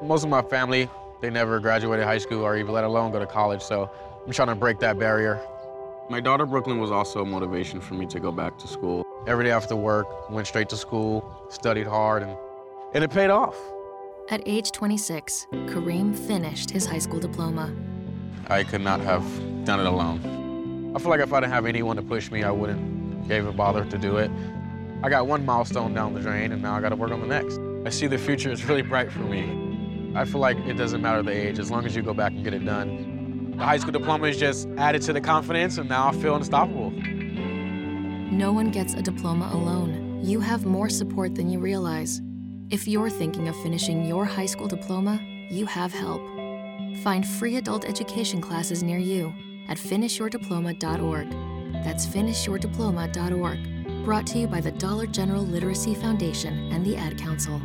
Most 0.00 0.22
of 0.22 0.30
my 0.30 0.42
family, 0.42 0.88
they 1.20 1.28
never 1.28 1.58
graduated 1.58 2.04
high 2.04 2.18
school 2.18 2.42
or 2.42 2.56
even 2.56 2.72
let 2.72 2.84
alone 2.84 3.10
go 3.10 3.18
to 3.18 3.26
college, 3.26 3.60
so 3.62 3.90
I'm 4.24 4.32
trying 4.32 4.48
to 4.48 4.54
break 4.54 4.78
that 4.78 4.96
barrier. 4.96 5.40
My 6.08 6.20
daughter 6.20 6.46
Brooklyn 6.46 6.78
was 6.78 6.92
also 6.92 7.22
a 7.22 7.26
motivation 7.26 7.80
for 7.80 7.94
me 7.94 8.06
to 8.06 8.20
go 8.20 8.30
back 8.30 8.58
to 8.58 8.68
school. 8.68 9.04
Every 9.26 9.44
day 9.44 9.50
after 9.50 9.74
work, 9.74 10.30
went 10.30 10.46
straight 10.46 10.68
to 10.68 10.76
school, 10.76 11.46
studied 11.50 11.88
hard, 11.88 12.22
and, 12.22 12.36
and 12.94 13.02
it 13.02 13.10
paid 13.10 13.28
off. 13.28 13.56
At 14.30 14.40
age 14.46 14.70
26, 14.70 15.48
Kareem 15.50 16.16
finished 16.16 16.70
his 16.70 16.86
high 16.86 17.00
school 17.00 17.18
diploma. 17.18 17.74
I 18.46 18.62
could 18.62 18.82
not 18.82 19.00
have 19.00 19.24
done 19.64 19.80
it 19.80 19.86
alone. 19.86 20.92
I 20.94 21.00
feel 21.00 21.10
like 21.10 21.20
if 21.20 21.32
I 21.32 21.40
didn't 21.40 21.52
have 21.52 21.66
anyone 21.66 21.96
to 21.96 22.02
push 22.02 22.30
me, 22.30 22.44
I 22.44 22.52
wouldn't 22.52 23.30
even 23.32 23.56
bother 23.56 23.84
to 23.84 23.98
do 23.98 24.18
it. 24.18 24.30
I 25.02 25.08
got 25.08 25.26
one 25.26 25.44
milestone 25.44 25.92
down 25.92 26.14
the 26.14 26.20
drain, 26.20 26.52
and 26.52 26.62
now 26.62 26.76
I 26.76 26.80
got 26.80 26.90
to 26.90 26.96
work 26.96 27.10
on 27.10 27.20
the 27.20 27.26
next. 27.26 27.58
I 27.84 27.90
see 27.90 28.06
the 28.06 28.16
future 28.16 28.52
is 28.52 28.64
really 28.64 28.82
bright 28.82 29.10
for 29.10 29.20
me. 29.20 29.67
I 30.14 30.24
feel 30.24 30.40
like 30.40 30.58
it 30.58 30.74
doesn't 30.74 31.00
matter 31.00 31.22
the 31.22 31.32
age, 31.32 31.58
as 31.58 31.70
long 31.70 31.84
as 31.86 31.94
you 31.94 32.02
go 32.02 32.14
back 32.14 32.32
and 32.32 32.42
get 32.42 32.54
it 32.54 32.64
done. 32.64 33.54
The 33.56 33.64
high 33.64 33.78
school 33.78 33.92
diploma 33.92 34.26
is 34.28 34.36
just 34.36 34.68
added 34.76 35.02
to 35.02 35.12
the 35.12 35.20
confidence, 35.20 35.78
and 35.78 35.88
now 35.88 36.08
I 36.08 36.12
feel 36.12 36.34
unstoppable. 36.36 36.90
No 36.90 38.52
one 38.52 38.70
gets 38.70 38.94
a 38.94 39.02
diploma 39.02 39.50
alone. 39.52 40.20
You 40.22 40.40
have 40.40 40.64
more 40.64 40.88
support 40.88 41.34
than 41.34 41.50
you 41.50 41.58
realize. 41.58 42.20
If 42.70 42.86
you're 42.86 43.10
thinking 43.10 43.48
of 43.48 43.56
finishing 43.62 44.04
your 44.04 44.24
high 44.24 44.46
school 44.46 44.68
diploma, 44.68 45.20
you 45.50 45.66
have 45.66 45.92
help. 45.92 46.22
Find 47.02 47.26
free 47.26 47.56
adult 47.56 47.84
education 47.84 48.40
classes 48.40 48.82
near 48.82 48.98
you 48.98 49.32
at 49.68 49.76
finishyourdiploma.org. 49.78 51.30
That's 51.84 52.06
finishyourdiploma.org. 52.06 54.04
Brought 54.04 54.26
to 54.28 54.38
you 54.38 54.46
by 54.46 54.60
the 54.60 54.72
Dollar 54.72 55.06
General 55.06 55.42
Literacy 55.42 55.94
Foundation 55.94 56.72
and 56.72 56.84
the 56.84 56.96
Ad 56.96 57.18
Council. 57.18 57.60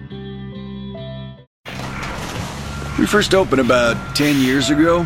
We 3.00 3.08
first 3.08 3.34
opened 3.34 3.60
about 3.60 4.16
10 4.16 4.40
years 4.40 4.70
ago. 4.70 5.06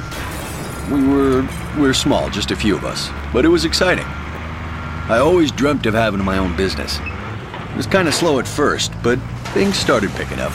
We 0.92 1.08
were 1.08 1.48
we 1.78 1.84
were 1.84 1.94
small, 1.94 2.30
just 2.30 2.52
a 2.52 2.56
few 2.56 2.76
of 2.76 2.84
us, 2.84 3.10
but 3.32 3.46
it 3.46 3.50
was 3.50 3.64
exciting. 3.64 4.06
I 4.06 5.20
always 5.20 5.52
dreamt 5.52 5.86
of 5.86 5.94
having 5.94 6.24
my 6.24 6.38
own 6.38 6.58
business. 6.58 7.00
It 7.00 7.78
was 7.78 7.88
kind 7.88 8.08
of 8.08 8.14
slow 8.14 8.40
at 8.40 8.48
first, 8.48 8.92
but 9.04 9.20
things 9.54 9.78
started 9.78 10.10
picking 10.12 10.40
up. 10.40 10.52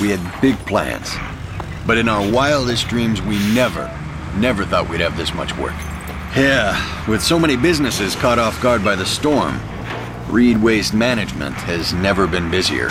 We 0.00 0.10
had 0.10 0.40
big 0.42 0.58
plans. 0.66 1.14
But 1.86 1.98
in 1.98 2.08
our 2.08 2.30
wildest 2.30 2.88
dreams, 2.88 3.22
we 3.22 3.38
never, 3.54 3.86
never 4.36 4.64
thought 4.64 4.88
we'd 4.88 5.00
have 5.00 5.16
this 5.16 5.32
much 5.34 5.56
work. 5.56 5.74
Yeah, 6.36 7.08
with 7.08 7.22
so 7.22 7.38
many 7.38 7.56
businesses 7.56 8.16
caught 8.16 8.38
off 8.38 8.60
guard 8.60 8.84
by 8.84 8.96
the 8.96 9.06
storm, 9.06 9.60
Reed 10.28 10.60
Waste 10.60 10.92
Management 10.92 11.54
has 11.54 11.94
never 11.94 12.26
been 12.26 12.50
busier. 12.50 12.90